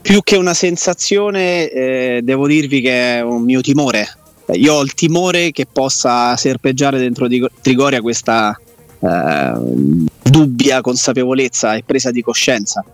Più 0.00 0.20
che 0.22 0.36
una 0.36 0.54
sensazione, 0.54 1.70
eh, 1.70 2.20
devo 2.22 2.46
dirvi 2.46 2.80
che 2.80 3.18
è 3.18 3.20
un 3.22 3.42
mio 3.42 3.60
timore. 3.60 4.08
Io 4.52 4.74
ho 4.74 4.82
il 4.82 4.94
timore 4.94 5.52
che 5.52 5.66
possa 5.70 6.36
serpeggiare 6.36 6.98
dentro 6.98 7.28
di 7.28 7.46
Trigoria 7.60 8.00
questa 8.00 8.58
eh, 9.00 9.52
dubbia 10.22 10.80
consapevolezza 10.80 11.74
e 11.74 11.82
presa 11.84 12.10
di 12.10 12.22
coscienza. 12.22 12.84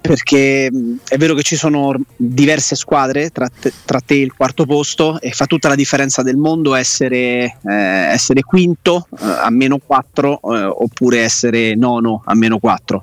Perché 0.00 0.70
mh, 0.70 0.98
è 1.08 1.16
vero 1.16 1.34
che 1.34 1.42
ci 1.42 1.56
sono 1.56 1.94
diverse 2.16 2.76
squadre, 2.76 3.30
tra 3.30 3.48
te, 3.48 3.72
tra 3.84 4.00
te 4.00 4.14
il 4.14 4.32
quarto 4.32 4.64
posto, 4.64 5.20
e 5.20 5.30
fa 5.30 5.46
tutta 5.46 5.68
la 5.68 5.74
differenza 5.74 6.22
del 6.22 6.36
mondo 6.36 6.74
essere, 6.74 7.58
eh, 7.64 7.72
essere 7.72 8.42
quinto 8.42 9.06
eh, 9.18 9.24
a 9.24 9.50
meno 9.50 9.78
4 9.78 10.40
oppure 10.42 11.20
essere 11.20 11.74
nono 11.74 12.22
a 12.24 12.34
meno 12.34 12.58
4 12.58 13.02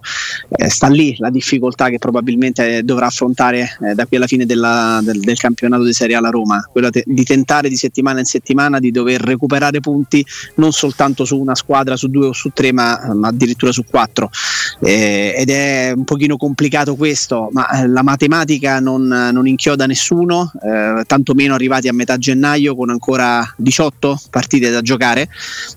eh, 0.49 0.69
sta 0.69 0.88
lì 0.88 1.15
la 1.17 1.29
difficoltà 1.29 1.89
che 1.89 1.97
probabilmente 1.97 2.77
eh, 2.77 2.84
dovrà 2.84 3.08
affrontare 3.08 3.77
eh, 3.81 3.93
da 3.93 4.05
qui 4.05 4.17
alla 4.17 4.27
fine 4.27 4.45
della, 4.45 4.99
del, 5.03 5.19
del, 5.19 5.38
campionato 5.38 5.84
di 5.84 5.93
Serie 5.93 6.15
A 6.15 6.21
la 6.21 6.29
Roma, 6.29 6.67
quella 6.71 6.89
te- 6.89 7.03
di 7.05 7.23
tentare 7.23 7.69
di 7.69 7.75
settimana 7.75 8.19
in 8.19 8.25
settimana 8.25 8.79
di 8.79 8.91
dover 8.91 9.21
recuperare 9.21 9.79
punti 9.79 10.25
non 10.55 10.71
soltanto 10.71 11.25
su 11.25 11.39
una 11.39 11.55
squadra, 11.55 11.95
su 11.95 12.08
due 12.08 12.27
o 12.27 12.34
su 12.34 12.49
tre, 12.53 12.71
ma, 12.71 13.13
ma 13.13 13.27
addirittura 13.29 13.71
su 13.71 13.84
quattro. 13.86 14.29
Eh, 14.81 15.34
ed 15.38 15.49
è 15.49 15.93
un 15.95 16.03
pochino 16.03 16.38
complicato 16.38 16.85
questo, 16.93 17.50
ma 17.52 17.67
eh, 17.69 17.88
la 17.88 18.04
matematica 18.04 18.80
non, 18.80 19.08
non 19.08 19.48
inchioda 19.48 19.88
nessuno, 19.88 20.52
eh, 20.62 21.04
tantomeno 21.08 21.56
arrivati 21.56 21.88
a 21.88 21.93
metà 21.93 22.17
gennaio 22.19 22.76
con 22.76 22.91
ancora 22.91 23.43
18 23.58 24.19
partite 24.30 24.69
da 24.69 24.82
giocare, 24.82 25.28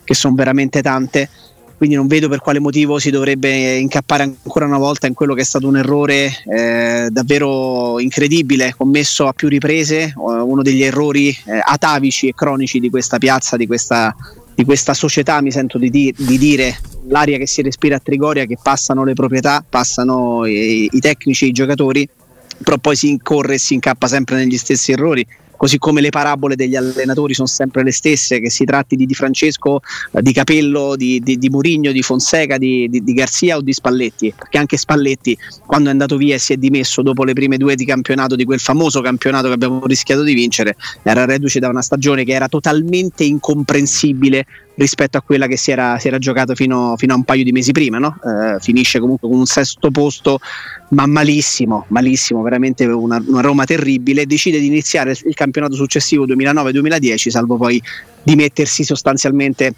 che 0.05 0.13
sono 0.13 0.35
veramente 0.35 0.83
tante. 0.83 1.31
Quindi 1.79 1.95
non 1.95 2.09
vedo 2.09 2.29
per 2.29 2.41
quale 2.41 2.59
motivo 2.59 2.99
si 2.99 3.09
dovrebbe 3.11 3.77
incappare 3.77 4.25
ancora 4.25 4.67
una 4.67 4.79
volta 4.79 5.07
in 5.07 5.15
quello 5.15 5.35
che 5.35 5.43
è 5.43 5.45
stato 5.45 5.69
un 5.69 5.77
errore 5.77 6.43
eh, 6.45 7.07
davvero 7.09 8.01
incredibile, 8.01 8.75
commesso 8.77 9.29
a 9.29 9.33
più 9.33 9.47
riprese, 9.47 10.13
uno 10.17 10.63
degli 10.63 10.83
errori 10.83 11.29
eh, 11.29 11.61
atavici 11.63 12.27
e 12.27 12.35
cronici 12.35 12.81
di 12.81 12.91
questa 12.91 13.19
piazza, 13.19 13.57
di 13.57 13.69
questa, 13.69 14.13
di 14.59 14.65
questa 14.65 14.93
società, 14.93 15.41
mi 15.41 15.53
sento 15.53 15.79
di, 15.79 15.89
di, 15.89 16.13
di, 16.19 16.37
dire, 16.37 16.81
l'aria 17.07 17.39
che 17.39 17.47
si 17.47 17.63
respira 17.63 17.95
a 17.95 18.01
Trigoria, 18.01 18.45
che 18.45 18.59
passano 18.61 19.05
le 19.05 19.13
proprietà, 19.13 19.65
passano 19.67 20.47
i, 20.47 20.89
i 20.91 20.99
tecnici, 20.99 21.47
i 21.47 21.53
giocatori, 21.53 22.09
però 22.65 22.77
poi 22.79 22.97
si 22.97 23.09
incorre 23.09 23.55
e 23.55 23.59
si 23.59 23.75
incappa 23.75 24.09
sempre 24.09 24.35
negli 24.35 24.59
stessi 24.59 24.91
errori 24.91 25.25
così 25.59 25.77
come 25.77 26.01
le 26.01 26.09
parabole 26.09 26.57
degli 26.57 26.77
allenatori 26.77 27.35
sono 27.35 27.49
sempre 27.49 27.83
le 27.83 27.93
stesse, 27.93 28.41
che 28.41 28.49
si 28.49 28.65
tratti 28.65 28.97
di 28.97 29.05
Di 29.05 29.15
Francesco, 29.15 29.81
eh, 30.13 30.23
di 30.23 30.33
Capello, 30.33 30.95
di, 30.97 31.21
di, 31.21 31.37
di 31.37 31.51
Murigno, 31.51 31.93
di 31.93 32.01
Fonseca, 32.01 32.57
di, 32.57 32.89
di, 32.89 33.03
di, 33.03 33.13
Garzia 33.13 33.57
o 33.57 33.61
di 33.61 33.73
Spalletti, 33.73 34.33
perché 34.35 34.57
anche 34.57 34.77
Spalletti 34.77 35.37
quando 35.67 35.89
è 35.89 35.93
andato 35.93 36.17
via 36.17 36.37
e 36.37 36.39
si 36.39 36.53
è 36.53 36.57
dimesso 36.57 37.03
dopo 37.03 37.25
le 37.25 37.33
prime 37.33 37.57
due 37.57 37.75
di 37.75 37.85
campionato, 37.85 38.37
di 38.37 38.45
quel 38.45 38.61
famoso 38.61 39.01
campionato 39.01 39.49
che 39.49 39.55
abbiamo 39.55 39.85
rischiato 39.85 40.23
di 40.23 40.33
vincere, 40.33 40.77
era 41.03 41.25
reduce 41.25 41.59
da 41.59 41.69
una 41.69 41.83
stagione 41.83 42.25
che 42.25 42.33
era 42.33 42.49
totalmente 42.49 43.25
incomprensibile 43.25 44.47
rispetto 44.79 45.19
a 45.19 45.23
quella 45.23 45.47
che 45.47 45.57
si 45.57 45.71
era, 45.71 45.99
si 45.99 46.07
era 46.07 46.19
giocata 46.19 46.55
fino, 46.55 46.95
fino, 46.97 47.13
a 47.13 47.17
un 47.17 47.25
paio 47.25 47.45
di 47.45 47.53
mesi 47.53 47.73
prima. 47.73 47.99
No? 47.99 48.19
Eh, 48.25 48.61
finisce 48.61 49.01
comunque 49.01 49.29
con 49.29 49.39
un 49.39 49.47
sesto 49.47 49.91
posto, 49.91 50.39
ma 50.91 51.07
malissimo, 51.07 51.85
malissimo, 51.89 52.43
veramente 52.43 52.85
una, 52.87 53.23
una 53.27 53.41
Roma 53.41 53.65
terribile. 53.65 54.27
Decide 54.27 54.59
di 54.59 54.67
iniziare 54.67 55.17
il 55.25 55.35
campionato 55.35 55.75
successivo 55.75 56.27
2009-2010, 56.27 57.29
salvo 57.29 57.57
poi 57.57 57.83
di 58.23 58.37
mettersi 58.37 58.85
sostanzialmente. 58.85 59.75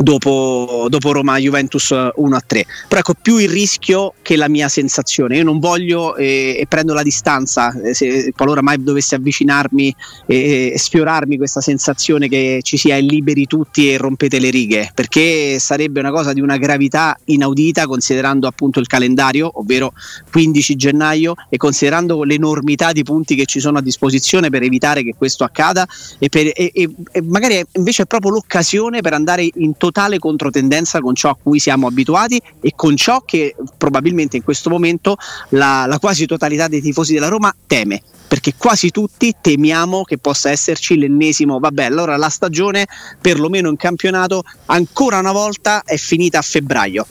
Dopo, 0.00 0.86
dopo, 0.88 1.10
Roma 1.10 1.38
Juventus 1.38 1.90
1 1.90 2.36
a 2.36 2.42
3 2.46 2.66
però 2.86 3.00
ecco 3.00 3.14
più 3.20 3.38
il 3.38 3.48
rischio 3.48 4.14
che 4.22 4.36
la 4.36 4.48
mia 4.48 4.68
sensazione. 4.68 5.36
Io 5.36 5.44
non 5.44 5.58
voglio 5.58 6.14
eh, 6.14 6.56
e 6.58 6.66
prendo 6.68 6.94
la 6.94 7.02
distanza 7.02 7.72
eh, 7.80 7.94
se 7.94 8.32
qualora 8.34 8.62
mai 8.62 8.80
dovesse 8.82 9.16
avvicinarmi 9.16 9.94
e 10.26 10.72
eh, 10.72 10.78
sfiorarmi 10.78 11.36
questa 11.36 11.60
sensazione 11.60 12.28
che 12.28 12.60
ci 12.62 12.76
sia 12.76 12.96
liberi 12.98 13.46
tutti 13.46 13.90
e 13.90 13.96
rompete 13.96 14.38
le 14.38 14.50
righe 14.50 14.90
perché 14.94 15.58
sarebbe 15.58 15.98
una 15.98 16.10
cosa 16.10 16.32
di 16.32 16.40
una 16.40 16.58
gravità 16.58 17.18
inaudita 17.24 17.86
considerando 17.86 18.46
appunto 18.46 18.78
il 18.80 18.86
calendario 18.86 19.50
ovvero 19.54 19.92
15 20.30 20.76
gennaio 20.76 21.34
e 21.48 21.56
considerando 21.56 22.22
l'enormità 22.22 22.92
di 22.92 23.02
punti 23.02 23.34
che 23.34 23.46
ci 23.46 23.60
sono 23.60 23.78
a 23.78 23.82
disposizione 23.82 24.50
per 24.50 24.62
evitare 24.62 25.02
che 25.02 25.14
questo 25.16 25.44
accada 25.44 25.86
e, 26.18 26.28
per, 26.28 26.46
e, 26.54 26.70
e, 26.72 26.88
e 27.10 27.22
magari 27.22 27.64
invece 27.72 28.02
è 28.02 28.06
proprio 28.06 28.30
l'occasione 28.30 29.00
per 29.00 29.12
andare 29.12 29.48
in 29.54 29.76
totale 29.88 30.18
controtendenza 30.18 31.00
con 31.00 31.14
ciò 31.14 31.30
a 31.30 31.36
cui 31.40 31.58
siamo 31.58 31.86
abituati 31.86 32.40
e 32.60 32.72
con 32.76 32.94
ciò 32.96 33.22
che 33.24 33.56
probabilmente 33.76 34.36
in 34.36 34.42
questo 34.42 34.68
momento 34.68 35.16
la, 35.50 35.86
la 35.86 35.98
quasi 35.98 36.26
totalità 36.26 36.68
dei 36.68 36.82
tifosi 36.82 37.14
della 37.14 37.28
Roma 37.28 37.54
teme 37.66 38.02
perché 38.28 38.52
quasi 38.58 38.90
tutti 38.90 39.34
temiamo 39.40 40.04
che 40.04 40.18
possa 40.18 40.50
esserci 40.50 40.98
l'ennesimo, 40.98 41.58
vabbè, 41.58 41.84
allora 41.84 42.18
la 42.18 42.28
stagione, 42.28 42.86
perlomeno 43.18 43.70
in 43.70 43.76
campionato, 43.76 44.42
ancora 44.66 45.18
una 45.18 45.32
volta 45.32 45.82
è 45.82 45.96
finita 45.96 46.38
a 46.38 46.42
febbraio. 46.42 47.06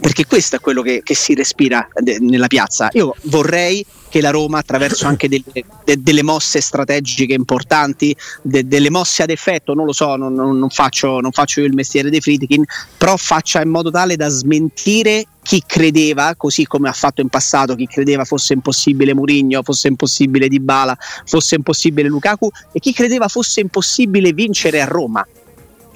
Perché 0.00 0.24
questo 0.24 0.56
è 0.56 0.60
quello 0.60 0.80
che, 0.80 1.02
che 1.04 1.14
si 1.14 1.34
respira 1.34 1.86
de- 1.92 2.16
nella 2.18 2.46
piazza. 2.46 2.88
Io 2.92 3.14
vorrei 3.24 3.84
che 4.14 4.20
la 4.20 4.30
Roma 4.30 4.58
attraverso 4.58 5.08
anche 5.08 5.28
delle, 5.28 5.42
de, 5.82 6.00
delle 6.00 6.22
mosse 6.22 6.60
strategiche 6.60 7.34
importanti, 7.34 8.14
de, 8.42 8.64
delle 8.64 8.88
mosse 8.88 9.24
ad 9.24 9.30
effetto, 9.30 9.74
non 9.74 9.86
lo 9.86 9.92
so, 9.92 10.14
non, 10.14 10.32
non, 10.32 10.56
non, 10.56 10.70
faccio, 10.70 11.18
non 11.18 11.32
faccio 11.32 11.58
io 11.58 11.66
il 11.66 11.74
mestiere 11.74 12.10
dei 12.10 12.20
Friedkin, 12.20 12.62
però 12.96 13.16
faccia 13.16 13.60
in 13.60 13.70
modo 13.70 13.90
tale 13.90 14.14
da 14.14 14.28
smentire 14.28 15.26
chi 15.42 15.64
credeva, 15.66 16.36
così 16.36 16.64
come 16.64 16.88
ha 16.88 16.92
fatto 16.92 17.22
in 17.22 17.28
passato, 17.28 17.74
chi 17.74 17.88
credeva 17.88 18.24
fosse 18.24 18.52
impossibile 18.52 19.14
Murigno, 19.14 19.64
fosse 19.64 19.88
impossibile 19.88 20.46
Dybala, 20.46 20.96
fosse 21.24 21.56
impossibile 21.56 22.06
Lukaku 22.06 22.48
e 22.70 22.78
chi 22.78 22.92
credeva 22.92 23.26
fosse 23.26 23.62
impossibile 23.62 24.32
vincere 24.32 24.80
a 24.80 24.84
Roma 24.84 25.26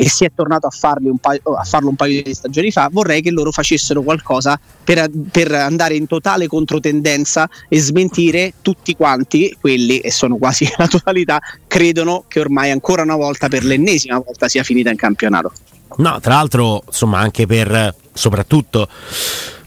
e 0.01 0.09
si 0.09 0.25
è 0.25 0.31
tornato 0.33 0.69
a, 0.69 0.97
paio, 1.21 1.41
a, 1.57 1.65
farlo 1.65 1.89
un 1.89 1.97
paio 1.97 2.23
di 2.23 2.33
stagioni 2.33 2.71
fa, 2.71 2.89
vorrei 2.89 3.21
che 3.21 3.33
loro 3.33 3.51
facessero 3.51 4.01
qualcosa 4.03 4.59
per, 4.85 5.11
per, 5.29 5.51
andare 5.51 5.97
in 5.97 6.07
totale 6.07 6.47
controtendenza 6.47 7.51
e 7.69 7.81
smentire 7.81 8.55
tutti 8.63 8.95
quanti, 8.95 9.57
quelli, 9.61 9.99
e 9.99 10.13
sono 10.13 10.37
quasi 10.37 10.71
la 10.79 10.87
totalità, 10.87 11.41
credono 11.67 12.23
che 12.29 12.39
ormai 12.39 12.71
ancora 12.71 13.03
una 13.03 13.17
volta, 13.17 13.49
per 13.49 13.65
l'ennesima 13.65 14.23
volta, 14.25 14.47
sia 14.47 14.63
finita 14.63 14.89
in 14.91 14.97
campionato. 14.97 15.51
No, 15.97 16.21
tra 16.21 16.35
l'altro, 16.35 16.85
insomma, 16.87 17.19
anche 17.19 17.47
per 17.47 17.93
soprattutto 18.13 18.89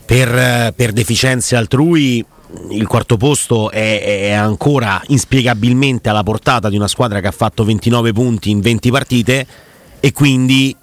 per, 0.06 0.74
per 0.74 0.94
deficienze 0.94 1.58
altrui, 1.58 2.24
il 2.70 2.88
quarto 2.88 3.18
posto 3.18 3.70
è, 3.70 4.02
è, 4.02 4.32
ancora 4.32 5.02
inspiegabilmente 5.08 6.08
alla 6.08 6.24
portata 6.24 6.70
di 6.70 6.78
una 6.78 6.88
squadra 6.88 7.20
che 7.20 7.28
ha 7.28 7.32
fatto 7.32 7.66
29 7.66 8.14
punti 8.14 8.50
in 8.50 8.62
20 8.62 8.92
partite 8.92 9.48
e 10.02 10.12
quindi 10.12 10.76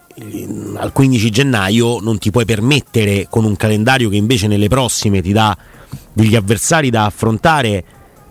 al 0.76 0.92
15 0.92 1.30
gennaio 1.30 2.00
non 2.00 2.18
ti 2.18 2.30
puoi 2.30 2.44
permettere 2.44 3.26
con 3.28 3.44
un 3.44 3.56
calendario 3.56 4.08
che 4.08 4.16
invece 4.16 4.46
nelle 4.46 4.68
prossime 4.68 5.20
ti 5.20 5.32
dà 5.32 5.56
degli 6.12 6.34
avversari 6.34 6.88
da 6.88 7.04
affrontare 7.04 7.84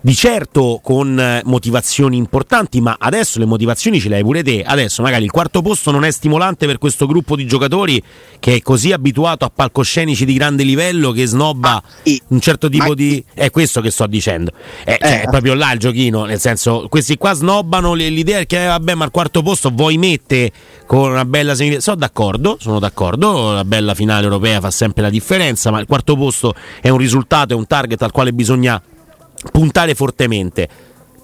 di 0.08 0.16
certo 0.16 0.80
con 0.82 1.20
eh, 1.20 1.42
motivazioni 1.44 2.16
importanti, 2.16 2.80
ma 2.80 2.96
adesso 2.98 3.40
le 3.40 3.46
motivazioni 3.46 4.00
ce 4.00 4.08
le 4.08 4.16
hai 4.16 4.22
pure 4.24 4.42
te. 4.42 4.64
Adesso 4.66 5.02
magari 5.02 5.26
il 5.26 5.32
quarto 5.32 5.62
posto 5.62 5.92
non 5.92 6.06
è 6.06 6.12
stimolante 6.12 6.66
per 6.66 6.78
questo 6.78 7.08
gruppo 7.08 7.36
di 7.36 7.46
giocatori 7.46 8.02
che 8.40 8.56
è 8.56 8.62
così 8.62 8.94
abituato 8.94 9.44
a 9.44 9.52
palcoscenici 9.54 10.24
di 10.24 10.34
grande 10.36 10.64
livello 10.64 11.12
che 11.12 11.26
snobba 11.26 11.72
ah, 11.74 11.84
un 12.30 12.40
certo 12.40 12.70
tipo 12.70 12.96
di... 12.96 13.22
È 13.34 13.50
questo 13.50 13.82
che 13.82 13.92
sto 13.92 14.08
dicendo. 14.08 14.54
È, 14.86 14.92
eh, 14.92 14.98
cioè, 14.98 15.22
è, 15.24 15.30
proprio 15.30 15.56
là 15.56 15.74
il 15.74 15.80
giochino, 15.80 16.24
nel 16.24 16.40
senso, 16.40 16.86
questi 16.88 17.18
qua 17.18 17.34
snobbano 17.34 17.94
l'idea 17.94 18.46
che 18.46 18.64
eh, 18.64 18.68
vabbè, 18.68 18.94
ma 18.94 19.04
al 19.04 19.12
quarto 19.12 19.42
posto 19.42 19.72
vuoi 19.72 19.98
mettere 19.98 20.54
con 20.86 21.12
una 21.12 21.26
bella 21.26 21.54
semifinale. 21.54 21.84
Sono 21.84 21.98
d'accordo, 21.98 22.56
sono 22.62 22.80
d'accordo, 22.80 23.52
la 23.52 23.66
bella 23.66 23.94
finale 23.94 24.24
europea 24.24 24.62
fa 24.62 24.72
sempre 24.72 25.02
la 25.02 25.10
differenza, 25.10 25.70
ma 25.70 25.82
il 25.82 25.86
quarto 25.86 26.16
posto 26.16 26.54
è 26.80 26.88
un 26.88 26.98
risultato, 26.98 27.52
è 27.52 27.58
un 27.58 27.68
target 27.68 28.02
al 28.04 28.12
quale 28.12 28.32
bisogna 28.32 28.82
puntare 29.52 29.96
fortemente. 29.96 30.68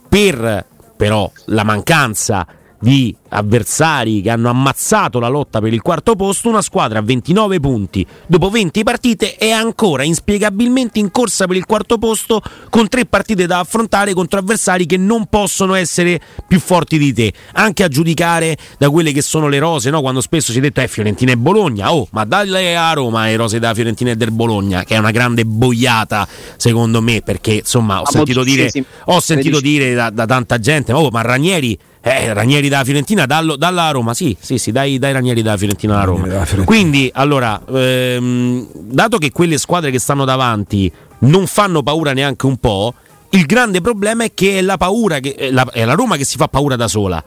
Per 0.08 0.66
però 0.96 1.30
la 1.46 1.64
mancanza 1.64 2.48
di 2.84 3.16
avversari 3.30 4.22
che 4.22 4.30
hanno 4.30 4.50
ammazzato 4.50 5.18
la 5.20 5.30
lotta 5.30 5.62
per 5.62 5.74
il 5.74 5.82
quarto 5.82 6.16
posto, 6.16 6.50
una 6.50 6.62
squadra 6.62 7.00
a 7.00 7.02
29 7.02 7.60
punti. 7.62 8.06
Dopo 8.28 8.50
20 8.50 8.84
partite 8.84 9.36
è 9.38 9.52
ancora 9.52 10.04
inspiegabilmente 10.04 11.00
in 11.00 11.10
corsa 11.10 11.48
per 11.48 11.56
il 11.56 11.66
quarto 11.66 11.98
posto 11.98 12.42
con 12.70 12.90
tre 12.90 13.06
partite 13.06 13.46
da 13.46 13.60
affrontare 13.60 14.14
contro 14.14 14.40
avversari 14.40 14.86
che 14.86 14.98
non 14.98 15.28
possono 15.28 15.76
essere 15.76 16.20
più 16.46 16.60
forti 16.60 16.98
di 16.98 17.14
te, 17.14 17.34
anche 17.54 17.84
a 17.84 17.88
giudicare 17.88 18.58
da 18.78 18.90
quelle 18.90 19.14
che 19.14 19.22
sono 19.22 19.48
le 19.48 19.60
rose, 19.60 19.90
no? 19.90 20.02
quando 20.02 20.20
spesso 20.20 20.52
si 20.52 20.58
è 20.58 20.62
detto 20.62 20.82
è 20.82 20.84
eh, 20.84 20.88
Fiorentina 20.90 21.32
e 21.32 21.38
Bologna, 21.38 21.94
oh 21.94 22.08
ma 22.12 22.26
dalle 22.26 22.76
a 22.76 22.92
Roma 22.92 23.26
le 23.26 23.38
rose 23.38 23.60
da 23.60 23.74
Fiorentina 23.74 24.12
e 24.12 24.18
del 24.18 24.32
Bologna, 24.32 24.84
che 24.84 24.96
è 24.96 24.98
una 24.98 25.12
grande 25.12 25.46
boiata 25.46 26.28
secondo 26.58 27.02
me, 27.02 27.22
perché 27.22 27.54
insomma 27.54 28.02
ho 28.02 28.12
sentito 28.12 28.44
dire, 28.44 28.70
ho 29.06 29.20
sentito 29.22 29.62
dire 29.62 29.94
da, 29.94 30.10
da 30.10 30.26
tanta 30.26 30.60
gente, 30.60 30.92
oh 30.92 31.10
ma 31.10 31.22
Ranieri 31.22 31.80
eh, 32.06 32.34
Ranieri 32.34 32.68
da 32.68 32.84
Fiorentina, 32.84 33.26
dallo, 33.26 33.56
dalla 33.56 33.90
Roma, 33.92 34.14
sì, 34.14 34.36
sì, 34.38 34.58
sì, 34.58 34.74
dai, 34.74 35.00
dai 35.00 35.14
Ranieri 35.14 35.42
da 35.42 35.56
Fiorentina 35.56 35.94
alla 35.94 36.04
Roma. 36.04 36.46
Quindi, 36.66 37.10
allora, 37.14 37.62
ehm, 37.66 38.68
dato 38.74 39.18
che 39.18 39.32
quelle 39.32 39.58
squadre 39.58 39.90
che 39.90 40.00
stanno 40.00 40.26
davanti 40.26 40.92
non 41.20 41.48
fanno 41.48 41.82
paura 41.82 42.12
neanche 42.12 42.46
un 42.46 42.58
po', 42.58 42.94
il 43.30 43.46
grande 43.46 43.80
problema 43.80 44.26
è 44.26 44.34
che 44.34 44.58
è 44.58 44.62
la 44.62 44.76
paura, 44.76 45.20
che, 45.20 45.34
è, 45.34 45.50
la, 45.50 45.66
è 45.72 45.86
la 45.86 45.94
Roma 45.94 46.18
che 46.18 46.26
si 46.26 46.36
fa 46.36 46.50
paura 46.50 46.76
da 46.76 46.90
sola. 46.90 47.24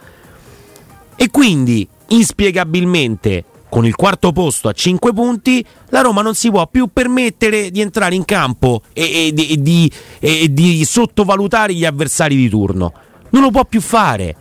E 1.16 1.30
quindi, 1.30 1.88
inspiegabilmente, 2.08 3.44
con 3.70 3.86
il 3.86 3.94
quarto 3.96 4.30
posto 4.30 4.68
a 4.68 4.72
5 4.72 5.12
punti, 5.14 5.64
la 5.88 6.02
Roma 6.02 6.20
non 6.20 6.34
si 6.34 6.50
può 6.50 6.66
più 6.66 6.90
permettere 6.92 7.70
di 7.70 7.80
entrare 7.80 8.14
in 8.14 8.26
campo 8.26 8.82
e, 8.92 9.32
e, 9.34 9.52
e, 9.52 9.62
di, 9.62 9.90
e, 10.20 10.52
di, 10.52 10.84
sottovalutare 10.84 11.72
gli 11.72 11.86
avversari 11.86 12.36
di 12.36 12.50
turno. 12.50 12.92
Non 13.30 13.40
lo 13.40 13.50
può 13.50 13.64
più 13.64 13.80
fare. 13.80 14.36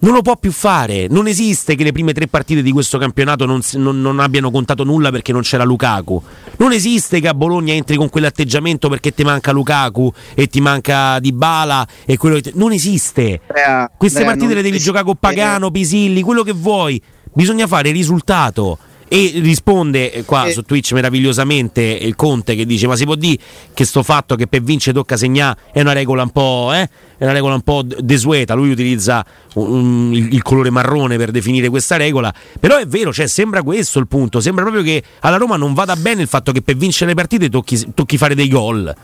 Non 0.00 0.14
lo 0.14 0.22
può 0.22 0.36
più 0.36 0.52
fare. 0.52 1.08
Non 1.08 1.26
esiste 1.26 1.74
che 1.74 1.82
le 1.82 1.90
prime 1.90 2.12
tre 2.12 2.28
partite 2.28 2.62
di 2.62 2.70
questo 2.70 2.98
campionato 2.98 3.46
non, 3.46 3.60
non, 3.74 4.00
non, 4.00 4.20
abbiano 4.20 4.50
contato 4.50 4.84
nulla 4.84 5.10
perché 5.10 5.32
non 5.32 5.42
c'era 5.42 5.64
Lukaku. 5.64 6.22
Non 6.58 6.72
esiste 6.72 7.20
che 7.20 7.26
a 7.26 7.34
Bologna 7.34 7.72
entri 7.72 7.96
con 7.96 8.08
quell'atteggiamento 8.08 8.88
perché 8.88 9.12
ti 9.12 9.24
manca 9.24 9.50
Lukaku 9.50 10.12
e 10.34 10.46
ti 10.46 10.60
manca 10.60 11.18
Dybala 11.18 11.86
e 12.04 12.16
quello 12.16 12.38
che. 12.38 12.52
Non 12.54 12.70
esiste. 12.70 13.40
Beh, 13.46 13.90
Queste 13.96 14.20
beh, 14.20 14.26
partite 14.26 14.54
le 14.54 14.62
devi 14.62 14.78
giocare 14.78 15.04
con 15.04 15.16
Pagano, 15.18 15.72
Pisilli, 15.72 16.22
quello 16.22 16.44
che 16.44 16.52
vuoi. 16.52 17.02
Bisogna 17.32 17.66
fare 17.66 17.90
risultato. 17.90 18.78
E 19.08 19.32
risponde 19.36 20.12
eh, 20.12 20.24
qua 20.24 20.46
eh. 20.46 20.52
su 20.52 20.62
Twitch 20.62 20.92
meravigliosamente 20.92 21.80
il 21.80 22.14
Conte 22.14 22.54
che 22.54 22.66
dice: 22.66 22.86
Ma 22.86 22.94
si 22.94 23.04
può 23.04 23.14
dire 23.14 23.38
che 23.72 23.84
sto 23.84 24.02
fatto 24.02 24.36
che 24.36 24.46
per 24.46 24.60
vincere 24.60 24.94
tocca 24.96 25.16
segnare 25.16 25.58
è 25.72 25.80
una 25.80 25.92
regola 25.92 26.22
un 26.22 26.30
po', 26.30 26.70
eh? 26.74 26.88
È 27.16 27.24
una 27.24 27.32
regola 27.32 27.54
un 27.54 27.62
po' 27.62 27.82
desueta. 27.82 28.52
Lui 28.54 28.70
utilizza 28.70 29.24
um, 29.54 30.12
il, 30.12 30.34
il, 30.34 30.42
colore 30.42 30.70
marrone 30.70 31.16
per 31.16 31.30
definire 31.30 31.68
questa 31.70 31.96
regola. 31.96 32.32
Però 32.60 32.76
è 32.76 32.86
vero, 32.86 33.12
cioè, 33.12 33.26
sembra 33.26 33.62
questo 33.62 33.98
il 33.98 34.06
punto. 34.06 34.40
Sembra 34.40 34.62
proprio 34.62 34.84
che 34.84 35.02
alla 35.20 35.36
Roma 35.36 35.56
non 35.56 35.72
vada 35.72 35.96
bene 35.96 36.22
il 36.22 36.28
fatto 36.28 36.52
che 36.52 36.60
per 36.60 36.76
vincere 36.76 37.10
le 37.10 37.16
partite 37.16 37.48
tocchi, 37.48 37.92
tocchi 37.94 38.18
fare 38.18 38.34
dei 38.34 38.48
gol. 38.48 38.94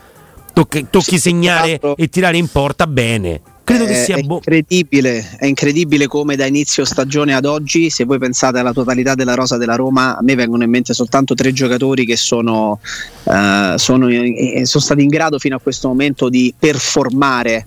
Tocchi, 0.53 0.85
tocchi 0.89 1.17
segnare 1.17 1.79
e 1.97 2.07
tirare 2.07 2.37
in 2.37 2.47
porta 2.47 2.87
bene. 2.87 3.41
Credo 3.65 3.85
che 3.85 3.95
sia 3.95 4.19
bo- 4.19 4.35
incredibile, 4.35 5.37
è 5.39 5.47
incredibile 5.47 6.05
come 6.05 6.35
da 6.35 6.45
inizio 6.45 6.85
stagione 6.85 7.33
ad 7.33 7.45
oggi, 7.45 7.89
se 7.89 8.03
voi 8.05 8.19
pensate 8.19 8.59
alla 8.59 8.73
totalità 8.73 9.15
della 9.15 9.33
rosa 9.33 9.57
della 9.57 9.75
Roma, 9.75 10.15
a 10.15 10.21
me 10.21 10.35
vengono 10.35 10.63
in 10.63 10.69
mente 10.69 10.93
soltanto 10.93 11.33
tre 11.33 11.51
giocatori 11.51 12.05
che 12.05 12.15
sono, 12.15 12.79
uh, 13.23 13.75
sono, 13.75 14.07
sono 14.07 14.83
stati 14.83 15.01
in 15.01 15.09
grado 15.09 15.39
fino 15.39 15.55
a 15.55 15.59
questo 15.59 15.87
momento 15.87 16.29
di 16.29 16.53
performare 16.55 17.65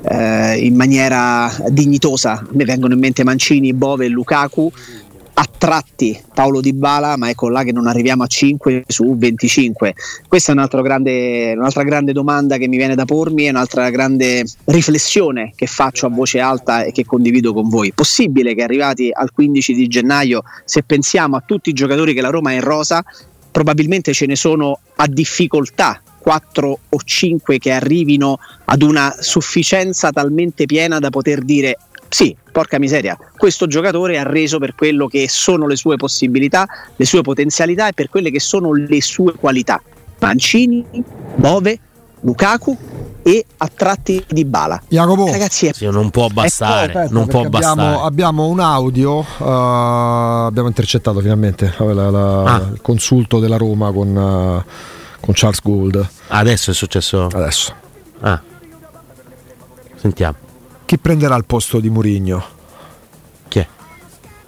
uh, 0.00 0.56
in 0.56 0.74
maniera 0.76 1.54
dignitosa. 1.68 2.32
A 2.32 2.46
me 2.52 2.64
vengono 2.64 2.94
in 2.94 3.00
mente 3.00 3.22
Mancini, 3.22 3.74
Bove 3.74 4.06
e 4.06 4.08
Lukaku 4.08 4.72
a 5.34 5.48
tratti 5.58 6.18
Paolo 6.32 6.60
Di 6.60 6.72
Bala, 6.72 7.16
ma 7.16 7.28
ecco 7.28 7.48
là 7.48 7.62
che 7.62 7.72
non 7.72 7.86
arriviamo 7.86 8.22
a 8.22 8.26
5 8.26 8.84
su 8.86 9.16
25. 9.16 9.94
Questa 10.28 10.52
è 10.52 10.54
un'altra 10.54 10.80
grande, 10.80 11.54
un'altra 11.56 11.82
grande 11.82 12.12
domanda 12.12 12.56
che 12.56 12.68
mi 12.68 12.76
viene 12.76 12.94
da 12.94 13.04
pormi, 13.04 13.44
è 13.44 13.50
un'altra 13.50 13.90
grande 13.90 14.44
riflessione 14.66 15.52
che 15.56 15.66
faccio 15.66 16.06
a 16.06 16.10
voce 16.10 16.38
alta 16.38 16.84
e 16.84 16.92
che 16.92 17.04
condivido 17.04 17.52
con 17.52 17.68
voi. 17.68 17.92
Possibile 17.92 18.54
che 18.54 18.62
arrivati 18.62 19.10
al 19.12 19.32
15 19.32 19.74
di 19.74 19.88
gennaio, 19.88 20.42
se 20.64 20.82
pensiamo 20.82 21.36
a 21.36 21.42
tutti 21.44 21.70
i 21.70 21.72
giocatori 21.72 22.14
che 22.14 22.20
la 22.20 22.30
Roma 22.30 22.52
è 22.52 22.54
in 22.54 22.62
rosa, 22.62 23.04
probabilmente 23.50 24.12
ce 24.12 24.26
ne 24.26 24.36
sono 24.36 24.78
a 24.96 25.06
difficoltà 25.06 26.00
4 26.24 26.78
o 26.88 26.98
5 27.04 27.58
che 27.58 27.70
arrivino 27.70 28.38
ad 28.64 28.82
una 28.82 29.14
sufficienza 29.18 30.10
talmente 30.10 30.64
piena 30.64 30.98
da 30.98 31.10
poter 31.10 31.42
dire 31.42 31.76
sì, 32.14 32.36
porca 32.52 32.78
miseria, 32.78 33.18
questo 33.36 33.66
giocatore 33.66 34.20
ha 34.20 34.22
reso 34.22 34.60
per 34.60 34.76
quello 34.76 35.08
che 35.08 35.26
sono 35.28 35.66
le 35.66 35.74
sue 35.74 35.96
possibilità, 35.96 36.64
le 36.94 37.04
sue 37.04 37.22
potenzialità 37.22 37.88
e 37.88 37.92
per 37.92 38.08
quelle 38.08 38.30
che 38.30 38.38
sono 38.38 38.72
le 38.72 39.02
sue 39.02 39.34
qualità. 39.34 39.82
Mancini, 40.20 40.84
Bove, 41.34 41.76
Lukaku 42.20 42.78
e 43.20 43.44
a 43.56 43.66
tratti 43.66 44.24
di 44.28 44.44
bala. 44.44 44.80
Jacopo, 44.86 45.26
ragazzi, 45.28 45.66
è... 45.66 45.72
sì, 45.72 45.90
non 45.90 46.10
può 46.10 46.28
bastare. 46.28 46.92
Aspetta, 46.92 47.08
non 47.12 47.26
può 47.26 47.40
abbiamo, 47.40 47.74
bastare. 47.74 48.06
abbiamo, 48.06 48.46
un 48.46 48.60
audio, 48.60 49.18
uh, 49.18 49.44
abbiamo 50.46 50.68
intercettato 50.68 51.18
finalmente 51.18 51.74
la, 51.78 52.10
la, 52.10 52.42
ah. 52.44 52.68
il 52.74 52.80
consulto 52.80 53.40
della 53.40 53.56
Roma 53.56 53.90
con, 53.90 54.14
uh, 54.14 54.62
con 55.18 55.34
Charles 55.34 55.60
Gould. 55.60 56.08
Adesso 56.28 56.70
è 56.70 56.74
successo? 56.74 57.26
Adesso. 57.32 57.74
Ah. 58.20 58.40
Sentiamo. 59.96 60.44
Chi 60.86 60.98
prenderà 60.98 61.34
il 61.36 61.44
posto 61.46 61.80
di 61.80 61.88
Murigno? 61.88 62.44
Chi 63.48 63.58
è? 63.58 63.68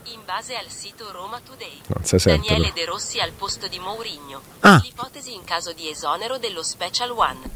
In 0.04 0.20
base 0.24 0.54
al 0.54 0.68
sito 0.68 1.10
Roma 1.10 1.40
Today, 1.40 1.80
non 1.86 2.04
si 2.04 2.18
sente, 2.18 2.46
Daniele 2.46 2.72
De 2.74 2.84
Rossi 2.84 3.18
al 3.20 3.32
posto 3.32 3.68
di 3.68 3.78
Mourinho. 3.78 4.42
Ah. 4.60 4.78
L'ipotesi 4.82 5.34
in 5.34 5.44
caso 5.44 5.72
di 5.72 5.88
esonero 5.88 6.36
dello 6.36 6.62
Special 6.62 7.10
One. 7.10 7.55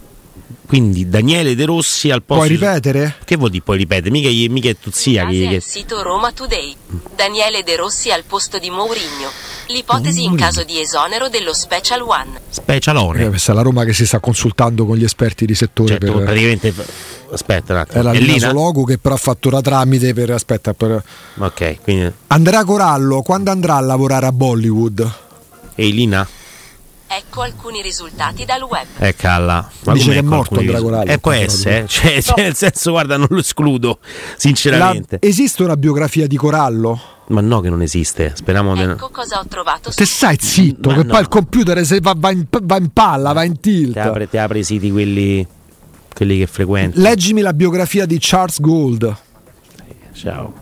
Quindi 0.70 1.08
Daniele 1.08 1.56
De 1.56 1.64
Rossi 1.64 2.10
al 2.12 2.22
posto. 2.22 2.44
Puoi 2.44 2.56
ripetere? 2.56 3.16
Che 3.24 3.36
vuol 3.36 3.50
dire 3.50 3.64
puoi 3.64 3.76
ripetere? 3.76 4.10
Mica, 4.10 4.28
mica 4.52 4.68
è 4.68 4.76
Tuzia 4.78 5.24
Base 5.24 5.38
che, 5.40 5.48
che- 5.48 5.60
sito 5.60 6.00
Roma 6.02 6.30
Today. 6.30 6.76
Daniele 7.16 7.64
De 7.64 7.74
Rossi 7.74 8.12
al 8.12 8.22
posto 8.24 8.60
di 8.60 8.70
Mourinho. 8.70 9.28
L'ipotesi 9.66 10.22
in 10.22 10.36
caso 10.36 10.62
di 10.62 10.80
esonero 10.80 11.28
dello 11.28 11.52
Special 11.54 12.00
One. 12.02 12.40
Special 12.50 12.96
Eh, 12.96 13.00
Ore. 13.00 13.28
questa 13.28 13.50
è 13.50 13.54
la 13.56 13.62
Roma 13.62 13.82
che 13.84 13.92
si 13.92 14.06
sta 14.06 14.20
consultando 14.20 14.86
con 14.86 14.96
gli 14.96 15.02
esperti 15.04 15.44
di 15.44 15.56
settore 15.56 15.98
Certo, 15.98 16.12
per, 16.12 16.22
praticamente. 16.24 16.72
Aspetta 17.32 17.72
un 17.72 17.78
è 17.78 17.82
attimo. 17.82 18.02
la 18.04 18.10
È 18.12 18.18
linea 18.18 18.34
Lina? 18.34 18.48
Sologu 18.48 18.84
che 18.84 18.98
però 18.98 19.14
ha 19.16 19.18
fatto 19.18 19.50
la 19.50 19.60
tramite 19.60 20.14
per 20.14 20.30
aspetta 20.30 20.72
per 20.72 21.02
Ok, 21.38 21.78
quindi. 21.82 22.12
Andrea 22.28 22.64
Corallo 22.64 23.22
quando 23.22 23.50
andrà 23.50 23.74
a 23.74 23.80
lavorare 23.80 24.26
a 24.26 24.32
Bollywood? 24.32 25.12
Ehi 25.74 25.92
Lina? 25.92 26.28
Ecco 27.12 27.40
alcuni 27.42 27.82
risultati 27.82 28.44
dal 28.44 28.62
web. 28.62 28.86
Eh 28.98 29.16
calla. 29.16 29.68
Ma 29.84 29.92
Dice 29.94 30.12
che 30.12 30.18
è 30.18 30.22
morto 30.22 30.54
alcuni 30.54 30.60
Andrea 30.60 30.78
ris- 30.78 30.88
Corallo, 30.88 31.10
Eh, 31.10 31.18
può 31.18 31.32
essere, 31.32 31.78
eh. 31.82 31.86
cioè, 31.88 32.22
cioè, 32.22 32.42
nel 32.44 32.54
senso, 32.54 32.92
guarda, 32.92 33.16
non 33.16 33.26
lo 33.30 33.38
escludo, 33.40 33.98
La- 34.00 34.06
sinceramente. 34.36 35.16
esiste 35.20 35.64
una 35.64 35.76
biografia 35.76 36.28
di 36.28 36.36
Corallo? 36.36 37.00
Ma 37.30 37.40
no, 37.40 37.58
che 37.60 37.68
non 37.68 37.82
esiste. 37.82 38.32
Speriamo 38.36 38.74
di. 38.76 38.82
Ecco 38.82 39.08
cosa 39.10 39.40
ho 39.40 39.44
trovato 39.48 39.90
Te 39.90 40.04
su 40.04 40.12
stai 40.14 40.36
zitto, 40.40 40.90
Ma 40.90 40.94
che 40.96 41.02
no. 41.02 41.12
poi 41.12 41.20
il 41.20 41.28
computer 41.28 41.84
se 41.84 41.98
va, 42.00 42.14
va 42.16 42.30
in, 42.30 42.46
va 42.62 42.76
in 42.76 42.90
palla, 42.92 43.32
va 43.32 43.42
in 43.42 43.58
tilt. 43.58 43.92
Ti 43.94 43.98
apre, 43.98 44.28
ti 44.28 44.36
apre 44.38 44.58
i 44.60 44.64
siti 44.64 44.90
quelli, 44.92 45.44
quelli 46.14 46.38
che 46.38 46.46
frequenti. 46.46 47.00
Leggimi 47.00 47.40
la 47.40 47.52
biografia 47.52 48.06
di 48.06 48.18
Charles 48.20 48.60
Gould. 48.60 49.16
Ciao. 50.12 50.54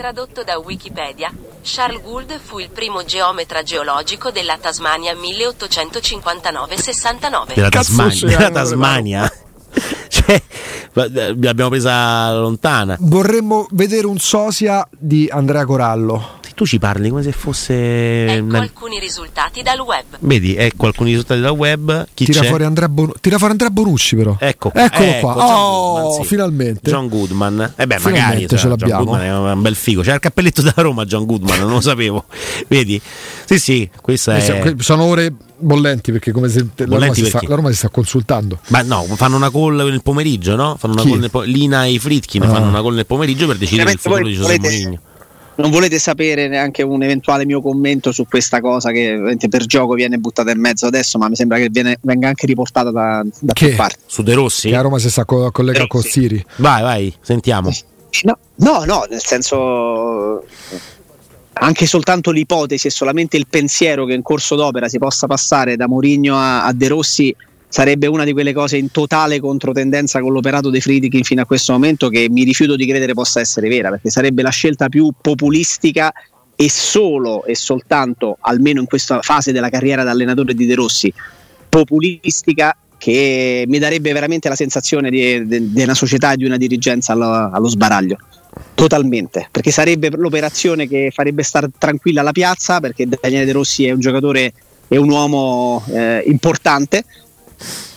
Tradotto 0.00 0.42
da 0.42 0.56
Wikipedia, 0.56 1.30
Charles 1.60 2.00
Gould 2.00 2.40
fu 2.42 2.58
il 2.58 2.70
primo 2.70 3.04
geometra 3.04 3.62
geologico 3.62 4.30
della 4.30 4.56
Tasmania 4.56 5.12
1859-69. 5.12 7.54
Della 7.54 7.68
Tasmania. 7.68 8.18
Della 8.18 8.36
allora, 8.38 8.50
Tasmania. 8.50 9.28
cioè, 10.08 10.42
eh, 10.94 11.36
l'abbiamo 11.38 11.68
presa 11.68 12.32
lontana. 12.32 12.96
Vorremmo 12.98 13.66
vedere 13.72 14.06
un 14.06 14.18
sosia 14.18 14.88
di 14.90 15.28
Andrea 15.30 15.66
Corallo. 15.66 16.39
Tu 16.60 16.66
ci 16.66 16.78
parli 16.78 17.08
come 17.08 17.22
se 17.22 17.32
fosse. 17.32 18.26
Ecco 18.26 18.44
una- 18.44 18.58
alcuni 18.58 18.98
risultati 19.00 19.62
dal 19.62 19.78
web. 19.80 20.04
Vedi, 20.18 20.56
ecco 20.56 20.84
alcuni 20.88 21.08
risultati 21.12 21.40
dal 21.40 21.52
web. 21.56 22.06
Chi 22.12 22.26
Tira 22.26 22.42
c'è? 22.42 22.48
fuori, 22.48 22.64
Andrea 22.64 22.86
Bonu- 22.90 23.18
tira 23.18 23.38
fuori 23.38 23.52
Andrea 23.52 23.70
Bonucci, 23.70 24.14
però. 24.14 24.36
Ecco, 24.38 24.70
Eccolo 24.74 25.04
ecco, 25.08 25.20
qua. 25.20 25.34
John 25.36 25.54
Oh, 25.54 25.92
Goodman, 25.94 26.12
sì. 26.20 26.28
finalmente. 26.28 26.90
John 26.90 27.08
Goodman. 27.08 27.72
Eh 27.76 27.86
beh, 27.86 27.94
magari 27.94 28.12
Finalmente 28.14 28.46
cioè, 28.48 28.58
ce 28.58 28.68
John 28.68 28.70
l'abbiamo. 28.78 29.04
Goodman 29.04 29.22
è 29.24 29.34
un 29.52 29.62
bel 29.62 29.74
figo. 29.74 30.02
C'era 30.02 30.16
il 30.16 30.20
cappelletto 30.20 30.60
da 30.60 30.74
Roma, 30.76 31.06
John 31.06 31.24
Goodman, 31.24 31.60
non 31.60 31.70
lo 31.70 31.80
sapevo. 31.80 32.24
Vedi? 32.68 33.00
Sì, 33.46 33.58
sì, 33.58 33.90
questa 34.02 34.36
Eh, 34.36 34.60
è. 34.62 34.74
Sono 34.80 35.04
ore 35.04 35.32
bollenti 35.56 36.12
perché 36.12 36.30
come 36.30 36.50
se 36.50 36.58
la 36.58 36.66
Roma, 36.84 36.96
Bollenti 36.96 37.20
si 37.22 37.24
sta, 37.24 37.38
perché? 37.38 37.48
la 37.48 37.54
Roma 37.56 37.70
si 37.70 37.76
sta 37.76 37.88
consultando. 37.88 38.58
Ma 38.66 38.82
no, 38.82 39.04
fanno 39.14 39.36
una 39.36 39.50
call 39.50 39.76
nel 39.76 40.02
pomeriggio, 40.02 40.56
no? 40.56 40.76
Fanno 40.78 40.92
una 40.92 41.02
Chi? 41.04 41.08
call 41.08 41.20
nel 41.20 41.30
po- 41.30 41.40
Lina 41.40 41.86
e 41.86 41.92
i 41.92 41.98
Fritkin 41.98 42.42
Ah. 42.42 42.48
fanno 42.50 42.68
una 42.68 42.82
call 42.82 42.96
nel 42.96 43.06
pomeriggio 43.06 43.46
per 43.46 43.56
decidere 43.56 43.92
il 43.92 43.98
futuro 43.98 44.26
di 44.26 44.34
Giuseppe 44.34 44.58
volete- 44.58 44.76
Mourinho. 44.82 45.00
Non 45.60 45.70
volete 45.70 45.98
sapere 45.98 46.48
neanche 46.48 46.82
un 46.82 47.02
eventuale 47.02 47.44
mio 47.44 47.60
commento 47.60 48.12
su 48.12 48.26
questa 48.26 48.60
cosa 48.60 48.90
che 48.92 49.12
ovviamente 49.12 49.48
per 49.48 49.66
gioco 49.66 49.94
viene 49.94 50.16
buttata 50.18 50.50
in 50.50 50.60
mezzo 50.60 50.86
adesso, 50.86 51.18
ma 51.18 51.28
mi 51.28 51.34
sembra 51.36 51.58
che 51.58 51.68
viene- 51.70 51.98
venga 52.02 52.28
anche 52.28 52.46
riportata 52.46 52.90
da, 52.90 53.22
da 53.40 53.52
Che? 53.52 53.66
più 53.68 53.76
parti. 53.76 53.98
Su 54.06 54.22
De 54.22 54.34
Rossi? 54.34 54.68
Che 54.70 54.76
a 54.76 54.80
Roma 54.80 54.98
si 54.98 55.10
sta 55.10 55.24
co- 55.24 55.50
collegando 55.50 55.84
Eh, 55.86 55.88
con. 55.88 56.02
Siri. 56.02 56.44
Vai, 56.56 56.82
vai, 56.82 57.14
sentiamo. 57.20 57.70
No, 58.22 58.38
no, 58.56 58.84
no, 58.84 59.04
nel 59.08 59.22
senso 59.22 60.44
anche 61.52 61.84
soltanto 61.86 62.30
l'ipotesi 62.30 62.86
e 62.86 62.90
solamente 62.90 63.36
il 63.36 63.46
pensiero 63.48 64.04
che 64.06 64.14
in 64.14 64.22
corso 64.22 64.54
d'opera 64.56 64.88
si 64.88 64.98
possa 64.98 65.26
passare 65.26 65.76
da 65.76 65.86
Mourinho 65.86 66.36
a, 66.36 66.64
a 66.64 66.72
De 66.72 66.88
Rossi 66.88 67.34
sarebbe 67.70 68.08
una 68.08 68.24
di 68.24 68.32
quelle 68.32 68.52
cose 68.52 68.76
in 68.76 68.90
totale 68.90 69.38
controtendenza 69.38 70.20
con 70.20 70.32
l'operato 70.32 70.70
dei 70.70 70.80
Friedkin 70.80 71.22
fino 71.22 71.40
a 71.40 71.46
questo 71.46 71.72
momento 71.72 72.08
che 72.08 72.28
mi 72.28 72.42
rifiuto 72.42 72.74
di 72.74 72.84
credere 72.84 73.14
possa 73.14 73.40
essere 73.40 73.68
vera, 73.68 73.90
perché 73.90 74.10
sarebbe 74.10 74.42
la 74.42 74.50
scelta 74.50 74.88
più 74.88 75.12
populistica 75.18 76.12
e 76.56 76.68
solo 76.68 77.44
e 77.44 77.54
soltanto, 77.54 78.36
almeno 78.40 78.80
in 78.80 78.86
questa 78.86 79.22
fase 79.22 79.52
della 79.52 79.70
carriera 79.70 80.02
da 80.02 80.10
allenatore 80.10 80.52
di 80.52 80.66
De 80.66 80.74
Rossi, 80.74 81.12
populistica 81.68 82.76
che 82.98 83.64
mi 83.66 83.78
darebbe 83.78 84.12
veramente 84.12 84.48
la 84.48 84.56
sensazione 84.56 85.08
di, 85.08 85.46
di- 85.46 85.72
di 85.72 85.82
una 85.82 85.94
società 85.94 86.32
e 86.32 86.36
di 86.36 86.44
una 86.44 86.58
dirigenza 86.58 87.12
allo, 87.12 87.50
allo 87.50 87.68
sbaraglio. 87.68 88.18
Totalmente, 88.74 89.48
perché 89.50 89.70
sarebbe 89.70 90.10
l'operazione 90.10 90.88
che 90.88 91.10
farebbe 91.14 91.44
stare 91.44 91.68
tranquilla 91.78 92.20
la 92.20 92.32
piazza, 92.32 92.80
perché 92.80 93.06
Daniele 93.06 93.46
De 93.46 93.52
Rossi 93.52 93.86
è 93.86 93.92
un 93.92 94.00
giocatore 94.00 94.52
e 94.88 94.96
un 94.96 95.08
uomo 95.08 95.84
eh, 95.92 96.24
importante, 96.26 97.04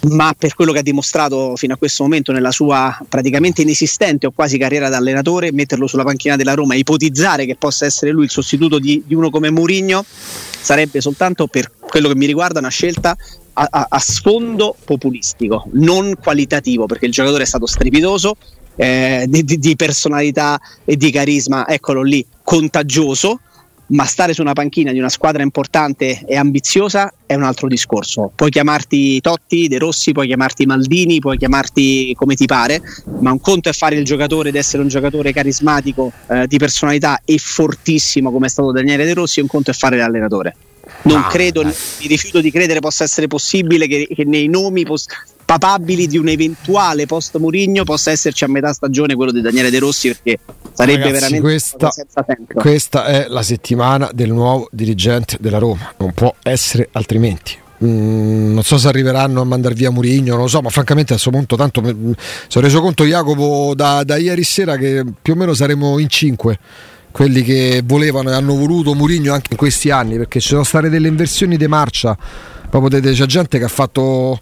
ma 0.09 0.33
per 0.37 0.53
quello 0.55 0.71
che 0.71 0.79
ha 0.79 0.83
dimostrato 0.83 1.55
fino 1.55 1.73
a 1.73 1.77
questo 1.77 2.03
momento 2.03 2.31
nella 2.31 2.51
sua 2.51 2.97
praticamente 3.07 3.61
inesistente 3.61 4.27
o 4.27 4.31
quasi 4.31 4.57
carriera 4.57 4.89
da 4.89 4.97
allenatore, 4.97 5.51
metterlo 5.51 5.87
sulla 5.87 6.03
panchina 6.03 6.35
della 6.35 6.53
Roma 6.53 6.75
ipotizzare 6.75 7.45
che 7.45 7.55
possa 7.55 7.85
essere 7.85 8.11
lui 8.11 8.25
il 8.25 8.29
sostituto 8.29 8.79
di, 8.79 9.03
di 9.05 9.15
uno 9.15 9.29
come 9.29 9.49
Mourinho 9.49 10.03
sarebbe 10.05 11.01
soltanto 11.01 11.47
per 11.47 11.71
quello 11.79 12.07
che 12.07 12.15
mi 12.15 12.25
riguarda 12.25 12.59
una 12.59 12.69
scelta 12.69 13.15
a, 13.53 13.67
a- 13.69 13.87
a 13.89 13.99
sfondo 13.99 14.75
populistico, 14.83 15.67
non 15.73 16.15
qualitativo, 16.21 16.85
perché 16.85 17.05
il 17.05 17.11
giocatore 17.11 17.43
è 17.43 17.45
stato 17.45 17.67
strepitoso, 17.67 18.35
eh, 18.75 19.25
di- 19.27 19.43
di 19.43 19.75
personalità 19.75 20.59
e 20.83 20.97
di 20.97 21.11
carisma, 21.11 21.67
eccolo 21.67 22.01
lì, 22.01 22.25
contagioso, 22.43 23.39
ma 23.87 24.05
stare 24.05 24.33
su 24.33 24.41
una 24.41 24.53
panchina 24.53 24.91
di 24.91 24.99
una 24.99 25.09
squadra 25.09 25.43
importante 25.43 26.23
e 26.25 26.35
ambiziosa 26.35 27.13
è 27.25 27.35
un 27.35 27.43
altro 27.43 27.67
discorso. 27.67 28.31
Puoi 28.33 28.49
chiamarti 28.49 29.19
Totti, 29.21 29.67
De 29.67 29.77
Rossi, 29.77 30.11
puoi 30.13 30.27
chiamarti 30.27 30.65
Maldini, 30.65 31.19
puoi 31.19 31.37
chiamarti 31.37 32.13
come 32.15 32.35
ti 32.35 32.45
pare, 32.45 32.81
ma 33.19 33.31
un 33.31 33.39
conto 33.41 33.69
è 33.69 33.73
fare 33.73 33.95
il 33.95 34.05
giocatore 34.05 34.49
ed 34.49 34.55
essere 34.55 34.81
un 34.81 34.87
giocatore 34.87 35.33
carismatico, 35.33 36.11
eh, 36.29 36.47
di 36.47 36.57
personalità 36.57 37.21
e 37.25 37.37
fortissimo 37.37 38.31
come 38.31 38.47
è 38.47 38.49
stato 38.49 38.71
Daniele 38.71 39.05
De 39.05 39.13
Rossi, 39.13 39.39
e 39.39 39.41
un 39.43 39.47
conto 39.49 39.71
è 39.71 39.73
fare 39.73 39.97
l'allenatore. 39.97 40.55
Non 41.03 41.17
Ah, 41.23 41.27
credo, 41.27 41.61
dai. 41.63 41.73
mi 42.01 42.07
rifiuto 42.07 42.41
di 42.41 42.51
credere 42.51 42.79
possa 42.79 43.03
essere 43.03 43.27
possibile 43.27 43.87
che, 43.87 44.07
che 44.13 44.25
nei 44.25 44.47
nomi 44.47 44.83
pos- 44.83 45.05
papabili 45.45 46.07
di 46.07 46.17
un 46.17 46.27
eventuale 46.27 47.05
post 47.05 47.37
Murigno 47.37 47.83
possa 47.83 48.11
esserci 48.11 48.43
a 48.43 48.47
metà 48.47 48.73
stagione 48.73 49.15
quello 49.15 49.31
di 49.31 49.41
Daniele 49.41 49.69
De 49.69 49.79
Rossi 49.79 50.07
perché 50.09 50.39
sarebbe 50.73 51.03
Ragazzi, 51.03 51.13
veramente 51.13 51.41
questa, 51.41 51.89
questa 52.53 53.05
è 53.05 53.27
la 53.29 53.43
settimana 53.43 54.09
del 54.13 54.31
nuovo 54.31 54.67
dirigente 54.71 55.37
della 55.39 55.59
Roma, 55.59 55.93
non 55.97 56.11
può 56.13 56.33
essere 56.43 56.89
altrimenti. 56.91 57.61
Mm, 57.83 58.53
non 58.53 58.63
so 58.63 58.77
se 58.77 58.87
arriveranno 58.87 59.41
a 59.41 59.43
mandare 59.43 59.75
via 59.75 59.91
Murigno, 59.91 60.33
non 60.33 60.43
lo 60.43 60.47
so, 60.47 60.61
ma 60.61 60.69
francamente 60.69 61.13
a 61.13 61.15
questo 61.15 61.31
punto 61.31 61.55
tanto 61.55 61.81
mi 61.81 62.15
sono 62.47 62.65
reso 62.65 62.81
conto 62.81 63.03
Jacopo 63.03 63.73
da, 63.75 64.03
da 64.03 64.17
ieri 64.17 64.43
sera 64.43 64.77
che 64.77 65.03
più 65.21 65.33
o 65.33 65.35
meno 65.35 65.53
saremo 65.53 65.99
in 65.99 66.07
cinque 66.07 66.59
quelli 67.11 67.43
che 67.43 67.83
volevano 67.85 68.31
e 68.31 68.33
hanno 68.33 68.55
voluto 68.55 68.95
Murigno 68.95 69.33
anche 69.33 69.49
in 69.51 69.57
questi 69.57 69.91
anni 69.91 70.17
perché 70.17 70.39
ci 70.39 70.47
sono 70.47 70.63
state 70.63 70.89
delle 70.89 71.07
inversioni 71.07 71.57
di 71.57 71.67
marcia. 71.67 72.17
Proprio 72.69 72.99
c'è 72.99 73.25
gente 73.25 73.59
che 73.59 73.65
ha 73.65 73.69
fatto 73.69 74.39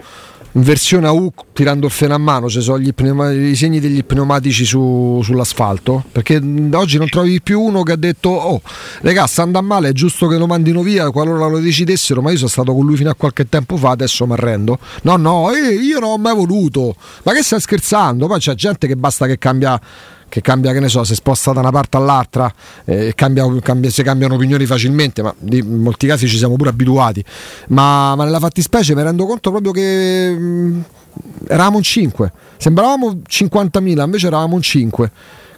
inversione 0.54 1.08
a 1.08 1.12
U 1.12 1.32
tirando 1.54 1.86
il 1.86 1.92
freno 1.92 2.14
a 2.14 2.18
mano 2.18 2.50
ci 2.50 2.62
sono 2.62 2.80
gli 2.80 2.94
pneuma- 2.94 3.32
i 3.32 3.56
segni 3.56 3.80
degli 3.80 4.04
pneumatici 4.04 4.66
su- 4.66 5.22
sull'asfalto? 5.24 6.04
Perché 6.12 6.42
oggi 6.74 6.98
non 6.98 7.08
trovi 7.10 7.42
più 7.42 7.62
uno 7.62 7.84
che 7.84 7.94
ha 7.94 7.98
detto 7.98 8.30
oh 8.30 8.62
regà 9.02 9.28
sta 9.28 9.44
andando 9.44 9.68
male 9.68 9.90
è 9.90 9.92
giusto 9.94 10.28
che 10.28 10.38
lo 10.38 10.48
mandino 10.48 10.82
via 10.82 11.10
qualora 11.12 11.48
lo 11.48 11.60
decidessero 11.60 12.22
ma 12.22 12.32
io 12.32 12.38
sono 12.38 12.50
stato 12.50 12.74
con 12.74 12.86
lui 12.86 12.96
fino 12.96 13.10
a 13.10 13.16
qualche 13.16 13.48
tempo 13.48 13.78
fa 13.78 13.92
adesso 13.92 14.26
mi 14.26 14.34
arrendo 14.34 14.80
no 15.04 15.16
no 15.16 15.52
eh, 15.52 15.74
io 15.74 16.00
non 16.00 16.12
ho 16.12 16.18
mai 16.18 16.36
voluto. 16.36 16.96
Ma 17.24 17.34
che 17.34 17.44
stai 17.44 17.60
scherzando? 17.60 18.28
Poi 18.28 18.40
c'è 18.40 18.56
gente 18.56 18.88
che 18.88 18.96
basta 18.96 19.26
che 19.28 19.38
cambia 19.38 19.80
che 20.32 20.40
cambia, 20.40 20.72
che 20.72 20.80
ne 20.80 20.88
so, 20.88 21.04
si 21.04 21.14
sposta 21.14 21.52
da 21.52 21.60
una 21.60 21.72
parte 21.72 21.98
all'altra, 21.98 22.52
eh, 22.86 23.12
cambia, 23.14 23.46
cambia- 23.62 23.90
si 23.90 24.02
cambiano 24.02 24.36
opinioni 24.36 24.66
facilmente, 24.66 25.22
ma 25.22 25.36
in 25.50 25.82
molti 25.82 26.08
casi 26.08 26.26
ci 26.26 26.38
siamo 26.38 26.56
pure 26.56 26.70
abituati. 26.70 27.22
Ma, 27.68 28.16
ma 28.16 28.24
nella 28.24 28.40
fattispecie 28.40 28.96
mi 28.96 29.04
rendo 29.04 29.26
conto 29.26 29.52
proprio 29.52 29.74
che 29.74 30.32
mh, 30.32 30.84
eravamo 31.50 31.78
in 31.78 31.84
5, 31.84 32.32
sembravamo 32.56 33.22
50.000, 33.28 34.04
invece 34.04 34.28
eravamo 34.28 34.56
in 34.56 34.62
5. 34.62 35.12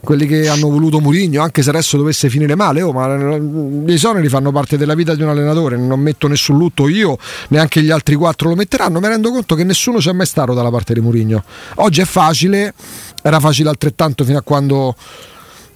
Quelli 0.04 0.26
che 0.26 0.48
hanno 0.48 0.68
voluto 0.68 1.00
Murigno, 1.00 1.40
anche 1.40 1.62
se 1.62 1.70
adesso 1.70 1.96
dovesse 1.96 2.28
finire 2.28 2.54
male, 2.56 2.82
oh, 2.82 2.92
ma 2.92 3.16
gli 3.16 3.90
esoneri 3.90 4.28
fanno 4.28 4.52
parte 4.52 4.76
della 4.76 4.94
vita 4.94 5.14
di 5.14 5.22
un 5.22 5.30
allenatore. 5.30 5.78
Non 5.78 5.98
metto 5.98 6.28
nessun 6.28 6.58
lutto 6.58 6.88
io, 6.88 7.16
neanche 7.48 7.80
gli 7.80 7.90
altri 7.90 8.14
quattro 8.14 8.50
lo 8.50 8.54
metteranno. 8.54 9.00
Mi 9.00 9.08
rendo 9.08 9.30
conto 9.30 9.54
che 9.54 9.64
nessuno 9.64 9.98
c'è 9.98 10.12
mai 10.12 10.26
stato 10.26 10.52
dalla 10.52 10.70
parte 10.70 10.92
di 10.92 11.00
Murigno. 11.00 11.42
Oggi 11.76 12.02
è 12.02 12.04
facile, 12.04 12.74
era 13.26 13.40
facile 13.40 13.70
altrettanto 13.70 14.22
fino 14.22 14.36
a 14.36 14.42
quando 14.42 14.94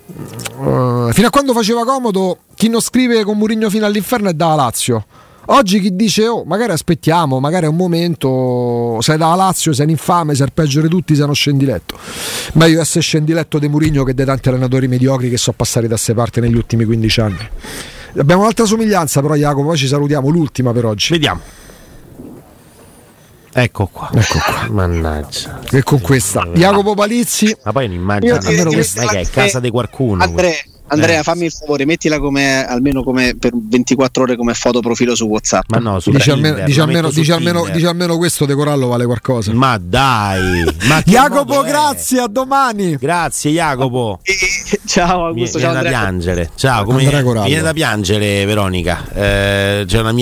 eh, 0.07 1.09
fino 1.13 1.27
a 1.27 1.31
quando 1.31 1.55
faceva 1.55 1.83
comodo 1.85 2.41
chi 2.55 2.69
non 2.69 2.83
scrive 2.83 3.25
con 3.25 3.39
Murigno 3.39 3.71
fino 3.71 3.87
all'inferno 3.87 4.29
è 4.29 4.35
da 4.35 4.55
Lazio. 4.55 5.07
Oggi 5.47 5.81
chi 5.81 5.97
dice 5.97 6.27
oh 6.27 6.45
magari 6.45 6.73
aspettiamo 6.73 7.41
magari 7.41 7.65
è 7.65 7.69
un 7.69 7.77
momento 7.77 8.99
sei 9.01 9.17
da 9.17 9.35
Lazio 9.35 9.73
sei 9.73 9.87
un 9.87 9.93
infame 9.93 10.35
sei 10.35 10.45
il 10.45 10.53
peggio 10.53 10.83
di 10.83 10.89
tutti 10.89 11.15
sei 11.15 11.25
uno 11.25 11.33
scendiletto 11.33 11.97
meglio 12.53 12.83
essere 12.83 13.01
scendiletto 13.01 13.59
di 13.59 13.67
Murigno 13.67 14.05
che 14.05 14.13
dei 14.13 14.27
tanti 14.27 14.51
allenatori 14.51 14.89
mediocri 14.89 15.31
che 15.31 15.39
sono 15.39 15.57
passati 15.57 15.87
da 15.89 15.97
sé 15.97 16.13
parte 16.13 16.43
negli 16.43 16.55
ultimi 16.55 16.85
15 16.85 17.21
anni. 17.23 17.49
Abbiamo 18.19 18.43
un'altra 18.43 18.67
somiglianza 18.67 19.23
però 19.23 19.37
Jacopo 19.37 19.69
poi 19.69 19.79
ci 19.79 19.87
salutiamo 19.87 20.29
l'ultima 20.29 20.73
per 20.73 20.85
oggi. 20.85 21.13
Vediamo. 21.15 21.41
Ecco 23.53 23.87
qua. 23.93 24.11
Ecco 24.15 24.39
qua. 24.39 24.67
Mannaggia. 24.71 25.61
E 25.71 25.83
con 25.83 26.01
questa 26.01 26.47
Jacopo 26.55 26.95
Palizzi. 26.95 27.55
Ma 27.65 27.73
poi 27.73 27.87
un'immagine, 27.87 28.33
Io 28.33 28.39
ti- 28.39 28.47
almeno 28.49 28.69
ti- 28.71 28.75
questa, 28.77 29.05
ma 29.05 29.11
che 29.11 29.21
è 29.21 29.27
casa 29.31 29.61
di 29.61 29.71
qualcuno. 29.71 30.23
Andrea, 30.23 30.53
Andrea, 30.91 31.21
Eh. 31.21 31.23
fammi 31.23 31.45
il 31.45 31.53
favore, 31.53 31.85
mettila 31.85 32.19
come 32.19 32.65
almeno 32.67 33.03
come 33.03 33.37
per 33.39 33.51
24 33.55 34.23
ore 34.23 34.37
come 34.37 34.55
foto 34.55 34.81
profilo 34.81 35.15
su 35.15 35.27
WhatsApp. 35.27 35.65
Ma 35.69 35.77
no, 35.79 36.01
su 36.01 36.11
Dice 36.11 36.33
Tinder, 36.33 36.51
almeno, 36.53 36.67
dice 36.67 36.79
la 36.79 36.85
almeno- 36.85 37.11
dice 37.11 37.33
almeno- 37.35 37.69
dice 37.69 37.87
almeno 37.89 38.17
questo 38.17 38.47
De 38.47 38.55
Corallo 38.55 38.87
vale 38.87 39.05
qualcosa. 39.05 39.53
Ma 39.53 39.79
dai, 39.79 40.65
ma 40.89 41.03
Jacopo, 41.05 41.61
grazie, 41.61 42.21
a 42.21 42.27
domani. 42.27 42.97
Grazie 42.97 43.51
Jacopo. 43.51 44.21
ciao 44.87 45.19
Mi 45.21 45.27
Augusto, 45.27 45.59
viene 45.59 45.61
ciao 45.61 45.73
da 45.73 45.79
Andrea. 45.81 46.01
piangere. 46.01 46.51
Ciao, 46.55 46.85
come 46.85 47.01
Andrea 47.03 47.23
Corallo. 47.23 47.47
viene 47.47 47.63
da 47.63 47.73
piangere 47.75 48.45
Veronica. 48.47 49.05
Eh, 49.13 49.85
c'è 49.87 49.99
una 50.01 50.13
mia 50.13 50.17